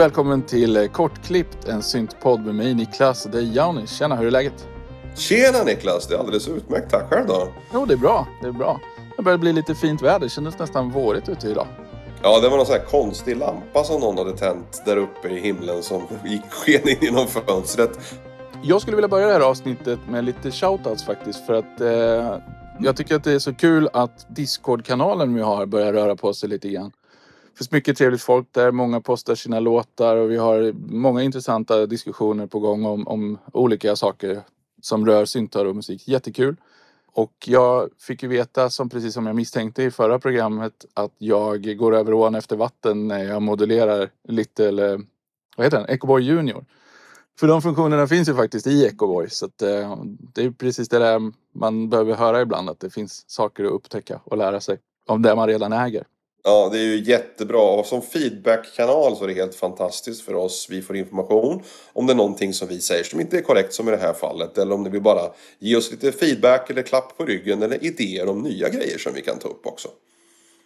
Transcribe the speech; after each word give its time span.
Och 0.00 0.04
välkommen 0.04 0.42
till 0.42 0.88
Kortklippt, 0.92 1.68
en 1.68 1.82
syntpodd 1.82 2.40
med 2.40 2.54
mig 2.54 2.74
Niklas. 2.74 3.24
Det 3.24 3.38
är 3.38 3.42
Jauni. 3.42 3.86
Tjena, 3.86 4.16
hur 4.16 4.26
är 4.26 4.30
läget? 4.30 4.68
Tjena 5.16 5.64
Niklas, 5.64 6.06
det 6.06 6.14
är 6.14 6.18
alldeles 6.18 6.48
utmärkt. 6.48 6.90
Tack 6.90 7.10
själv 7.10 7.26
då. 7.26 7.48
Jo, 7.74 7.86
det 7.86 7.94
är 7.94 7.98
bra. 7.98 8.26
Det 8.42 8.48
är 8.48 8.52
bra. 8.52 8.80
Det 9.16 9.22
börjar 9.22 9.38
bli 9.38 9.52
lite 9.52 9.74
fint 9.74 10.02
väder. 10.02 10.18
Det 10.18 10.28
kändes 10.28 10.58
nästan 10.58 10.90
vårigt 10.90 11.28
ute 11.28 11.48
idag. 11.48 11.66
Ja, 12.22 12.40
det 12.40 12.48
var 12.48 12.56
någon 12.56 12.66
sån 12.66 12.74
här 12.74 12.84
konstig 12.84 13.36
lampa 13.36 13.84
som 13.84 14.00
någon 14.00 14.18
hade 14.18 14.36
tänt 14.36 14.82
där 14.84 14.96
uppe 14.96 15.28
i 15.28 15.40
himlen 15.40 15.82
som 15.82 16.02
gick 16.24 16.50
sken 16.50 16.88
in 16.88 16.98
genom 17.00 17.26
fönstret. 17.26 17.98
Jag 18.62 18.82
skulle 18.82 18.96
vilja 18.96 19.08
börja 19.08 19.26
det 19.26 19.32
här 19.32 19.40
avsnittet 19.40 19.98
med 20.08 20.24
lite 20.24 20.50
shoutouts 20.50 21.04
faktiskt 21.04 21.46
för 21.46 21.54
att 21.54 21.80
eh, 21.80 22.42
jag 22.78 22.96
tycker 22.96 23.14
att 23.14 23.24
det 23.24 23.32
är 23.32 23.38
så 23.38 23.54
kul 23.54 23.88
att 23.92 24.26
Discord-kanalen 24.28 25.34
vi 25.34 25.40
har 25.40 25.66
börjar 25.66 25.92
röra 25.92 26.16
på 26.16 26.34
sig 26.34 26.48
lite 26.48 26.68
grann. 26.68 26.92
Det 27.60 27.64
finns 27.64 27.72
mycket 27.72 27.98
trevligt 27.98 28.22
folk 28.22 28.48
där, 28.52 28.72
många 28.72 29.00
postar 29.00 29.34
sina 29.34 29.60
låtar 29.60 30.16
och 30.16 30.30
vi 30.30 30.36
har 30.36 30.72
många 30.92 31.22
intressanta 31.22 31.86
diskussioner 31.86 32.46
på 32.46 32.60
gång 32.60 32.84
om, 32.84 33.08
om 33.08 33.38
olika 33.52 33.96
saker 33.96 34.42
som 34.82 35.06
rör 35.06 35.24
syntar 35.24 35.64
och 35.64 35.76
musik. 35.76 36.08
Jättekul! 36.08 36.56
Och 37.12 37.32
jag 37.46 37.90
fick 37.98 38.22
ju 38.22 38.28
veta, 38.28 38.70
som 38.70 38.88
precis 38.88 39.14
som 39.14 39.26
jag 39.26 39.36
misstänkte 39.36 39.82
i 39.82 39.90
förra 39.90 40.18
programmet, 40.18 40.84
att 40.94 41.12
jag 41.18 41.76
går 41.76 41.94
över 41.94 42.14
ån 42.14 42.34
efter 42.34 42.56
vatten 42.56 43.08
när 43.08 43.24
jag 43.24 43.42
modulerar 43.42 44.10
Little, 44.28 45.00
vad 45.56 45.66
heter 45.66 45.78
den, 45.78 45.88
Ecoboy 45.88 46.22
Junior. 46.22 46.64
För 47.40 47.48
de 47.48 47.62
funktionerna 47.62 48.06
finns 48.06 48.28
ju 48.28 48.34
faktiskt 48.34 48.66
i 48.66 48.86
Ecoboy 48.86 49.30
så 49.30 49.46
att, 49.46 49.62
eh, 49.62 49.96
det 50.34 50.44
är 50.44 50.50
precis 50.50 50.88
det 50.88 50.98
där 50.98 51.32
man 51.54 51.88
behöver 51.88 52.14
höra 52.14 52.40
ibland 52.40 52.70
att 52.70 52.80
det 52.80 52.90
finns 52.90 53.30
saker 53.30 53.64
att 53.64 53.72
upptäcka 53.72 54.20
och 54.24 54.36
lära 54.36 54.60
sig 54.60 54.78
om 55.06 55.22
det 55.22 55.36
man 55.36 55.48
redan 55.48 55.72
äger. 55.72 56.04
Ja, 56.42 56.68
det 56.72 56.78
är 56.78 56.82
ju 56.82 57.02
jättebra 57.04 57.62
och 57.62 57.86
som 57.86 58.02
feedbackkanal 58.02 59.16
så 59.16 59.24
är 59.24 59.28
det 59.28 59.34
helt 59.34 59.54
fantastiskt 59.54 60.22
för 60.22 60.34
oss. 60.34 60.66
Vi 60.70 60.82
får 60.82 60.96
information 60.96 61.62
om 61.92 62.06
det 62.06 62.12
är 62.12 62.16
någonting 62.16 62.54
som 62.54 62.68
vi 62.68 62.80
säger 62.80 63.04
som 63.04 63.20
inte 63.20 63.38
är 63.38 63.42
korrekt 63.42 63.72
som 63.72 63.88
i 63.88 63.90
det 63.90 63.96
här 63.96 64.12
fallet 64.12 64.58
eller 64.58 64.74
om 64.74 64.84
det 64.84 64.90
vill 64.90 65.02
bara 65.02 65.30
ge 65.58 65.76
oss 65.76 65.90
lite 65.90 66.12
feedback 66.12 66.70
eller 66.70 66.82
klapp 66.82 67.18
på 67.18 67.24
ryggen 67.24 67.62
eller 67.62 67.84
idéer 67.84 68.28
om 68.28 68.42
nya 68.42 68.68
grejer 68.68 68.98
som 68.98 69.12
vi 69.14 69.22
kan 69.22 69.38
ta 69.38 69.48
upp 69.48 69.66
också. 69.66 69.88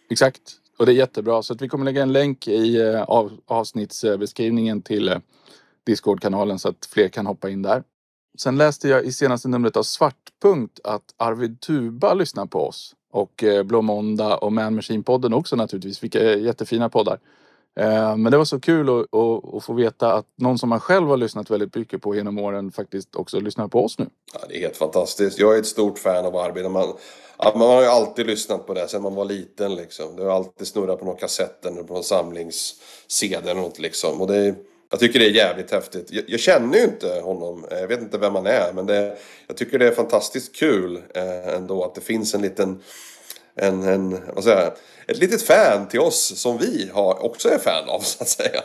Exakt, 0.09 0.41
och 0.77 0.85
det 0.85 0.91
är 0.91 0.95
jättebra 0.95 1.43
så 1.43 1.53
att 1.53 1.61
vi 1.61 1.69
kommer 1.69 1.85
lägga 1.85 2.01
en 2.01 2.13
länk 2.13 2.47
i 2.47 2.81
eh, 2.81 3.03
avsnittsbeskrivningen 3.45 4.81
till 4.81 5.09
eh, 5.09 5.17
Discord-kanalen 5.85 6.59
så 6.59 6.69
att 6.69 6.85
fler 6.85 7.07
kan 7.07 7.25
hoppa 7.25 7.49
in 7.49 7.61
där. 7.61 7.83
Sen 8.37 8.57
läste 8.57 8.89
jag 8.89 9.05
i 9.05 9.11
senaste 9.11 9.47
numret 9.47 9.77
av 9.77 9.83
Svartpunkt 9.83 10.79
att 10.83 11.03
Arvid 11.17 11.61
Tuba 11.61 12.13
lyssnar 12.13 12.45
på 12.45 12.67
oss. 12.67 12.95
Och 13.15 13.43
eh, 13.43 13.63
Blå 13.63 13.81
Måndag 13.81 14.37
och 14.37 14.53
Man 14.53 14.79
Machine-podden 14.79 15.33
också 15.33 15.55
naturligtvis. 15.55 16.03
Vilka 16.03 16.31
eh, 16.31 16.39
jättefina 16.39 16.89
poddar. 16.89 17.19
Eh, 17.79 18.17
men 18.17 18.31
det 18.31 18.37
var 18.37 18.45
så 18.45 18.59
kul 18.59 18.89
att, 18.89 19.15
att, 19.15 19.53
att, 19.55 19.63
få 19.63 19.73
veta 19.73 20.13
att 20.13 20.25
någon 20.35 20.57
som 20.57 20.69
man 20.69 20.79
själv 20.79 21.07
har 21.07 21.17
lyssnat 21.17 21.51
väldigt 21.51 21.75
mycket 21.75 22.01
på 22.01 22.15
genom 22.15 22.39
åren 22.39 22.71
faktiskt 22.71 23.15
också 23.15 23.39
lyssnar 23.39 23.67
på 23.67 23.85
oss 23.85 23.99
nu. 23.99 24.05
Ja, 24.33 24.39
det 24.49 24.57
är 24.57 24.61
helt 24.61 24.77
fantastiskt. 24.77 25.39
Jag 25.39 25.55
är 25.55 25.59
ett 25.59 25.65
stort 25.65 25.99
fan 25.99 26.25
av 26.25 26.35
Arvid. 26.35 26.71
Man, 26.71 26.93
man 27.37 27.61
har 27.61 27.81
ju 27.81 27.87
alltid 27.87 28.27
lyssnat 28.27 28.67
på 28.67 28.73
det 28.73 28.87
sedan 28.87 29.01
man 29.01 29.15
var 29.15 29.25
liten 29.25 29.75
liksom. 29.75 30.15
Det 30.15 30.23
har 30.23 30.31
alltid 30.31 30.67
snurrat 30.67 30.99
på 30.99 31.05
någon 31.05 31.17
kassett 31.17 31.65
eller 31.65 31.83
på 31.83 31.93
någon 31.93 32.03
samlings-CD 32.03 33.49
eller 33.49 33.61
något 33.61 33.79
liksom. 33.79 34.21
Och 34.21 34.27
det 34.27 34.37
är, 34.37 34.55
jag 34.95 34.99
tycker 34.99 35.19
det 35.19 35.25
är 35.25 35.31
jävligt 35.31 35.71
häftigt. 35.71 36.11
Jag, 36.11 36.23
jag, 36.27 36.39
känner 36.39 36.77
ju 36.77 36.83
inte 36.83 37.21
honom. 37.23 37.65
Jag 37.69 37.87
vet 37.87 38.01
inte 38.01 38.17
vem 38.17 38.35
han 38.35 38.47
är. 38.47 38.73
Men 38.73 38.85
det, 38.85 39.17
jag 39.47 39.57
tycker 39.57 39.79
det 39.79 39.87
är 39.87 39.91
fantastiskt 39.91 40.55
kul 40.55 41.03
eh, 41.15 41.55
ändå 41.55 41.83
att 41.83 41.95
det 41.95 42.01
finns 42.01 42.35
en 42.35 42.41
liten... 42.41 42.81
En, 43.55 43.83
en, 43.83 44.19
vad 44.35 44.43
säger 44.43 44.61
jag, 44.61 44.73
ett 45.07 45.17
litet 45.17 45.41
fan 45.41 45.87
till 45.87 45.99
oss 45.99 46.39
som 46.39 46.57
vi 46.57 46.89
har, 46.93 47.25
också 47.25 47.49
är 47.49 47.57
fan 47.57 47.89
av 47.89 47.99
så 48.03 48.23
att 48.23 48.29
säga. 48.29 48.61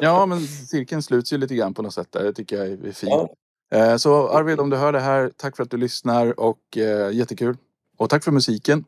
ja, 0.00 0.26
men 0.26 0.46
cirkeln 0.46 1.02
sluts 1.02 1.32
ju 1.32 1.38
lite 1.38 1.54
grann 1.54 1.74
på 1.74 1.82
något 1.82 1.94
sätt 1.94 2.12
där. 2.12 2.24
Det 2.24 2.32
tycker 2.32 2.56
jag 2.56 2.66
är 2.66 2.92
fint. 2.92 3.12
Ja. 3.12 3.28
Eh, 3.74 3.96
så 3.96 4.28
Arvid, 4.28 4.60
om 4.60 4.70
du 4.70 4.76
hör 4.76 4.92
det 4.92 5.00
här, 5.00 5.32
tack 5.36 5.56
för 5.56 5.62
att 5.62 5.70
du 5.70 5.76
lyssnar 5.76 6.40
och 6.40 6.76
eh, 6.76 7.12
jättekul. 7.12 7.56
Och 7.98 8.10
tack 8.10 8.24
för 8.24 8.32
musiken. 8.32 8.84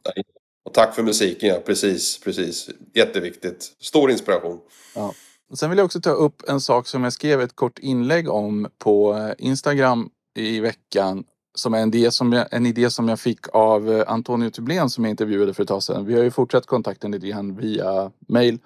Och 0.64 0.74
tack 0.74 0.94
för 0.94 1.03
musiken, 1.03 1.48
ja. 1.48 1.60
Precis, 1.66 2.20
precis. 2.20 2.70
Jätteviktigt. 2.94 3.72
Stor 3.80 4.10
inspiration. 4.10 4.60
Ja. 4.94 5.14
Sen 5.54 5.70
vill 5.70 5.78
jag 5.78 5.84
också 5.84 6.00
ta 6.00 6.10
upp 6.10 6.42
en 6.48 6.60
sak 6.60 6.86
som 6.86 7.04
jag 7.04 7.12
skrev 7.12 7.40
ett 7.40 7.56
kort 7.56 7.78
inlägg 7.78 8.28
om 8.28 8.68
på 8.78 9.14
eh, 9.14 9.32
Instagram 9.38 10.10
i 10.34 10.60
veckan. 10.60 11.24
Som 11.54 11.74
är 11.74 11.78
en 11.78 11.94
idé 11.94 12.10
som 12.10 12.32
jag, 12.32 12.46
en 12.50 12.66
idé 12.66 12.90
som 12.90 13.08
jag 13.08 13.20
fick 13.20 13.48
av 13.52 13.92
eh, 13.92 14.04
Antonio 14.06 14.50
Tublén 14.50 14.90
som 14.90 15.04
jag 15.04 15.10
intervjuade 15.10 15.54
för 15.54 15.62
ett 15.62 15.68
tag 15.68 15.82
sedan. 15.82 16.06
Vi 16.06 16.14
har 16.14 16.22
ju 16.22 16.30
fortsatt 16.30 16.66
kontakten 16.66 17.10
lite 17.10 17.26
grann 17.26 17.56
via 17.56 18.10
mail. 18.28 18.58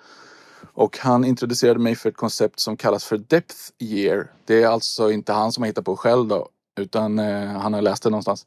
Och 0.73 0.99
han 0.99 1.25
introducerade 1.25 1.81
mig 1.81 1.95
för 1.95 2.09
ett 2.09 2.17
koncept 2.17 2.61
som 2.61 2.77
kallas 2.77 3.05
för 3.05 3.19
Depth 3.19 3.57
Year. 3.79 4.33
Det 4.45 4.63
är 4.63 4.69
alltså 4.69 5.11
inte 5.11 5.33
han 5.33 5.53
som 5.53 5.63
har 5.63 5.67
hittat 5.67 5.85
på 5.85 5.97
själv 5.97 6.29
då. 6.29 6.49
Utan 6.81 7.19
eh, 7.19 7.47
han 7.47 7.75
har 7.75 7.83
läst 7.83 8.03
det 8.03 8.11
någonstans. 8.11 8.47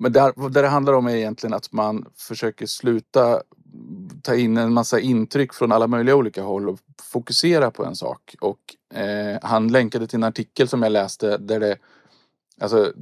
Men 0.00 0.12
där, 0.12 0.48
det 0.48 0.62
det 0.62 0.68
handlar 0.68 0.92
om 0.92 1.06
är 1.06 1.14
egentligen 1.14 1.54
att 1.54 1.72
man 1.72 2.06
försöker 2.16 2.66
sluta 2.66 3.42
ta 4.22 4.34
in 4.34 4.56
en 4.56 4.72
massa 4.72 5.00
intryck 5.00 5.54
från 5.54 5.72
alla 5.72 5.86
möjliga 5.86 6.16
olika 6.16 6.42
håll 6.42 6.68
och 6.68 6.78
fokusera 7.02 7.70
på 7.70 7.84
en 7.84 7.96
sak. 7.96 8.36
Och 8.40 8.96
eh, 8.98 9.38
han 9.42 9.68
länkade 9.68 10.06
till 10.06 10.16
en 10.16 10.24
artikel 10.24 10.68
som 10.68 10.82
jag 10.82 10.92
läste 10.92 11.38
där 11.38 11.60
det 11.60 11.76
alltså, 12.60 12.92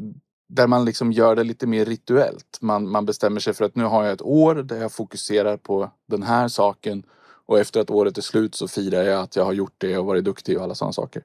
där 0.49 0.67
man 0.67 0.85
liksom 0.85 1.13
gör 1.13 1.37
det 1.37 1.45
lite 1.45 1.67
mer 1.67 1.85
rituellt. 1.85 2.59
Man, 2.61 2.91
man 2.91 3.07
bestämmer 3.07 3.41
sig 3.41 3.55
för 3.55 3.65
att 3.65 3.77
nu 3.77 3.85
har 3.85 4.05
jag 4.05 4.13
ett 4.13 4.23
år 4.23 4.55
där 4.55 4.77
jag 4.77 4.93
fokuserar 4.93 5.57
på 5.57 5.91
den 6.07 6.23
här 6.23 6.49
saken 6.49 7.03
och 7.47 7.59
efter 7.59 7.81
att 7.81 7.91
året 7.91 8.19
är 8.19 8.23
slut 8.23 8.55
så 8.55 8.69
firar 8.69 9.03
jag 9.03 9.21
att 9.21 9.37
jag 9.37 9.45
har 9.45 9.53
gjort 9.53 9.75
det 9.79 9.99
och 9.99 10.07
varit 10.07 10.25
duktig 10.25 10.57
och 10.57 10.65
alla 10.65 10.75
sådana 10.75 10.93
saker. 10.93 11.23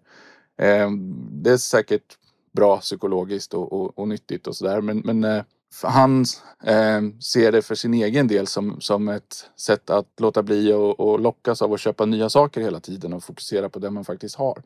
Eh, 0.58 0.92
det 1.32 1.52
är 1.52 1.58
säkert 1.58 2.18
bra 2.52 2.78
psykologiskt 2.78 3.54
och, 3.54 3.74
och, 3.74 4.00
och 4.00 4.08
nyttigt 4.08 4.48
och 4.48 4.56
sådär 4.56 4.82
men, 4.82 4.98
men 5.06 5.24
eh, 5.24 5.44
han 5.84 6.26
eh, 6.64 7.02
ser 7.20 7.52
det 7.52 7.62
för 7.62 7.76
sin 7.76 7.94
egen 7.94 8.28
del 8.28 8.48
som, 8.48 8.82
som 8.82 9.08
ett 9.08 9.50
sätt 9.56 9.90
att 9.90 10.08
låta 10.20 10.44
bli 10.44 10.74
och, 10.74 11.00
och 11.00 11.20
lockas 11.20 11.62
av 11.62 11.74
att 11.74 11.80
köpa 11.80 12.06
nya 12.06 12.30
saker 12.30 12.62
hela 12.62 12.80
tiden 12.80 13.14
och 13.14 13.24
fokusera 13.24 13.70
på 13.70 13.80
det 13.80 13.90
man 13.90 14.06
faktiskt 14.06 14.36
har. 14.36 14.64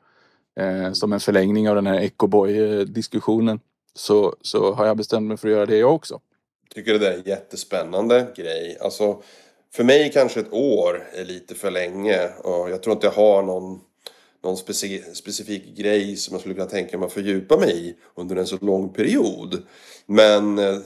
Eh, 0.60 0.92
som 0.92 1.14
en 1.14 1.20
förlängning 1.20 1.70
av 1.70 1.76
den 1.76 1.88
här 1.88 2.00
Ecoboy-diskussionen 2.00 3.60
så, 3.94 4.36
så 4.42 4.74
har 4.74 4.86
jag 4.86 4.98
bestämt 4.98 5.28
mig 5.28 5.38
för 5.38 5.48
att 5.48 5.54
göra 5.54 5.66
det 5.66 5.78
jag 5.78 5.96
också. 5.96 6.20
Jag 6.68 6.76
tycker 6.76 6.94
det 6.94 7.00
där 7.00 7.12
är 7.12 7.18
en 7.18 7.24
jättespännande 7.24 8.28
grej. 8.36 8.78
Alltså, 8.82 9.22
för 9.74 9.84
mig 9.84 10.12
kanske 10.14 10.40
ett 10.40 10.54
år 10.54 11.08
är 11.14 11.26
lite 11.26 11.56
för 11.56 11.72
länge 11.72 12.28
och 12.44 12.70
jag 12.70 12.84
tror 12.84 12.94
inte 12.94 13.08
jag 13.08 13.14
har 13.14 13.44
någon 13.44 13.80
någon 14.44 14.58
speci 14.58 15.04
specifik 15.14 15.78
grej 15.78 16.16
som 16.16 16.34
jag 16.34 16.42
skulle 16.42 16.56
kunna 16.56 16.70
tänka 16.70 16.98
mig 16.98 17.06
att 17.06 17.14
fördjupa 17.14 17.58
mig 17.58 17.90
i 17.90 17.96
under 18.16 18.36
en 18.36 18.48
så 18.48 18.58
lång 18.62 18.94
period. 18.94 19.64
Men 20.06 20.60
eh, 20.60 20.78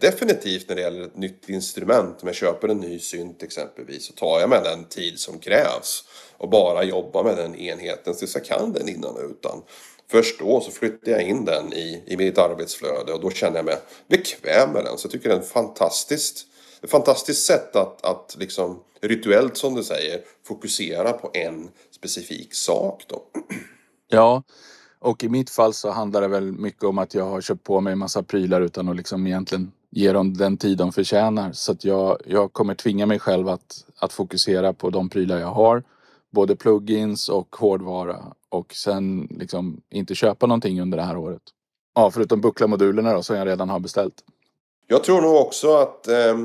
definitivt 0.00 0.68
när 0.68 0.76
det 0.76 0.82
gäller 0.82 1.02
ett 1.02 1.16
nytt 1.16 1.48
instrument, 1.48 2.22
om 2.22 2.28
jag 2.28 2.36
köper 2.36 2.68
en 2.68 2.80
ny 2.80 2.98
synt 2.98 3.42
exempelvis, 3.42 4.04
så 4.06 4.12
tar 4.12 4.40
jag 4.40 4.50
mig 4.50 4.60
den 4.64 4.84
tid 4.84 5.18
som 5.18 5.38
krävs 5.38 6.04
och 6.36 6.50
bara 6.50 6.84
jobbar 6.84 7.24
med 7.24 7.36
den 7.36 7.54
enheten 7.54 8.14
tills 8.14 8.34
jag 8.34 8.44
kan 8.44 8.72
den 8.72 8.88
innan 8.88 9.16
och 9.16 9.30
utan. 9.30 9.62
Först 10.10 10.38
då 10.38 10.60
så 10.60 10.70
flyttar 10.70 11.12
jag 11.12 11.22
in 11.22 11.44
den 11.44 11.72
i, 11.72 12.02
i 12.06 12.16
mitt 12.16 12.38
arbetsflöde 12.38 13.12
och 13.12 13.20
då 13.20 13.30
känner 13.30 13.56
jag 13.56 13.64
mig 13.64 13.78
bekväm 14.08 14.70
med 14.72 14.84
den. 14.84 14.98
Så 14.98 15.06
jag 15.06 15.12
tycker 15.12 15.28
det 15.28 15.34
är 15.34 15.40
ett 15.40 15.48
fantastiskt, 15.48 16.46
ett 16.82 16.90
fantastiskt 16.90 17.46
sätt 17.46 17.76
att, 17.76 18.04
att 18.04 18.36
liksom 18.38 18.82
rituellt 19.00 19.56
som 19.56 19.74
du 19.74 19.84
säger 19.84 20.20
fokusera 20.46 21.12
på 21.12 21.30
en 21.34 21.68
specifik 22.00 22.54
sak 22.54 23.04
då. 23.08 23.22
Ja, 24.08 24.42
och 24.98 25.24
i 25.24 25.28
mitt 25.28 25.50
fall 25.50 25.74
så 25.74 25.90
handlar 25.90 26.20
det 26.20 26.28
väl 26.28 26.52
mycket 26.52 26.84
om 26.84 26.98
att 26.98 27.14
jag 27.14 27.24
har 27.24 27.40
köpt 27.40 27.64
på 27.64 27.80
mig 27.80 27.92
en 27.92 27.98
massa 27.98 28.22
prylar 28.22 28.60
utan 28.60 28.88
att 28.88 28.96
liksom 28.96 29.26
egentligen 29.26 29.72
ge 29.90 30.12
dem 30.12 30.34
den 30.34 30.56
tid 30.56 30.78
de 30.78 30.92
förtjänar. 30.92 31.52
Så 31.52 31.72
att 31.72 31.84
jag, 31.84 32.18
jag 32.26 32.52
kommer 32.52 32.74
tvinga 32.74 33.06
mig 33.06 33.18
själv 33.18 33.48
att, 33.48 33.84
att 33.98 34.12
fokusera 34.12 34.72
på 34.72 34.90
de 34.90 35.08
prylar 35.08 35.38
jag 35.38 35.52
har. 35.52 35.82
Både 36.30 36.56
plugins 36.56 37.28
och 37.28 37.56
hårdvara. 37.56 38.32
Och 38.48 38.74
sen 38.74 39.28
liksom 39.30 39.80
inte 39.90 40.14
köpa 40.14 40.46
någonting 40.46 40.80
under 40.80 40.98
det 40.98 41.04
här 41.04 41.16
året. 41.16 41.42
Ja, 41.94 42.10
förutom 42.10 42.40
buckla-modulerna 42.40 43.12
då 43.12 43.22
som 43.22 43.36
jag 43.36 43.46
redan 43.46 43.68
har 43.68 43.80
beställt. 43.80 44.24
Jag 44.92 45.04
tror 45.04 45.20
nog 45.20 45.36
också 45.36 45.76
att 45.76 46.08
eh, 46.08 46.38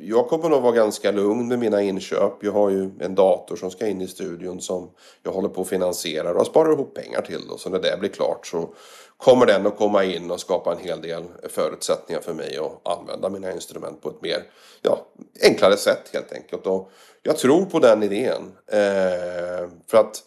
jag 0.00 0.28
kommer 0.28 0.48
nog 0.48 0.62
vara 0.62 0.72
ganska 0.72 1.10
lugn 1.10 1.48
med 1.48 1.58
mina 1.58 1.82
inköp. 1.82 2.32
Jag 2.40 2.52
har 2.52 2.70
ju 2.70 2.90
en 3.00 3.14
dator 3.14 3.56
som 3.56 3.70
ska 3.70 3.86
in 3.86 4.00
i 4.00 4.08
studion 4.08 4.60
som 4.60 4.90
jag 5.22 5.32
håller 5.32 5.48
på 5.48 5.60
att 5.60 5.68
finansiera 5.68 6.30
och 6.40 6.46
sparar 6.46 6.72
ihop 6.72 6.94
pengar 6.94 7.22
till. 7.22 7.40
Då. 7.48 7.58
Så 7.58 7.70
när 7.70 7.78
det 7.78 7.96
blir 8.00 8.08
klart 8.08 8.46
så 8.46 8.74
kommer 9.16 9.46
den 9.46 9.66
att 9.66 9.76
komma 9.76 10.04
in 10.04 10.30
och 10.30 10.40
skapa 10.40 10.72
en 10.72 10.78
hel 10.78 11.00
del 11.00 11.24
förutsättningar 11.48 12.20
för 12.20 12.34
mig 12.34 12.58
att 12.58 12.98
använda 12.98 13.28
mina 13.28 13.52
instrument 13.52 14.02
på 14.02 14.08
ett 14.08 14.22
mer 14.22 14.42
ja, 14.82 15.06
enklare 15.42 15.76
sätt 15.76 16.10
helt 16.12 16.32
enkelt. 16.32 16.66
Och 16.66 16.90
jag 17.22 17.36
tror 17.36 17.64
på 17.64 17.78
den 17.78 18.02
idén. 18.02 18.52
Eh, 18.66 19.68
för 19.86 19.98
att 19.98 20.22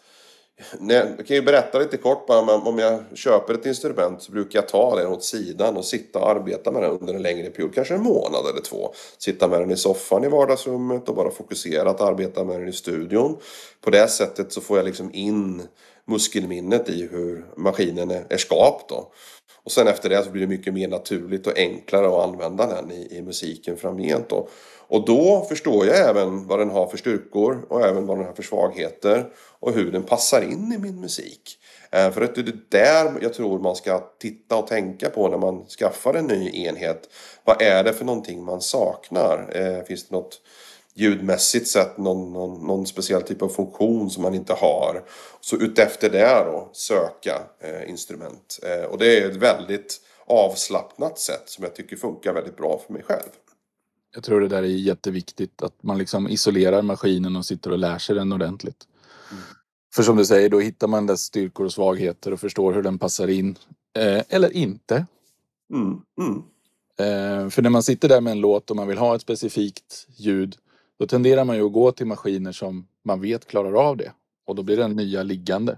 jag 0.80 1.28
kan 1.28 1.36
ju 1.36 1.42
berätta 1.42 1.80
lite 1.80 1.98
kort 1.98 2.28
bara, 2.28 2.56
om 2.56 2.80
jag 2.80 3.04
köper 3.14 3.54
ett 3.54 3.66
instrument 3.66 4.22
så 4.22 4.32
brukar 4.32 4.60
jag 4.60 4.68
ta 4.68 4.96
den 4.96 5.08
åt 5.08 5.24
sidan 5.24 5.78
och 5.78 5.86
sitta 5.86 6.20
och 6.20 6.30
arbeta 6.30 6.72
med 6.72 6.82
den 6.82 6.92
under 6.92 7.14
en 7.14 7.22
längre 7.22 7.50
period, 7.50 7.76
kanske 7.76 7.94
en 7.94 8.04
månad 8.04 8.46
eller 8.52 8.62
två. 8.62 8.94
Sitta 9.18 9.48
med 9.48 9.60
den 9.60 9.72
i 9.72 9.78
soffan 9.78 10.24
i 10.24 10.28
vardagsrummet 10.28 11.10
och 11.10 11.16
bara 11.16 11.32
fokusera 11.32 11.90
att 11.90 12.02
arbeta 12.02 12.44
med 12.44 12.60
den 12.60 12.68
i 12.68 12.74
studion. 12.74 13.38
På 13.82 13.90
det 13.90 14.08
sättet 14.08 14.52
så 14.52 14.62
får 14.62 14.78
jag 14.78 14.86
liksom 14.86 15.10
in 15.14 15.62
muskelminnet 16.08 16.90
i 16.90 17.08
hur 17.12 17.46
maskinen 17.58 18.12
är 18.12 18.38
skapt 18.38 18.90
då. 18.90 19.12
Och 19.64 19.72
sen 19.72 19.88
efter 19.88 20.10
det 20.10 20.24
så 20.24 20.30
blir 20.30 20.42
det 20.42 20.48
mycket 20.48 20.74
mer 20.74 20.88
naturligt 20.88 21.48
och 21.48 21.58
enklare 21.58 22.08
att 22.08 22.30
använda 22.30 22.68
den 22.68 22.92
i, 22.92 23.18
i 23.18 23.22
musiken 23.22 23.78
framgent 23.78 24.30
då. 24.30 24.48
Och 24.88 25.06
då 25.06 25.46
förstår 25.50 25.86
jag 25.86 26.10
även 26.10 26.48
vad 26.48 26.60
den 26.60 26.70
har 26.70 26.88
för 26.88 26.98
styrkor 26.98 27.66
och 27.70 27.82
även 27.82 28.06
vad 28.06 28.18
den 28.18 28.26
har 28.26 28.34
för 28.34 28.44
svagheter 28.44 29.26
och 29.60 29.74
hur 29.74 29.92
den 29.92 30.04
passar 30.04 30.42
in 30.42 30.74
i 30.74 30.78
min 30.78 31.02
musik. 31.02 31.60
Eh, 31.92 32.12
för 32.12 32.22
att 32.22 32.36
det 32.36 32.42
är 32.42 32.60
där 32.70 33.14
jag 33.22 33.34
tror 33.34 33.60
man 33.60 33.76
ska 33.76 34.00
titta 34.20 34.56
och 34.56 34.68
tänka 34.68 35.10
på 35.10 35.28
när 35.28 35.38
man 35.38 35.66
skaffar 35.66 36.14
en 36.14 36.28
ny 36.28 36.66
enhet. 36.66 37.10
Vad 37.44 37.62
är 37.62 37.84
det 37.84 37.94
för 37.94 38.06
någonting 38.06 38.44
man 38.44 38.62
saknar? 38.62 39.52
Eh, 39.56 39.84
finns 39.84 40.08
det 40.08 40.16
något 40.16 40.42
ljudmässigt 40.94 41.68
sett 41.68 41.98
någon, 41.98 42.34
någon, 42.34 42.68
någon 42.68 42.86
speciell 42.86 43.22
typ 43.22 43.42
av 43.42 43.50
funktion 43.50 44.10
som 44.10 44.24
man 44.24 44.36
inte 44.36 44.54
har? 44.54 45.04
Så 45.42 45.56
utefter 45.56 46.10
det 46.10 46.44
då 46.46 46.70
söka 46.74 47.42
eh, 47.60 47.90
instrument. 47.90 48.60
Eh, 48.64 48.86
och 48.86 48.98
det 48.98 49.18
är 49.18 49.30
ett 49.30 49.36
väldigt 49.36 50.02
avslappnat 50.26 51.20
sätt 51.20 51.44
som 51.46 51.64
jag 51.64 51.76
tycker 51.76 51.96
funkar 51.96 52.34
väldigt 52.34 52.58
bra 52.58 52.82
för 52.86 52.94
mig 52.94 53.04
själv. 53.04 53.30
Jag 54.16 54.24
tror 54.24 54.42
det 54.42 54.48
där 54.48 54.64
är 54.64 54.68
jätteviktigt 54.68 55.62
att 55.62 55.84
man 55.84 55.98
liksom 55.98 56.28
isolerar 56.28 56.82
maskinen 56.82 57.36
och 57.36 57.46
sitter 57.46 57.72
och 57.72 57.78
lär 57.78 57.98
sig 57.98 58.16
den 58.16 58.34
ordentligt. 58.34 58.88
Mm. 59.32 59.44
För 59.96 60.04
som 60.04 60.18
du 60.18 60.26
säger, 60.26 60.50
då 60.50 60.60
hittar 60.60 60.88
man 60.88 61.08
dess 61.08 61.22
styrkor 61.22 61.66
och 61.66 61.74
svagheter 61.74 62.32
och 62.32 62.40
förstår 62.40 62.74
hur 62.74 62.84
den 62.84 63.00
passar 63.00 63.28
in. 63.28 63.58
Eh, 63.98 64.24
eller 64.30 64.54
inte. 64.54 65.06
Mm. 65.74 66.02
Mm. 66.22 66.44
Eh, 67.00 67.50
för 67.50 67.62
när 67.62 67.70
man 67.70 67.84
sitter 67.84 68.10
där 68.10 68.22
med 68.22 68.32
en 68.32 68.40
låt 68.40 68.70
och 68.70 68.76
man 68.76 68.88
vill 68.88 68.98
ha 68.98 69.16
ett 69.16 69.22
specifikt 69.22 70.08
ljud 70.16 70.58
då 71.00 71.08
tenderar 71.08 71.46
man 71.46 71.56
ju 71.56 71.66
att 71.66 71.74
gå 71.74 71.92
till 71.92 72.06
maskiner 72.06 72.52
som 72.52 72.88
man 73.04 73.22
vet 73.22 73.48
klarar 73.48 73.74
av 73.74 73.98
det. 73.98 74.12
Och 74.46 74.56
då 74.56 74.64
blir 74.64 74.78
den 74.78 74.92
nya 74.92 75.24
liggande. 75.24 75.78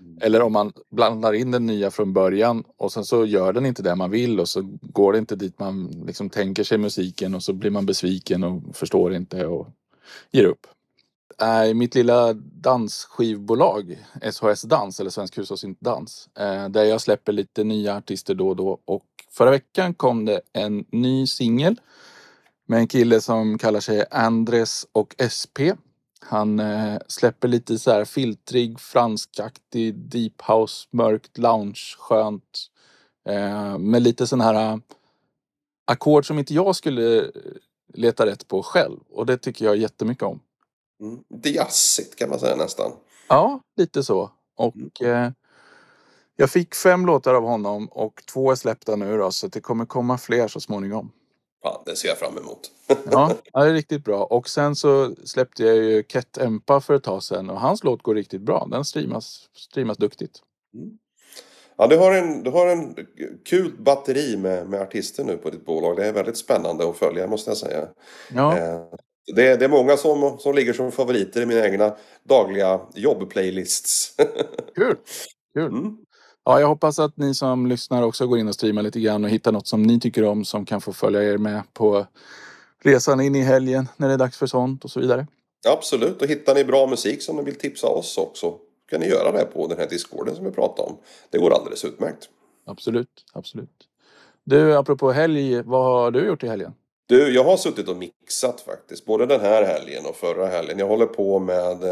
Mm. 0.00 0.18
Eller 0.22 0.42
om 0.42 0.52
man 0.52 0.72
blandar 0.90 1.32
in 1.32 1.50
den 1.50 1.66
nya 1.66 1.90
från 1.90 2.12
början 2.12 2.64
och 2.76 2.92
sen 2.92 3.04
så 3.04 3.26
gör 3.26 3.52
den 3.52 3.66
inte 3.66 3.82
det 3.82 3.94
man 3.94 4.10
vill 4.10 4.40
och 4.40 4.48
så 4.48 4.78
går 4.82 5.12
det 5.12 5.18
inte 5.18 5.36
dit 5.36 5.58
man 5.58 6.04
liksom 6.06 6.30
tänker 6.30 6.64
sig 6.64 6.78
musiken 6.78 7.34
och 7.34 7.42
så 7.42 7.52
blir 7.52 7.70
man 7.70 7.86
besviken 7.86 8.44
och 8.44 8.76
förstår 8.76 9.14
inte 9.14 9.46
och 9.46 9.68
ger 10.30 10.44
upp. 10.44 10.66
I 11.68 11.74
mitt 11.74 11.94
lilla 11.94 12.32
dansskivbolag 12.32 13.98
SHS 14.22 14.62
Dans 14.62 15.00
eller 15.00 15.10
Svensk 15.10 15.38
Hushållsdans 15.38 16.28
eh, 16.38 16.68
där 16.68 16.84
jag 16.84 17.00
släpper 17.00 17.32
lite 17.32 17.64
nya 17.64 17.96
artister 17.96 18.34
då 18.34 18.48
och 18.48 18.56
då 18.56 18.78
och 18.84 19.04
förra 19.30 19.50
veckan 19.50 19.94
kom 19.94 20.24
det 20.24 20.40
en 20.52 20.84
ny 20.90 21.26
singel 21.26 21.80
med 22.66 22.78
en 22.78 22.88
kille 22.88 23.20
som 23.20 23.58
kallar 23.58 23.80
sig 23.80 24.04
Andres 24.10 24.86
och 24.92 25.14
SP 25.36 25.58
han 26.20 26.60
eh, 26.60 26.98
släpper 27.08 27.48
lite 27.48 27.78
så 27.78 27.90
här 27.90 28.04
filtrig, 28.04 28.80
franskaktig, 28.80 29.94
deep 29.94 30.42
house, 30.48 30.88
mörkt, 30.90 31.38
lounge, 31.38 31.96
skönt. 31.98 32.66
Eh, 33.28 33.78
med 33.78 34.02
lite 34.02 34.26
sån 34.26 34.40
här 34.40 34.72
uh, 34.72 34.78
ackord 35.84 36.26
som 36.26 36.38
inte 36.38 36.54
jag 36.54 36.76
skulle 36.76 37.30
leta 37.94 38.26
rätt 38.26 38.48
på 38.48 38.62
själv. 38.62 39.00
Och 39.10 39.26
det 39.26 39.36
tycker 39.36 39.64
jag 39.64 39.76
jättemycket 39.76 40.22
om. 40.22 40.40
Mm. 41.00 41.18
Jazzigt 41.42 42.16
kan 42.16 42.30
man 42.30 42.38
säga 42.38 42.56
nästan. 42.56 42.92
Ja, 43.28 43.60
lite 43.76 44.02
så. 44.02 44.30
Och 44.56 45.00
mm. 45.00 45.24
eh, 45.24 45.32
jag 46.36 46.50
fick 46.50 46.74
fem 46.74 47.06
låtar 47.06 47.34
av 47.34 47.42
honom 47.42 47.86
och 47.86 48.22
två 48.32 48.50
är 48.50 48.54
släppta 48.54 48.96
nu 48.96 49.18
då, 49.18 49.30
så 49.30 49.46
det 49.46 49.60
kommer 49.60 49.86
komma 49.86 50.18
fler 50.18 50.48
så 50.48 50.60
småningom. 50.60 51.12
Fan, 51.66 51.82
det 51.86 51.96
ser 51.96 52.08
jag 52.08 52.18
fram 52.18 52.38
emot. 52.38 52.70
ja, 53.10 53.32
det 53.52 53.60
är 53.60 53.72
riktigt 53.72 54.04
bra. 54.04 54.24
Och 54.24 54.48
sen 54.48 54.76
så 54.76 55.14
släppte 55.24 55.62
jag 55.64 55.76
ju 55.76 56.02
Ket 56.02 56.38
Empa 56.38 56.80
för 56.80 56.94
ett 56.94 57.02
tag 57.02 57.22
sedan 57.22 57.50
och 57.50 57.60
hans 57.60 57.84
låt 57.84 58.02
går 58.02 58.14
riktigt 58.14 58.40
bra. 58.40 58.68
Den 58.70 58.84
streamas, 58.84 59.48
streamas 59.56 59.96
duktigt. 59.96 60.40
Mm. 60.74 60.98
Ja, 61.76 61.86
du 61.86 61.96
har, 61.96 62.12
en, 62.12 62.42
du 62.42 62.50
har 62.50 62.66
en 62.66 62.96
kul 63.44 63.72
batteri 63.78 64.36
med, 64.36 64.68
med 64.68 64.80
artister 64.80 65.24
nu 65.24 65.36
på 65.36 65.50
ditt 65.50 65.66
bolag. 65.66 65.96
Det 65.96 66.06
är 66.06 66.12
väldigt 66.12 66.36
spännande 66.36 66.88
att 66.88 66.96
följa 66.96 67.26
måste 67.26 67.50
jag 67.50 67.56
säga. 67.56 67.88
Ja. 68.34 68.58
Eh, 68.58 68.80
det, 69.34 69.56
det 69.56 69.64
är 69.64 69.68
många 69.68 69.96
som, 69.96 70.38
som 70.38 70.54
ligger 70.54 70.72
som 70.72 70.92
favoriter 70.92 71.42
i 71.42 71.46
mina 71.46 71.66
egna 71.66 71.96
dagliga 72.22 72.80
jobbplaylists. 72.94 74.16
Kul! 74.74 74.96
Kul. 75.54 75.66
Mm. 75.66 75.96
Ja, 76.48 76.60
jag 76.60 76.68
hoppas 76.68 76.98
att 76.98 77.16
ni 77.16 77.34
som 77.34 77.66
lyssnar 77.66 78.02
också 78.02 78.26
går 78.26 78.38
in 78.38 78.48
och 78.48 78.54
streamar 78.54 78.82
lite 78.82 79.00
grann 79.00 79.24
och 79.24 79.30
hittar 79.30 79.52
något 79.52 79.66
som 79.66 79.82
ni 79.82 80.00
tycker 80.00 80.24
om 80.24 80.44
som 80.44 80.64
kan 80.64 80.80
få 80.80 80.92
följa 80.92 81.22
er 81.22 81.38
med 81.38 81.62
på 81.72 82.06
resan 82.82 83.20
in 83.20 83.34
i 83.34 83.42
helgen 83.42 83.88
när 83.96 84.08
det 84.08 84.14
är 84.14 84.18
dags 84.18 84.38
för 84.38 84.46
sånt 84.46 84.84
och 84.84 84.90
så 84.90 85.00
vidare. 85.00 85.26
Absolut, 85.68 86.22
och 86.22 86.28
hittar 86.28 86.54
ni 86.54 86.64
bra 86.64 86.86
musik 86.86 87.22
som 87.22 87.36
ni 87.36 87.42
vill 87.42 87.54
tipsa 87.54 87.86
oss 87.86 88.18
också 88.18 88.54
kan 88.90 89.00
ni 89.00 89.06
göra 89.06 89.32
det 89.32 89.44
på 89.44 89.66
den 89.66 89.78
här 89.78 89.88
discorden 89.88 90.36
som 90.36 90.44
vi 90.44 90.50
pratade 90.50 90.88
om. 90.88 90.96
Det 91.30 91.38
går 91.38 91.54
alldeles 91.54 91.84
utmärkt. 91.84 92.28
Absolut, 92.66 93.24
absolut. 93.32 93.88
Du, 94.44 94.76
apropå 94.76 95.12
helg, 95.12 95.62
vad 95.62 95.84
har 95.84 96.10
du 96.10 96.26
gjort 96.26 96.44
i 96.44 96.48
helgen? 96.48 96.74
Du, 97.06 97.34
jag 97.34 97.44
har 97.44 97.56
suttit 97.56 97.88
och 97.88 97.96
mixat 97.96 98.60
faktiskt. 98.60 99.04
Både 99.04 99.26
den 99.26 99.40
här 99.40 99.64
helgen 99.64 100.06
och 100.06 100.16
förra 100.16 100.46
helgen. 100.46 100.78
Jag 100.78 100.88
håller 100.88 101.06
på 101.06 101.38
med 101.38 101.82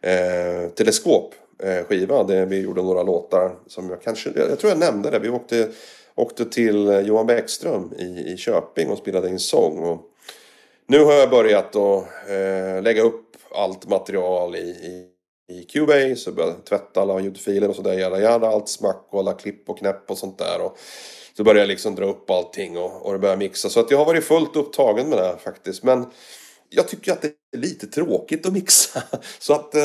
eh, 0.00 0.68
teleskop 0.70 1.34
Eh, 1.34 1.45
Eh, 1.62 1.84
skiva 1.84 2.24
där 2.24 2.46
vi 2.46 2.60
gjorde 2.60 2.82
några 2.82 3.02
låtar 3.02 3.56
som 3.66 3.90
jag 3.90 4.02
kanske, 4.02 4.30
jag 4.36 4.58
tror 4.58 4.70
jag 4.70 4.78
nämnde 4.78 5.10
det. 5.10 5.18
Vi 5.18 5.28
åkte, 5.28 5.68
åkte 6.14 6.44
till 6.44 6.88
eh, 6.88 7.00
Johan 7.00 7.26
Bäckström 7.26 7.92
i, 7.98 8.32
i 8.32 8.36
Köping 8.36 8.90
och 8.90 8.98
spelade 8.98 9.28
in 9.28 9.38
sång. 9.38 9.78
Och 9.78 10.00
nu 10.86 11.04
har 11.04 11.12
jag 11.12 11.30
börjat 11.30 11.76
att 11.76 12.04
eh, 12.28 12.82
lägga 12.82 13.02
upp 13.02 13.36
allt 13.54 13.88
material 13.88 14.56
i, 14.56 14.58
i, 14.58 15.06
i 15.48 15.62
Cubase 15.62 16.32
börjat 16.32 16.66
tvätta 16.66 17.00
alla 17.00 17.20
ljudfiler 17.20 17.68
och 17.68 17.76
sådär. 17.76 17.98
Jada, 17.98 18.20
jada, 18.20 18.46
allt 18.48 18.68
smack 18.68 19.06
och 19.10 19.18
alla 19.18 19.32
klipp 19.32 19.70
och 19.70 19.78
knäpp 19.78 20.10
och 20.10 20.18
sånt 20.18 20.38
där. 20.38 20.60
Och 20.60 20.78
så 21.36 21.44
börjar 21.44 21.60
jag 21.60 21.68
liksom 21.68 21.94
dra 21.94 22.04
upp 22.04 22.30
allting 22.30 22.78
och, 22.78 23.06
och 23.06 23.12
det 23.12 23.18
börjar 23.18 23.36
mixa. 23.36 23.68
Så 23.68 23.80
att 23.80 23.90
jag 23.90 23.98
har 23.98 24.04
varit 24.04 24.24
fullt 24.24 24.56
upptagen 24.56 25.08
med 25.08 25.18
det 25.18 25.24
här 25.24 25.36
faktiskt. 25.36 25.82
Men 25.82 26.06
jag 26.76 26.88
tycker 26.88 27.12
att 27.12 27.22
det 27.22 27.32
är 27.52 27.58
lite 27.58 27.86
tråkigt 27.86 28.46
att 28.46 28.52
mixa. 28.52 29.02
Så 29.38 29.54
att 29.54 29.74
eh, 29.74 29.82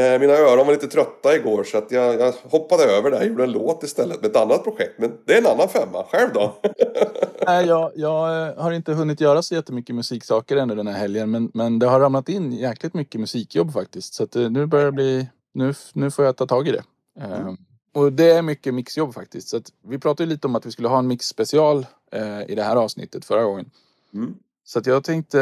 eh, 0.00 0.20
mina 0.20 0.32
öron 0.32 0.66
var 0.66 0.72
lite 0.72 0.88
trötta 0.88 1.36
igår 1.36 1.64
så 1.64 1.78
att 1.78 1.90
jag, 1.90 2.20
jag 2.20 2.32
hoppade 2.42 2.84
över 2.84 3.10
det 3.10 3.16
och 3.16 3.26
gjorde 3.26 3.44
en 3.44 3.52
låt 3.52 3.82
istället 3.82 4.20
med 4.20 4.30
ett 4.30 4.36
annat 4.36 4.64
projekt. 4.64 4.98
Men 4.98 5.12
det 5.26 5.34
är 5.34 5.38
en 5.38 5.46
annan 5.46 5.68
femma. 5.68 6.04
Själv 6.10 6.32
då? 6.34 6.56
Nej, 7.46 7.66
jag, 7.66 7.92
jag 7.94 8.48
eh, 8.48 8.62
har 8.62 8.72
inte 8.72 8.92
hunnit 8.92 9.20
göra 9.20 9.42
så 9.42 9.54
jättemycket 9.54 9.94
musiksaker 9.94 10.56
ännu 10.56 10.74
den 10.74 10.86
här 10.86 10.98
helgen. 10.98 11.30
Men, 11.30 11.50
men 11.54 11.78
det 11.78 11.86
har 11.86 12.00
ramlat 12.00 12.28
in 12.28 12.52
jäkligt 12.52 12.94
mycket 12.94 13.20
musikjobb 13.20 13.72
faktiskt. 13.72 14.14
Så 14.14 14.24
att 14.24 14.36
eh, 14.36 14.50
nu 14.50 14.66
börjar 14.66 14.86
det 14.86 14.92
bli... 14.92 15.28
Nu, 15.52 15.74
nu 15.92 16.10
får 16.10 16.24
jag 16.24 16.36
ta 16.36 16.46
tag 16.46 16.68
i 16.68 16.72
det. 16.72 16.82
Mm. 17.20 17.48
Um, 17.48 17.56
och 17.94 18.12
det 18.12 18.30
är 18.30 18.42
mycket 18.42 18.74
mixjobb 18.74 19.14
faktiskt. 19.14 19.48
Så 19.48 19.56
att 19.56 19.72
vi 19.86 19.98
pratade 19.98 20.28
lite 20.28 20.46
om 20.46 20.56
att 20.56 20.66
vi 20.66 20.70
skulle 20.70 20.88
ha 20.88 20.98
en 20.98 21.06
mixspecial 21.06 21.86
eh, 22.12 22.50
i 22.50 22.54
det 22.54 22.62
här 22.62 22.76
avsnittet 22.76 23.24
förra 23.24 23.44
gången. 23.44 23.70
Mm. 24.14 24.34
Så 24.72 24.80
jag, 24.84 25.04
tänkte, 25.04 25.38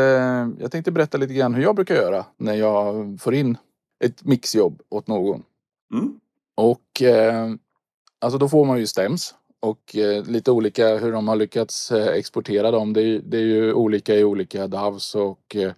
jag 0.58 0.72
tänkte 0.72 0.92
berätta 0.92 1.18
lite 1.18 1.34
grann 1.34 1.54
hur 1.54 1.62
jag 1.62 1.76
brukar 1.76 1.94
göra 1.94 2.24
när 2.36 2.54
jag 2.54 3.16
får 3.20 3.34
in 3.34 3.58
ett 4.04 4.24
mixjobb 4.24 4.82
åt 4.88 5.06
någon. 5.06 5.42
Mm. 5.94 6.20
Och 6.54 7.02
eh, 7.02 7.50
alltså 8.18 8.38
då 8.38 8.48
får 8.48 8.64
man 8.64 8.78
ju 8.78 8.86
stäms 8.86 9.34
och 9.60 9.96
eh, 9.96 10.24
lite 10.24 10.50
olika 10.50 10.96
hur 10.96 11.12
de 11.12 11.28
har 11.28 11.36
lyckats 11.36 11.92
eh, 11.92 12.08
exportera 12.08 12.70
dem. 12.70 12.92
Det 12.92 13.02
är, 13.02 13.20
det 13.24 13.36
är 13.36 13.42
ju 13.42 13.72
olika 13.72 14.14
i 14.14 14.24
olika 14.24 14.66
DAVs 14.66 15.14
och 15.14 15.56
eh, 15.56 15.72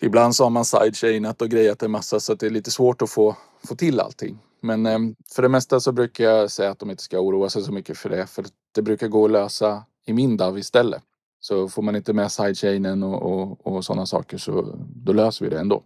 ibland 0.00 0.36
så 0.36 0.44
har 0.44 0.50
man 0.50 0.64
sidechainat 0.64 1.42
och 1.42 1.48
grejat 1.48 1.82
en 1.82 1.90
massa 1.90 2.20
så 2.20 2.32
att 2.32 2.40
det 2.40 2.46
är 2.46 2.50
lite 2.50 2.70
svårt 2.70 3.02
att 3.02 3.10
få, 3.10 3.36
få 3.68 3.74
till 3.74 4.00
allting. 4.00 4.38
Men 4.60 4.86
eh, 4.86 4.98
för 5.34 5.42
det 5.42 5.48
mesta 5.48 5.80
så 5.80 5.92
brukar 5.92 6.24
jag 6.24 6.50
säga 6.50 6.70
att 6.70 6.78
de 6.78 6.90
inte 6.90 7.02
ska 7.02 7.18
oroa 7.20 7.48
sig 7.48 7.62
så 7.62 7.72
mycket 7.72 7.98
för 7.98 8.10
det 8.10 8.26
för 8.26 8.44
det 8.74 8.82
brukar 8.82 9.08
gå 9.08 9.24
att 9.24 9.30
lösa 9.30 9.82
i 10.06 10.12
min 10.12 10.36
DAV 10.36 10.58
istället. 10.58 11.02
Så 11.46 11.68
får 11.68 11.82
man 11.82 11.96
inte 11.96 12.12
med 12.12 12.32
sidechainen 12.32 13.02
och, 13.02 13.22
och, 13.22 13.66
och 13.66 13.84
sådana 13.84 14.06
saker 14.06 14.38
så 14.38 14.74
då 14.96 15.12
löser 15.12 15.44
vi 15.44 15.50
det 15.50 15.60
ändå. 15.60 15.82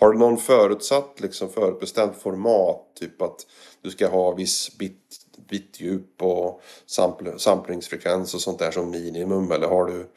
Har 0.00 0.12
du 0.12 0.18
någon 0.18 0.36
förutsatt 0.36 1.20
liksom 1.20 1.48
förutbestämt 1.48 2.16
format? 2.16 2.96
Typ 3.00 3.22
att 3.22 3.46
du 3.82 3.90
ska 3.90 4.08
ha 4.08 4.34
viss 4.34 4.78
bit, 4.78 5.26
bitdjup 5.50 6.22
och 6.22 6.62
sampl, 6.86 7.28
samplingsfrekvens 7.36 8.34
och 8.34 8.40
sånt 8.40 8.58
där 8.58 8.70
som 8.70 8.90
minimum? 8.90 9.52
Eller 9.52 9.68
har 9.68 9.86
du, 9.86 10.10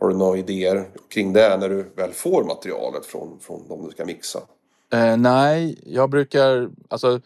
har 0.00 0.08
du 0.08 0.16
några 0.16 0.38
idéer 0.38 0.88
kring 1.08 1.32
det 1.32 1.56
när 1.56 1.68
du 1.68 1.82
väl 1.96 2.12
får 2.12 2.44
materialet 2.44 3.06
från, 3.06 3.40
från 3.40 3.68
de 3.68 3.84
du 3.84 3.90
ska 3.90 4.04
mixa? 4.04 4.38
Eh, 4.92 5.16
nej, 5.16 5.80
jag 5.86 6.10
brukar, 6.10 6.70
alltså 6.88 7.20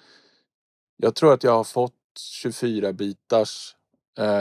jag 0.96 1.14
tror 1.14 1.32
att 1.32 1.44
jag 1.44 1.52
har 1.52 1.64
fått 1.64 1.94
24 2.18 2.92
bitars 2.92 3.74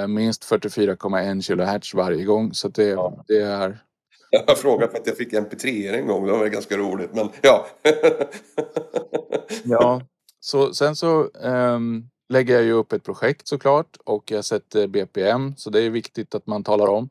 minst 0.07 0.51
44,1 0.51 1.79
kHz 1.79 1.93
varje 1.93 2.23
gång. 2.23 2.53
Så 2.53 2.67
det, 2.67 2.83
ja. 2.83 3.23
det 3.27 3.41
är... 3.41 3.83
Jag 4.31 4.43
har 4.47 4.55
frågat 4.55 4.91
för 4.91 4.97
att 4.97 5.07
jag 5.07 5.17
fick 5.17 5.33
mp 5.33 5.55
3 5.55 5.87
en 5.87 6.07
gång. 6.07 6.25
Det 6.25 6.31
var 6.31 6.47
ganska 6.47 6.77
roligt. 6.77 7.09
Men 7.13 7.29
ja. 7.41 7.67
ja, 9.63 10.01
Så, 10.39 10.73
sen 10.73 10.95
så 10.95 11.23
um, 11.23 12.09
lägger 12.29 12.53
jag 12.53 12.63
ju 12.63 12.71
upp 12.71 12.93
ett 12.93 13.03
projekt 13.03 13.47
såklart 13.47 13.97
och 14.03 14.31
jag 14.31 14.45
sätter 14.45 14.87
BPM 14.87 15.55
så 15.57 15.69
det 15.69 15.81
är 15.81 15.89
viktigt 15.89 16.35
att 16.35 16.47
man 16.47 16.63
talar 16.63 16.87
om. 16.87 17.09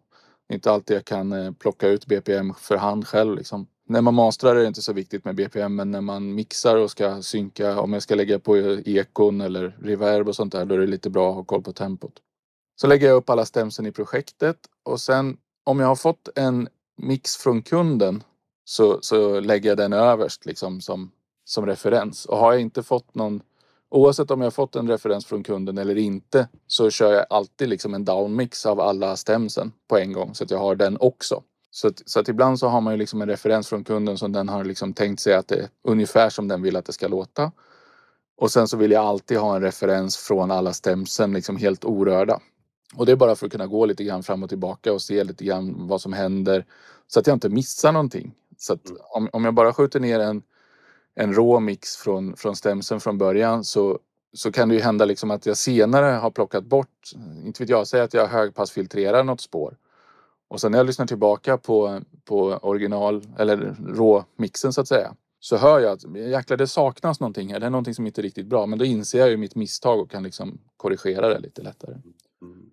Inte 0.52 0.72
alltid 0.72 0.96
jag 0.96 1.04
kan 1.04 1.32
eh, 1.32 1.52
plocka 1.52 1.88
ut 1.88 2.06
BPM 2.06 2.54
för 2.54 2.76
hand 2.76 3.06
själv 3.06 3.37
liksom. 3.37 3.66
När 3.88 4.00
man 4.00 4.14
mastrar 4.14 4.56
är 4.56 4.60
det 4.60 4.66
inte 4.66 4.82
så 4.82 4.92
viktigt 4.92 5.25
med 5.25 5.34
BPM 5.34 5.76
men 5.76 5.90
när 5.90 6.00
man 6.00 6.34
mixar 6.34 6.76
och 6.76 6.90
ska 6.90 7.22
synka 7.22 7.80
om 7.80 7.92
jag 7.92 8.02
ska 8.02 8.14
lägga 8.14 8.38
på 8.38 8.56
ekon 8.87 9.40
eller 9.40 9.76
reverb 9.82 10.28
och 10.28 10.37
sånt 10.37 10.52
där 10.52 10.64
då 10.64 10.75
är 10.75 10.78
det 10.78 10.87
lite 10.87 11.10
bra 11.10 11.30
att 11.30 11.34
ha 11.34 11.44
koll 11.44 11.62
på 11.62 11.72
tempot. 11.72 12.12
Så 12.80 12.87
lägger 12.87 13.08
jag 13.08 13.16
upp 13.16 13.30
alla 13.30 13.44
stämsen 13.44 13.87
i 13.87 13.92
projektet 13.92 14.56
och 14.82 15.00
sen 15.00 15.37
om 15.64 15.80
jag 15.80 15.87
har 15.87 15.97
fått 15.97 16.28
en 16.35 16.68
mix 16.97 17.37
från 17.37 17.62
kunden 17.62 18.23
så, 18.64 18.99
så 19.02 19.40
lägger 19.40 19.68
jag 19.68 19.76
den 19.78 19.92
överst 19.92 20.47
liksom 20.47 20.80
som, 20.80 21.11
som 21.44 21.66
referens. 21.66 22.26
Och 22.26 22.38
har 22.38 22.52
jag 22.52 22.61
inte 22.61 22.82
fått 22.82 23.14
någon 23.14 23.42
Oavsett 23.90 24.30
om 24.30 24.40
jag 24.40 24.54
fått 24.54 24.76
en 24.76 24.88
referens 24.88 25.26
från 25.26 25.42
kunden 25.42 25.78
eller 25.78 25.99
inte 25.99 26.49
så 26.66 26.90
kör 26.90 27.12
jag 27.12 27.26
alltid 27.30 27.68
liksom 27.68 27.94
en 27.94 28.04
downmix 28.04 28.66
av 28.66 28.80
alla 28.80 29.16
stämsen 29.16 29.73
på 29.88 29.99
en 29.99 30.12
gång 30.12 30.35
så 30.35 30.44
att 30.44 30.50
jag 30.50 30.58
har 30.58 30.75
den 30.75 30.97
också. 31.00 31.42
Så 31.70 31.88
att, 31.88 32.02
så 32.06 32.20
att 32.20 32.28
ibland 32.28 32.58
så 32.58 32.68
har 32.68 32.80
man 32.80 32.94
ju 32.94 32.99
liksom 32.99 33.23
en 33.23 33.28
referens 33.28 33.68
från 33.68 33.85
kunden 33.85 34.18
som 34.18 34.32
den 34.32 34.49
har 34.49 34.64
liksom 34.64 34.92
tänkt 34.94 35.20
sig 35.20 35.35
att 35.35 35.49
det 35.49 35.54
är 35.54 35.68
ungefär 35.85 36.30
som 36.30 36.49
den 36.49 36.62
vill 36.62 36.76
att 36.76 36.85
det 36.85 36.92
ska 36.92 37.08
låta. 37.08 37.52
Och 38.37 38.50
sen 38.50 38.68
så 38.68 38.76
vill 38.76 38.90
jag 38.90 39.04
alltid 39.04 39.38
ha 39.38 39.56
en 39.56 39.62
referens 39.62 40.16
från 40.16 40.50
alla 40.50 40.73
stämsen 40.73 41.32
liksom 41.32 41.56
helt 41.56 41.85
orörda. 41.85 42.40
Och 42.95 43.07
det 43.07 43.12
är 43.12 43.16
bara 43.16 43.35
för 43.35 43.47
att 43.47 43.52
kunna 43.52 43.66
gå 43.66 43.87
lite 43.87 44.04
grann 44.04 44.23
fram 44.23 44.42
och 44.42 44.49
tillbaka 44.49 44.92
och 44.92 45.02
se 45.02 45.25
lite 45.25 45.45
grann 45.45 45.88
vad 45.88 46.00
som 46.00 46.12
händer 46.12 46.64
så 47.07 47.21
att 47.21 47.26
jag 47.26 47.37
inte 47.37 47.49
missar 47.49 47.92
någonting. 47.92 48.35
Så 48.57 48.73
att 48.73 48.88
mm. 48.88 49.00
om, 49.14 49.28
om 49.33 49.45
jag 49.45 49.54
bara 49.54 49.73
skjuter 49.73 50.00
ner 50.00 50.21
en, 50.21 50.42
en 51.14 51.35
rå 51.35 51.61
mix 51.61 51.97
från, 51.97 52.37
från 52.37 52.57
stämsen 52.57 53.00
från 53.00 53.18
början 53.18 53.64
så, 53.64 53.99
så 54.33 54.52
kan 54.52 54.68
det 54.68 54.75
ju 54.75 54.80
hända 54.80 55.04
liksom 55.04 55.30
att 55.30 55.47
jag 55.47 55.57
senare 55.57 56.07
har 56.07 56.30
plockat 56.30 56.64
bort, 56.64 57.12
inte 57.45 57.62
vet 57.62 57.71
jag, 57.71 57.87
säg 57.87 58.00
att 58.00 58.14
jag 58.14 58.26
högpassfiltrerar 58.26 59.25
något 59.25 59.40
spår. 59.40 59.76
Och 60.49 60.61
sen 60.61 60.73
när 60.73 60.78
jag 60.78 60.87
lyssnar 60.87 61.07
tillbaka 61.07 61.59
på, 61.59 62.00
på 62.25 62.40
original 62.62 63.23
eller 63.38 63.76
råmixen 63.87 64.73
så 64.73 64.80
att 64.80 64.88
säga 64.88 65.14
så 65.40 65.57
hör 65.57 65.80
jag 65.80 65.92
att 65.92 66.16
jäklar 66.16 66.57
det 66.57 66.66
saknas 66.66 67.21
någonting 67.21 67.52
här. 67.52 67.61
Det 67.61 67.66
är 67.66 67.71
någonting 67.71 67.95
som 67.95 68.07
inte 68.07 68.21
är 68.21 68.23
riktigt 68.23 68.47
bra. 68.47 68.66
Men 68.66 68.78
då 68.78 68.85
inser 68.85 69.18
jag 69.18 69.30
ju 69.30 69.37
mitt 69.37 69.54
misstag 69.54 70.00
och 70.00 70.11
kan 70.11 70.23
liksom 70.23 70.59
korrigera 70.76 71.28
det 71.28 71.38
lite 71.38 71.62
lättare. 71.62 71.95
Mm. 72.42 72.71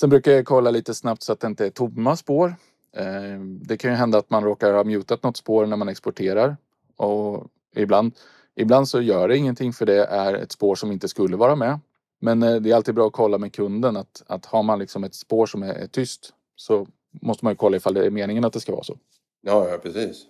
Sen 0.00 0.10
brukar 0.10 0.32
jag 0.32 0.46
kolla 0.46 0.70
lite 0.70 0.94
snabbt 0.94 1.22
så 1.22 1.32
att 1.32 1.40
det 1.40 1.46
inte 1.46 1.66
är 1.66 1.70
tomma 1.70 2.16
spår. 2.16 2.54
Eh, 2.96 3.40
det 3.40 3.76
kan 3.76 3.90
ju 3.90 3.96
hända 3.96 4.18
att 4.18 4.30
man 4.30 4.44
råkar 4.44 4.72
ha 4.72 4.84
mutat 4.84 5.22
något 5.22 5.36
spår 5.36 5.66
när 5.66 5.76
man 5.76 5.88
exporterar. 5.88 6.56
Och 6.96 7.46
ibland, 7.76 8.12
ibland 8.56 8.88
så 8.88 9.00
gör 9.00 9.28
det 9.28 9.36
ingenting 9.36 9.72
för 9.72 9.86
det 9.86 10.04
är 10.04 10.34
ett 10.34 10.52
spår 10.52 10.74
som 10.74 10.92
inte 10.92 11.08
skulle 11.08 11.36
vara 11.36 11.56
med. 11.56 11.80
Men 12.20 12.42
eh, 12.42 12.54
det 12.54 12.70
är 12.70 12.74
alltid 12.74 12.94
bra 12.94 13.06
att 13.06 13.12
kolla 13.12 13.38
med 13.38 13.52
kunden 13.52 13.96
att, 13.96 14.22
att 14.26 14.46
har 14.46 14.62
man 14.62 14.78
liksom 14.78 15.04
ett 15.04 15.14
spår 15.14 15.46
som 15.46 15.62
är, 15.62 15.74
är 15.74 15.86
tyst 15.86 16.32
så 16.56 16.86
måste 17.22 17.44
man 17.44 17.52
ju 17.52 17.56
kolla 17.56 17.76
ifall 17.76 17.94
det 17.94 18.06
är 18.06 18.10
meningen 18.10 18.44
att 18.44 18.52
det 18.52 18.60
ska 18.60 18.72
vara 18.72 18.84
så. 18.84 18.96
Ja, 19.42 19.68
ja 19.70 19.78
precis. 19.78 20.26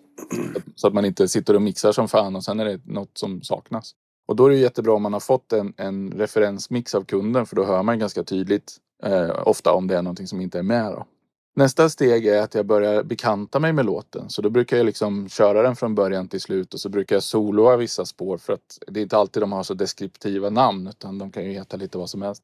Så 0.74 0.86
att 0.86 0.94
man 0.94 1.04
inte 1.04 1.28
sitter 1.28 1.54
och 1.54 1.62
mixar 1.62 1.92
som 1.92 2.08
fan 2.08 2.36
och 2.36 2.44
sen 2.44 2.60
är 2.60 2.64
det 2.64 2.80
något 2.84 3.18
som 3.18 3.42
saknas. 3.42 3.94
Och 4.26 4.36
då 4.36 4.46
är 4.46 4.50
det 4.50 4.56
jättebra 4.56 4.92
om 4.92 5.02
man 5.02 5.12
har 5.12 5.20
fått 5.20 5.52
en, 5.52 5.74
en 5.76 6.10
referensmix 6.10 6.94
av 6.94 7.04
kunden 7.04 7.46
för 7.46 7.56
då 7.56 7.64
hör 7.64 7.82
man 7.82 7.98
ganska 7.98 8.24
tydligt 8.24 8.76
eh, 9.02 9.48
ofta 9.48 9.72
om 9.72 9.86
det 9.86 9.96
är 9.96 10.02
någonting 10.02 10.26
som 10.26 10.40
inte 10.40 10.58
är 10.58 10.62
med. 10.62 10.92
Då. 10.92 11.06
Nästa 11.54 11.88
steg 11.88 12.26
är 12.26 12.42
att 12.42 12.54
jag 12.54 12.66
börjar 12.66 13.02
bekanta 13.02 13.60
mig 13.60 13.72
med 13.72 13.86
låten. 13.86 14.30
Så 14.30 14.42
då 14.42 14.50
brukar 14.50 14.76
jag 14.76 14.86
liksom 14.86 15.28
köra 15.28 15.62
den 15.62 15.76
från 15.76 15.94
början 15.94 16.28
till 16.28 16.40
slut 16.40 16.74
och 16.74 16.80
så 16.80 16.88
brukar 16.88 17.16
jag 17.16 17.22
soloa 17.22 17.76
vissa 17.76 18.04
spår 18.04 18.38
för 18.38 18.52
att 18.52 18.78
det 18.86 19.00
är 19.00 19.02
inte 19.02 19.16
alltid 19.16 19.42
de 19.42 19.52
har 19.52 19.62
så 19.62 19.74
deskriptiva 19.74 20.50
namn 20.50 20.86
utan 20.86 21.18
de 21.18 21.30
kan 21.30 21.44
ju 21.44 21.50
heta 21.52 21.76
lite 21.76 21.98
vad 21.98 22.10
som 22.10 22.22
helst. 22.22 22.42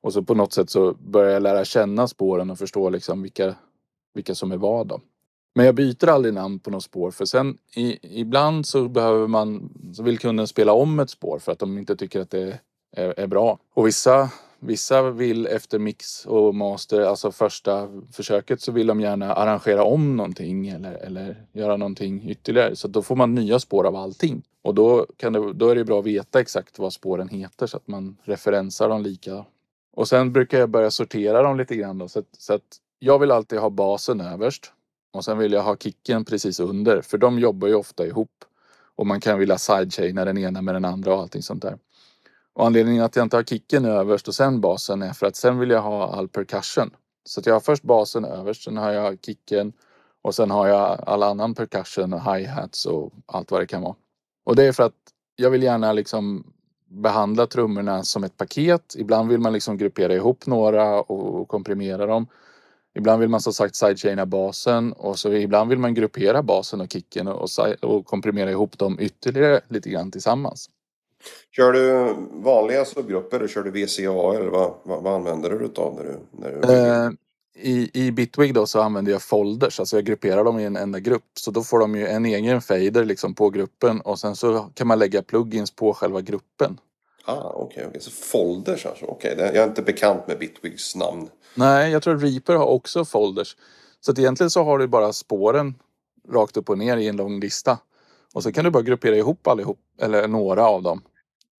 Och 0.00 0.12
så 0.12 0.22
på 0.22 0.34
något 0.34 0.52
sätt 0.52 0.70
så 0.70 0.94
börjar 0.94 1.30
jag 1.30 1.42
lära 1.42 1.64
känna 1.64 2.08
spåren 2.08 2.50
och 2.50 2.58
förstå 2.58 2.90
liksom 2.90 3.22
vilka, 3.22 3.54
vilka 4.14 4.34
som 4.34 4.52
är 4.52 4.56
vad. 4.56 4.86
Då. 4.86 5.00
Men 5.54 5.66
jag 5.66 5.74
byter 5.74 6.08
aldrig 6.08 6.34
namn 6.34 6.58
på 6.58 6.70
något 6.70 6.84
spår 6.84 7.10
för 7.10 7.24
sen 7.24 7.58
i, 7.74 8.20
ibland 8.20 8.66
så 8.66 8.88
behöver 8.88 9.26
man, 9.26 9.70
så 9.94 10.02
vill 10.02 10.18
kunden 10.18 10.46
spela 10.46 10.72
om 10.72 11.00
ett 11.00 11.10
spår 11.10 11.38
för 11.38 11.52
att 11.52 11.58
de 11.58 11.78
inte 11.78 11.96
tycker 11.96 12.20
att 12.20 12.30
det 12.30 12.58
är, 12.96 13.20
är 13.20 13.26
bra. 13.26 13.58
Och 13.74 13.86
vissa, 13.86 14.30
vissa 14.66 15.10
vill 15.10 15.46
efter 15.46 15.78
mix 15.78 16.26
och 16.26 16.54
master, 16.54 17.00
alltså 17.00 17.32
första 17.32 17.88
försöket 18.12 18.60
så 18.60 18.72
vill 18.72 18.86
de 18.86 19.00
gärna 19.00 19.34
arrangera 19.34 19.84
om 19.84 20.16
någonting 20.16 20.68
eller, 20.68 20.92
eller 20.92 21.46
göra 21.52 21.76
någonting 21.76 22.30
ytterligare. 22.30 22.76
Så 22.76 22.88
då 22.88 23.02
får 23.02 23.16
man 23.16 23.34
nya 23.34 23.58
spår 23.58 23.86
av 23.86 23.96
allting. 23.96 24.42
Och 24.62 24.74
då, 24.74 25.06
kan 25.16 25.32
det, 25.32 25.52
då 25.52 25.68
är 25.68 25.74
det 25.74 25.84
bra 25.84 25.98
att 25.98 26.06
veta 26.06 26.40
exakt 26.40 26.78
vad 26.78 26.92
spåren 26.92 27.28
heter 27.28 27.66
så 27.66 27.76
att 27.76 27.88
man 27.88 28.16
referensar 28.22 28.88
dem 28.88 29.02
lika. 29.02 29.44
Och 29.94 30.08
sen 30.08 30.32
brukar 30.32 30.58
jag 30.58 30.70
börja 30.70 30.90
sortera 30.90 31.42
dem 31.42 31.56
lite 31.56 31.76
grann 31.76 31.98
då, 31.98 32.08
så 32.08 32.18
att, 32.18 32.28
så 32.38 32.54
att 32.54 32.78
jag 32.98 33.18
vill 33.18 33.30
alltid 33.30 33.58
ha 33.58 33.70
basen 33.70 34.20
överst 34.20 34.72
och 35.12 35.24
sen 35.24 35.38
vill 35.38 35.52
jag 35.52 35.62
ha 35.62 35.76
kicken 35.76 36.24
precis 36.24 36.60
under 36.60 37.02
för 37.02 37.18
de 37.18 37.38
jobbar 37.38 37.68
ju 37.68 37.74
ofta 37.74 38.06
ihop. 38.06 38.44
Och 38.96 39.06
man 39.06 39.20
kan 39.20 39.38
vilja 39.38 39.58
sidechaina 39.58 40.24
den 40.24 40.38
ena 40.38 40.62
med 40.62 40.74
den 40.74 40.84
andra 40.84 41.14
och 41.14 41.20
allting 41.20 41.42
sånt 41.42 41.62
där. 41.62 41.78
Och 42.54 42.66
anledningen 42.66 43.04
att 43.04 43.16
jag 43.16 43.24
inte 43.24 43.36
har 43.36 43.42
kicken 43.42 43.84
överst 43.84 44.28
och 44.28 44.34
sen 44.34 44.60
basen 44.60 45.02
är 45.02 45.12
för 45.12 45.26
att 45.26 45.36
sen 45.36 45.58
vill 45.58 45.70
jag 45.70 45.82
ha 45.82 46.08
all 46.14 46.28
percussion. 46.28 46.90
Så 47.24 47.40
att 47.40 47.46
jag 47.46 47.54
har 47.54 47.60
först 47.60 47.82
basen 47.82 48.24
överst, 48.24 48.64
sen 48.64 48.76
har 48.76 48.92
jag 48.92 49.18
kicken 49.22 49.72
och 50.22 50.34
sen 50.34 50.50
har 50.50 50.66
jag 50.66 51.04
all 51.06 51.22
annan 51.22 51.54
percussion 51.54 52.12
och 52.12 52.20
hi-hats 52.20 52.86
och 52.86 53.12
allt 53.26 53.50
vad 53.50 53.60
det 53.60 53.66
kan 53.66 53.82
vara. 53.82 53.94
Och 54.44 54.56
det 54.56 54.64
är 54.64 54.72
för 54.72 54.82
att 54.82 54.92
jag 55.36 55.50
vill 55.50 55.62
gärna 55.62 55.92
liksom 55.92 56.52
behandla 56.88 57.46
trummorna 57.46 58.02
som 58.02 58.24
ett 58.24 58.36
paket. 58.36 58.94
Ibland 58.98 59.28
vill 59.28 59.40
man 59.40 59.52
liksom 59.52 59.78
gruppera 59.78 60.14
ihop 60.14 60.46
några 60.46 61.00
och 61.00 61.48
komprimera 61.48 62.06
dem. 62.06 62.26
Ibland 62.94 63.20
vill 63.20 63.28
man 63.28 63.40
som 63.40 63.52
sagt 63.52 63.76
sidechaina 63.76 64.26
basen 64.26 64.92
och 64.92 65.18
så 65.18 65.32
ibland 65.32 65.70
vill 65.70 65.78
man 65.78 65.94
gruppera 65.94 66.42
basen 66.42 66.80
och 66.80 66.92
kicken 66.92 67.28
och, 67.28 67.48
och 67.82 68.06
komprimera 68.06 68.50
ihop 68.50 68.78
dem 68.78 69.00
ytterligare 69.00 69.60
lite 69.68 69.90
grann 69.90 70.10
tillsammans. 70.10 70.70
Kör 71.56 71.72
du 71.72 72.14
vanliga 72.32 72.84
subgrupper 72.84 73.36
eller 73.36 73.48
kör 73.48 73.62
du 73.62 73.70
VCA 73.70 74.38
eller 74.38 74.50
vad, 74.50 74.74
vad, 74.82 75.02
vad 75.02 75.14
använder 75.14 75.50
du 75.50 75.64
utav 75.64 75.94
när 75.94 76.04
du, 76.04 76.18
när 76.30 76.50
du... 76.50 76.74
Eh, 76.74 77.10
i, 77.56 77.90
I 77.92 78.10
Bitwig 78.10 78.54
då 78.54 78.66
så 78.66 78.80
använder 78.80 79.12
jag 79.12 79.22
folders, 79.22 79.80
alltså 79.80 79.96
jag 79.96 80.04
grupperar 80.04 80.44
dem 80.44 80.58
i 80.58 80.64
en 80.64 80.76
enda 80.76 81.00
grupp. 81.00 81.24
Så 81.38 81.50
då 81.50 81.62
får 81.62 81.78
de 81.78 81.96
ju 81.96 82.06
en 82.06 82.26
egen 82.26 82.60
fader 82.60 83.04
liksom 83.04 83.34
på 83.34 83.50
gruppen 83.50 84.00
och 84.00 84.18
sen 84.18 84.36
så 84.36 84.70
kan 84.74 84.86
man 84.86 84.98
lägga 84.98 85.22
plugins 85.22 85.70
på 85.70 85.94
själva 85.94 86.20
gruppen. 86.20 86.78
Ah, 87.24 87.52
okej, 87.54 87.66
okay, 87.66 87.86
okay. 87.86 88.00
så 88.00 88.10
folders 88.10 88.86
alltså. 88.86 89.04
Okej, 89.04 89.34
okay. 89.34 89.46
jag 89.46 89.56
är 89.56 89.68
inte 89.68 89.82
bekant 89.82 90.26
med 90.26 90.38
Bitwigs 90.38 90.96
namn. 90.96 91.28
Nej, 91.54 91.92
jag 91.92 92.02
tror 92.02 92.18
Reaper 92.18 92.54
har 92.54 92.66
också 92.66 93.04
folders. 93.04 93.56
Så 94.00 94.12
att 94.12 94.18
egentligen 94.18 94.50
så 94.50 94.64
har 94.64 94.78
du 94.78 94.86
bara 94.86 95.12
spåren 95.12 95.74
rakt 96.28 96.56
upp 96.56 96.70
och 96.70 96.78
ner 96.78 96.96
i 96.96 97.08
en 97.08 97.16
lång 97.16 97.40
lista. 97.40 97.78
Och 98.34 98.42
så 98.42 98.52
kan 98.52 98.64
du 98.64 98.70
bara 98.70 98.82
gruppera 98.82 99.16
ihop 99.16 99.46
allihop, 99.46 99.78
eller 100.00 100.28
några 100.28 100.66
av 100.66 100.82
dem. 100.82 101.02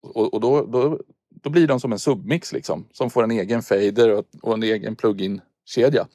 Och, 0.04 0.34
och 0.34 0.40
då, 0.40 0.66
då, 0.66 1.00
då 1.30 1.50
blir 1.50 1.66
de 1.66 1.80
som 1.80 1.92
en 1.92 1.99
submix 1.99 2.52
liksom. 2.52 2.88
Som 2.92 3.11
får 3.11 3.23
en 3.23 3.30
egen 3.30 3.62
fader 3.62 4.12
och, 4.12 4.25
och 4.42 4.54
en 4.54 4.62
egen 4.62 4.96
plugin-kedja. 4.96 6.06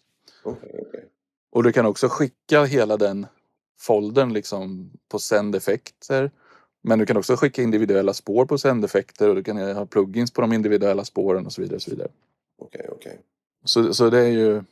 Okay, 0.44 0.70
okay. 0.70 1.02
Och 1.52 1.64
du 1.64 1.72
kan 1.72 1.86
också 1.86 2.08
skicka 2.10 2.64
hela 2.64 2.98
den 2.98 3.28
foldern 3.80 4.34
liksom 4.34 4.92
på 5.12 5.20
sändeffekter. 5.20 6.32
Men 6.82 7.00
du 7.00 7.06
kan 7.06 7.18
också 7.18 7.36
skicka 7.36 7.62
individuella 7.62 8.14
spår 8.14 8.46
på 8.46 8.58
sändeffekter 8.58 9.30
och 9.30 9.36
du 9.36 9.44
kan 9.44 9.58
ha 9.58 9.86
plugins 9.86 10.32
på 10.32 10.42
de 10.42 10.54
individuella 10.54 11.06
spåren 11.06 11.46
och 11.46 11.54
så 11.54 11.62
vidare. 11.62 11.76
Och 11.76 11.82
så 11.82 11.92
vidare. 11.92 12.10
Okay, 12.58 12.86
okej. 12.92 13.20
Så, 13.66 13.94
så 13.94 14.10
det 14.10 14.20
är 14.20 14.28
ju 14.28 14.64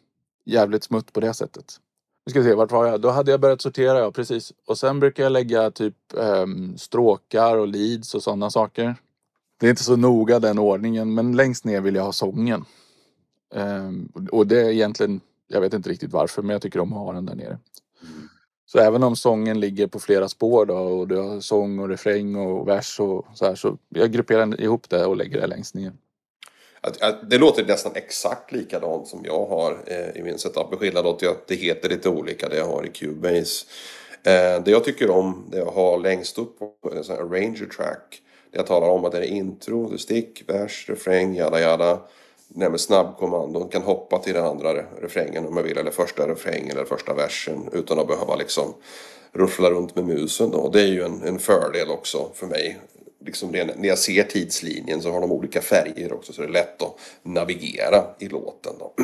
jävligt 0.45 0.83
smutt 0.83 1.13
på 1.13 1.19
det 1.19 1.33
sättet. 1.33 1.79
Nu 2.25 2.29
ska 2.29 2.39
vi 2.39 2.45
se, 2.45 2.55
vart 2.55 2.71
var 2.71 2.86
jag? 2.86 3.01
Då 3.01 3.09
hade 3.09 3.31
jag 3.31 3.39
börjat 3.39 3.62
sortera, 3.62 4.00
ja 4.00 4.12
precis. 4.12 4.53
Och 4.65 4.77
sen 4.77 5.00
brukar 5.00 5.24
jag 5.24 5.31
lägga 5.31 5.71
typ 5.71 5.95
um, 6.13 6.77
stråkar 6.77 7.57
och 7.57 7.67
leads 7.67 8.15
och 8.15 8.24
sådana 8.24 8.50
saker. 8.50 8.95
Det 9.58 9.66
är 9.66 9.70
inte 9.70 9.84
så 9.84 9.96
noga 9.96 10.40
den 10.40 10.60
ordningen, 10.60 11.14
men 11.14 11.36
längst 11.36 11.66
ner 11.66 11.82
vill 11.82 11.96
jag 11.96 12.04
ha 12.04 12.12
sången. 12.12 12.66
Um, 13.54 14.12
och 14.32 14.48
det 14.48 14.62
är 14.62 14.70
egentligen, 14.70 15.22
jag 15.48 15.62
vet 15.62 15.74
inte 15.74 15.90
riktigt 15.90 16.12
varför, 16.12 16.42
men 16.42 16.54
jag 16.54 16.62
tycker 16.62 16.80
om 16.80 16.94
att 16.94 17.00
ha 17.00 17.14
den 17.14 17.26
där 17.26 17.36
nere. 17.36 17.60
Mm. 18.04 18.30
Så 18.66 18.80
även 18.80 19.04
om 19.04 19.16
sången 19.16 19.60
ligger 19.60 19.88
på 19.88 20.00
flera 20.00 20.30
spår 20.30 20.66
då 20.66 20.76
och 20.76 21.08
du 21.08 21.16
har 21.16 21.40
sång 21.40 21.80
och 21.80 21.90
refräng 21.90 22.36
och 22.36 22.68
vers 22.68 23.00
och 23.00 23.26
så 23.34 23.46
här 23.46 23.56
så 23.56 23.78
jag 23.90 24.12
grupperar 24.12 24.62
ihop 24.62 24.90
det 24.90 25.06
och 25.06 25.18
lägger 25.18 25.42
det 25.42 25.48
längst 25.48 25.76
ner. 25.76 25.94
Det 27.30 27.38
låter 27.38 27.66
nästan 27.66 27.92
exakt 27.96 28.52
likadant 28.52 29.08
som 29.08 29.22
jag 29.26 29.46
har 29.46 29.84
eh, 29.88 30.20
i 30.20 30.24
min 30.24 30.38
setup. 30.38 30.70
Med 30.70 30.80
skillnad 30.80 31.06
åt 31.06 31.24
att 31.24 31.48
det 31.48 31.56
heter 31.56 31.90
lite 31.90 32.10
olika 32.10 32.50
det 32.50 32.58
jag 32.58 32.66
har 32.66 32.86
i 32.86 32.90
Cubase. 32.90 33.66
Eh, 34.24 34.64
det 34.64 34.72
jag 34.72 34.84
tycker 34.84 35.10
om, 35.10 35.48
det 35.52 35.58
jag 35.58 35.72
har 35.72 36.00
längst 36.00 36.38
upp 36.38 36.60
på 36.60 36.92
en 36.96 37.04
sån 37.04 37.16
här 37.16 37.24
Ranger 37.24 37.66
track. 37.66 38.22
Jag 38.58 38.66
talar 38.66 38.90
om 38.90 39.06
att 39.06 39.12
det 39.12 39.18
är 39.18 39.24
intro, 39.24 39.90
det 39.90 39.98
stick, 39.98 40.44
vers, 40.48 40.90
refräng, 40.90 41.36
jada 41.36 41.60
jada. 41.60 42.00
Det 42.48 42.70
med 42.70 42.80
snabbkommandon 42.80 43.70
kan 43.70 43.82
hoppa 43.82 44.20
till 44.20 44.34
den 44.34 44.46
andra 44.46 44.74
refrängen 45.02 45.48
om 45.48 45.54
man 45.54 45.64
vill. 45.64 45.78
Eller 45.78 45.92
första 45.92 46.28
refrängen 46.28 46.72
eller 46.72 46.86
första 46.86 47.14
versen. 47.14 47.70
Utan 47.72 48.00
att 48.00 48.08
behöva 48.08 48.36
liksom 48.36 48.74
ruffla 49.32 49.70
runt 49.70 49.96
med 49.96 50.06
musen 50.06 50.52
då. 50.52 50.70
Det 50.70 50.82
är 50.82 50.88
ju 50.88 51.04
en, 51.04 51.24
en 51.24 51.40
fördel 51.40 51.90
också 51.90 52.30
för 52.34 52.48
mig 52.48 52.80
liksom 53.26 53.52
det, 53.52 53.76
när 53.78 53.88
jag 53.88 53.98
ser 53.98 54.24
tidslinjen 54.24 55.02
så 55.02 55.12
har 55.12 55.22
de 55.22 55.32
olika 55.32 55.62
färger 55.62 56.14
också 56.14 56.34
så 56.34 56.42
det 56.42 56.48
är 56.48 56.52
lätt 56.52 56.82
att 56.82 57.00
navigera 57.24 58.06
i 58.20 58.28
låten. 58.28 58.74
Då. 58.80 58.94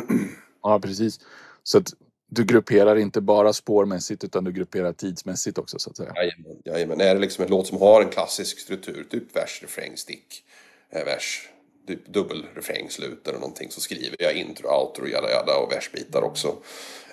Ja, 0.62 0.80
precis. 0.80 1.20
Så 1.62 1.78
att 1.78 1.92
du 2.26 2.44
grupperar 2.44 2.96
inte 2.96 3.20
bara 3.20 3.52
spårmässigt 3.52 4.24
utan 4.24 4.44
du 4.44 4.52
grupperar 4.52 4.92
tidsmässigt 4.92 5.58
också 5.58 5.78
så 5.78 5.90
att 5.90 5.96
säga. 5.96 6.12
Jajamän, 6.16 6.62
jajamän. 6.64 7.00
Är 7.00 7.14
det 7.14 7.20
liksom 7.20 7.44
en 7.44 7.50
låt 7.50 7.66
som 7.66 7.80
har 7.80 8.02
en 8.02 8.08
klassisk 8.08 8.58
struktur, 8.58 9.06
typ 9.10 9.36
vers, 9.36 9.62
refräng, 9.62 9.96
stick, 9.96 10.44
eh, 10.90 11.04
vers, 11.04 11.48
typ 11.86 12.06
dubbelrefräng, 12.06 12.90
slut 12.90 13.28
eller 13.28 13.38
någonting 13.38 13.70
så 13.70 13.80
skriver 13.80 14.16
jag 14.18 14.34
intro, 14.34 14.68
outro, 14.68 15.06
jada 15.06 15.30
jada 15.30 15.56
och 15.56 15.72
versbitar 15.72 16.22
också. 16.22 16.56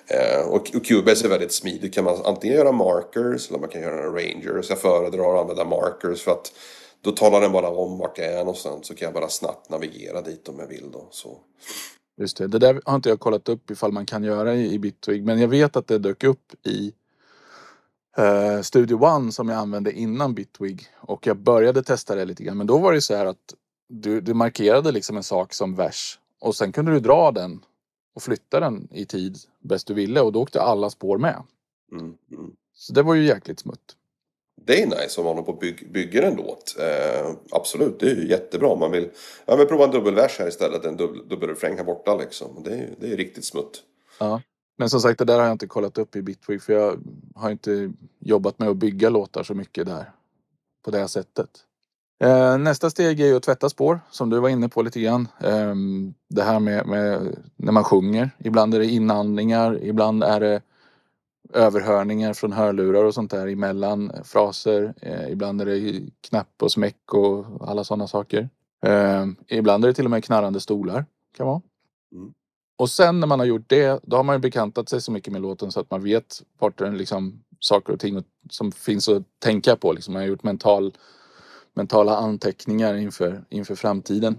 Eh, 0.06 0.46
och, 0.48 0.76
och 0.76 0.84
Cubase 0.84 1.26
är 1.26 1.28
väldigt 1.28 1.52
smidig, 1.52 1.94
kan 1.94 2.04
man 2.04 2.22
antingen 2.24 2.56
göra 2.56 2.72
markers 2.72 3.48
eller 3.48 3.58
man 3.58 3.68
kan 3.68 3.82
göra 3.82 4.20
en. 4.22 4.62
Så 4.62 4.72
jag 4.72 4.80
föredrar 4.80 5.34
att 5.34 5.40
använda 5.40 5.64
markers 5.64 6.22
för 6.22 6.30
att 6.30 6.52
då 7.00 7.10
talar 7.10 7.40
den 7.40 7.52
bara 7.52 7.68
om 7.68 7.98
vart 7.98 8.18
jag 8.18 8.26
är 8.26 8.38
någonstans 8.38 8.86
så 8.86 8.94
kan 8.94 9.06
jag 9.06 9.14
bara 9.14 9.28
snabbt 9.28 9.70
navigera 9.70 10.20
dit 10.20 10.48
om 10.48 10.58
jag 10.58 10.66
vill 10.66 10.90
då. 10.92 11.08
Så. 11.10 11.38
Just 12.22 12.36
det, 12.36 12.46
det 12.46 12.58
där 12.58 12.80
har 12.84 12.94
inte 12.94 13.08
jag 13.08 13.20
kollat 13.20 13.48
upp 13.48 13.70
ifall 13.70 13.92
man 13.92 14.06
kan 14.06 14.24
göra 14.24 14.54
i, 14.54 14.72
i 14.72 14.78
Bitwig 14.78 15.24
men 15.24 15.40
jag 15.40 15.48
vet 15.48 15.76
att 15.76 15.86
det 15.86 15.98
dök 15.98 16.24
upp 16.24 16.66
i 16.66 16.92
eh, 18.16 18.60
Studio 18.60 19.04
One 19.04 19.32
som 19.32 19.48
jag 19.48 19.58
använde 19.58 19.92
innan 19.92 20.34
Bitwig 20.34 20.86
och 20.96 21.26
jag 21.26 21.36
började 21.36 21.82
testa 21.82 22.14
det 22.14 22.24
lite 22.24 22.44
grann 22.44 22.56
men 22.56 22.66
då 22.66 22.78
var 22.78 22.92
det 22.92 23.00
så 23.00 23.16
här 23.16 23.26
att 23.26 23.54
du, 23.88 24.20
du 24.20 24.34
markerade 24.34 24.92
liksom 24.92 25.16
en 25.16 25.22
sak 25.22 25.54
som 25.54 25.74
vers 25.74 26.18
och 26.40 26.56
sen 26.56 26.72
kunde 26.72 26.92
du 26.92 27.00
dra 27.00 27.32
den 27.32 27.60
och 28.14 28.22
flytta 28.22 28.60
den 28.60 28.88
i 28.90 29.06
tid 29.06 29.38
bäst 29.60 29.86
du 29.86 29.94
ville 29.94 30.20
och 30.20 30.32
då 30.32 30.42
åkte 30.42 30.62
alla 30.62 30.90
spår 30.90 31.18
med. 31.18 31.42
Mm, 31.92 32.14
mm. 32.32 32.52
Så 32.74 32.92
det 32.92 33.02
var 33.02 33.14
ju 33.14 33.24
jäkligt 33.24 33.60
smutt. 33.60 33.96
Det 34.64 34.82
är 34.82 34.86
nice 34.86 35.20
om 35.20 35.24
man 35.24 35.34
håller 35.34 35.46
på 35.46 35.52
och 35.52 35.58
byg, 35.58 35.92
bygger 35.92 36.22
en 36.22 36.36
låt. 36.36 36.76
Eh, 36.78 37.30
absolut, 37.50 38.00
det 38.00 38.10
är 38.10 38.14
ju 38.14 38.28
jättebra 38.28 38.68
om 38.68 38.78
man 38.78 38.90
vill. 38.90 39.10
Ja 39.46 39.56
men 39.56 39.66
prova 39.66 39.84
en 39.84 39.90
dubbelvers 39.90 40.38
här 40.38 40.48
istället, 40.48 40.84
en 40.84 40.96
dubbel, 40.96 41.28
dubbelrefräng 41.28 41.76
här 41.76 41.84
borta 41.84 42.16
liksom. 42.16 42.62
Det 42.64 42.70
är, 42.70 42.90
det 43.00 43.12
är 43.12 43.16
riktigt 43.16 43.44
smutt. 43.44 43.82
Ja. 44.18 44.40
Men 44.78 44.90
som 44.90 45.00
sagt 45.00 45.18
det 45.18 45.24
där 45.24 45.38
har 45.38 45.44
jag 45.44 45.52
inte 45.52 45.66
kollat 45.66 45.98
upp 45.98 46.16
i 46.16 46.22
Bitwig 46.22 46.62
för 46.62 46.72
jag 46.72 46.98
har 47.34 47.50
inte 47.50 47.92
jobbat 48.18 48.58
med 48.58 48.68
att 48.68 48.76
bygga 48.76 49.10
låtar 49.10 49.42
så 49.42 49.54
mycket 49.54 49.86
där. 49.86 50.10
På 50.84 50.90
det 50.90 51.08
sättet. 51.08 51.48
Eh, 52.24 52.58
nästa 52.58 52.90
steg 52.90 53.20
är 53.20 53.26
ju 53.26 53.36
att 53.36 53.42
tvätta 53.42 53.68
spår 53.68 54.00
som 54.10 54.30
du 54.30 54.40
var 54.40 54.48
inne 54.48 54.68
på 54.68 54.82
lite 54.82 55.00
grann. 55.00 55.28
Eh, 55.40 55.74
det 56.28 56.42
här 56.42 56.60
med, 56.60 56.86
med, 56.86 57.36
när 57.56 57.72
man 57.72 57.84
sjunger. 57.84 58.30
Ibland 58.38 58.74
är 58.74 58.78
det 58.78 58.86
inandningar, 58.86 59.78
ibland 59.82 60.24
är 60.24 60.40
det 60.40 60.62
överhörningar 61.52 62.32
från 62.32 62.52
hörlurar 62.52 63.04
och 63.04 63.14
sånt 63.14 63.30
där 63.30 63.46
emellan 63.46 64.12
fraser. 64.24 64.94
Eh, 65.02 65.32
ibland 65.32 65.60
är 65.60 65.66
det 65.66 66.02
knapp 66.28 66.62
och 66.62 66.72
smäck 66.72 67.14
och 67.14 67.46
alla 67.60 67.84
sådana 67.84 68.06
saker. 68.06 68.48
Eh, 68.86 69.26
ibland 69.48 69.84
är 69.84 69.88
det 69.88 69.94
till 69.94 70.04
och 70.04 70.10
med 70.10 70.24
knarrande 70.24 70.60
stolar. 70.60 71.04
Kan 71.36 71.46
vara. 71.46 71.62
Mm. 72.12 72.34
Och 72.76 72.90
sen 72.90 73.20
när 73.20 73.26
man 73.26 73.38
har 73.38 73.46
gjort 73.46 73.68
det, 73.68 74.00
då 74.02 74.16
har 74.16 74.24
man 74.24 74.34
ju 74.34 74.40
bekantat 74.40 74.88
sig 74.88 75.00
så 75.00 75.12
mycket 75.12 75.32
med 75.32 75.42
låten 75.42 75.72
så 75.72 75.80
att 75.80 75.90
man 75.90 76.02
vet 76.02 76.42
vart 76.58 76.78
den 76.78 76.98
liksom 76.98 77.42
saker 77.60 77.92
och 77.92 78.00
ting 78.00 78.24
som 78.50 78.72
finns 78.72 79.08
att 79.08 79.22
tänka 79.38 79.76
på. 79.76 79.92
Liksom. 79.92 80.12
Man 80.14 80.22
har 80.22 80.28
gjort 80.28 80.42
mental, 80.42 80.94
mentala 81.74 82.16
anteckningar 82.16 82.94
inför, 82.94 83.44
inför 83.48 83.74
framtiden. 83.74 84.38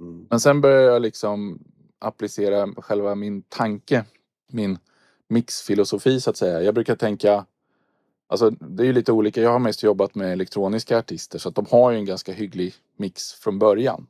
Mm. 0.00 0.26
Men 0.30 0.40
sen 0.40 0.60
börjar 0.60 0.92
jag 0.92 1.02
liksom 1.02 1.58
applicera 1.98 2.68
själva 2.76 3.14
min 3.14 3.42
tanke, 3.42 4.04
min 4.52 4.78
mixfilosofi 5.28 6.20
så 6.20 6.30
att 6.30 6.36
säga. 6.36 6.62
Jag 6.62 6.74
brukar 6.74 6.96
tänka, 6.96 7.44
alltså 8.26 8.50
det 8.50 8.82
är 8.82 8.86
ju 8.86 8.92
lite 8.92 9.12
olika. 9.12 9.42
Jag 9.42 9.50
har 9.50 9.58
mest 9.58 9.82
jobbat 9.82 10.14
med 10.14 10.32
elektroniska 10.32 10.98
artister 10.98 11.38
så 11.38 11.48
att 11.48 11.54
de 11.54 11.66
har 11.70 11.90
ju 11.90 11.98
en 11.98 12.04
ganska 12.04 12.32
hygglig 12.32 12.74
mix 12.96 13.32
från 13.32 13.58
början. 13.58 14.06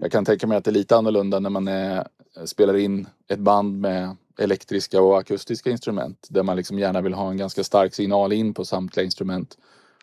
Jag 0.00 0.12
kan 0.12 0.24
tänka 0.24 0.46
mig 0.46 0.58
att 0.58 0.64
det 0.64 0.70
är 0.70 0.72
lite 0.72 0.96
annorlunda 0.96 1.40
när 1.40 1.50
man 1.50 1.68
är, 1.68 2.08
spelar 2.44 2.76
in 2.76 3.06
ett 3.28 3.38
band 3.38 3.80
med 3.80 4.16
elektriska 4.38 5.02
och 5.02 5.18
akustiska 5.18 5.70
instrument 5.70 6.26
där 6.30 6.42
man 6.42 6.56
liksom 6.56 6.78
gärna 6.78 7.00
vill 7.00 7.14
ha 7.14 7.30
en 7.30 7.36
ganska 7.36 7.64
stark 7.64 7.94
signal 7.94 8.32
in 8.32 8.54
på 8.54 8.64
samtliga 8.64 9.04
instrument 9.04 9.58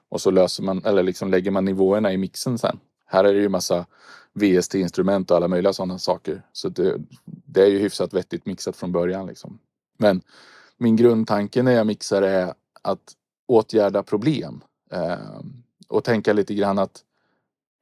och 0.09 0.21
så 0.21 0.31
löser 0.31 0.63
man 0.63 0.85
eller 0.85 1.03
liksom 1.03 1.31
lägger 1.31 1.51
man 1.51 1.65
nivåerna 1.65 2.13
i 2.13 2.17
mixen 2.17 2.57
sen. 2.57 2.79
Här 3.05 3.23
är 3.23 3.33
det 3.33 3.39
ju 3.39 3.49
massa 3.49 3.85
VST-instrument 4.33 5.31
och 5.31 5.37
alla 5.37 5.47
möjliga 5.47 5.73
sådana 5.73 5.99
saker. 5.99 6.41
Så 6.53 6.69
det, 6.69 6.97
det 7.25 7.61
är 7.61 7.67
ju 7.67 7.79
hyfsat 7.79 8.13
vettigt 8.13 8.45
mixat 8.45 8.75
från 8.75 8.91
början 8.91 9.27
liksom. 9.27 9.59
Men 9.97 10.21
min 10.77 10.95
grundtanke 10.95 11.63
när 11.63 11.71
jag 11.71 11.87
mixar 11.87 12.21
är 12.21 12.53
att 12.81 13.15
åtgärda 13.47 14.03
problem. 14.03 14.63
Eh, 14.91 15.17
och 15.87 16.03
tänka 16.03 16.33
lite 16.33 16.53
grann 16.53 16.79
att 16.79 17.03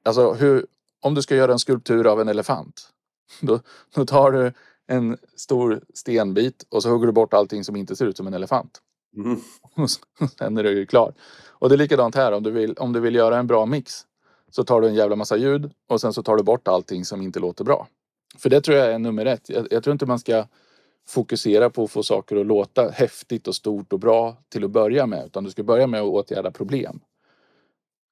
alltså 0.06 0.34
hur, 0.34 0.66
om 1.02 1.16
du 1.16 1.22
ska 1.22 1.36
göra 1.36 1.52
en 1.52 1.60
skulptur 1.60 2.08
av 2.08 2.22
en 2.22 2.28
elefant. 2.28 2.90
Då, 3.42 3.60
då 3.96 4.06
tar 4.06 4.32
du 4.32 4.54
en 4.88 5.18
stor 5.36 5.82
stenbit 5.94 6.66
och 6.70 6.84
så 6.84 6.90
hugger 6.90 7.06
du 7.06 7.12
bort 7.12 7.34
allting 7.34 7.64
som 7.64 7.76
inte 7.76 7.96
ser 7.96 8.06
ut 8.06 8.18
som 8.18 8.28
en 8.28 8.34
elefant. 8.34 8.82
Mm. 9.16 9.40
Och 9.76 9.90
sen 10.38 10.58
är 10.58 10.64
du 10.64 10.72
ju 10.72 10.86
klar. 10.86 11.14
Och 11.48 11.70
det 11.70 11.76
är 11.76 11.78
likadant 11.78 12.16
här 12.16 12.32
om 12.32 12.44
du 12.44 12.52
vill, 12.52 12.74
om 12.74 12.94
du 12.94 13.00
vill 13.00 13.16
göra 13.16 13.38
en 13.38 13.48
bra 13.48 13.66
mix. 13.66 14.06
Så 14.52 14.64
tar 14.64 14.82
du 14.82 14.88
en 14.88 14.96
jävla 14.96 15.16
massa 15.16 15.38
ljud 15.38 15.72
och 15.88 16.02
sen 16.02 16.14
så 16.14 16.24
tar 16.24 16.38
du 16.38 16.44
bort 16.44 16.68
allting 16.68 17.06
som 17.06 17.22
inte 17.22 17.40
låter 17.40 17.64
bra. 17.64 17.88
För 18.38 18.50
det 18.50 18.62
tror 18.62 18.78
jag 18.78 18.92
är 18.92 19.00
nummer 19.00 19.26
ett. 19.26 19.50
Jag, 19.50 19.68
jag 19.72 19.84
tror 19.84 19.92
inte 19.92 20.06
man 20.06 20.20
ska 20.20 20.46
fokusera 21.08 21.70
på 21.70 21.84
att 21.84 21.92
få 21.92 22.04
saker 22.04 22.36
att 22.36 22.46
låta 22.46 22.90
häftigt 22.90 23.48
och 23.48 23.56
stort 23.56 23.94
och 23.94 24.00
bra 24.00 24.38
till 24.50 24.64
att 24.64 24.72
börja 24.72 25.06
med. 25.06 25.26
Utan 25.26 25.44
du 25.44 25.52
ska 25.52 25.64
börja 25.64 25.88
med 25.88 26.02
att 26.02 26.08
åtgärda 26.08 26.52
problem. 26.52 27.00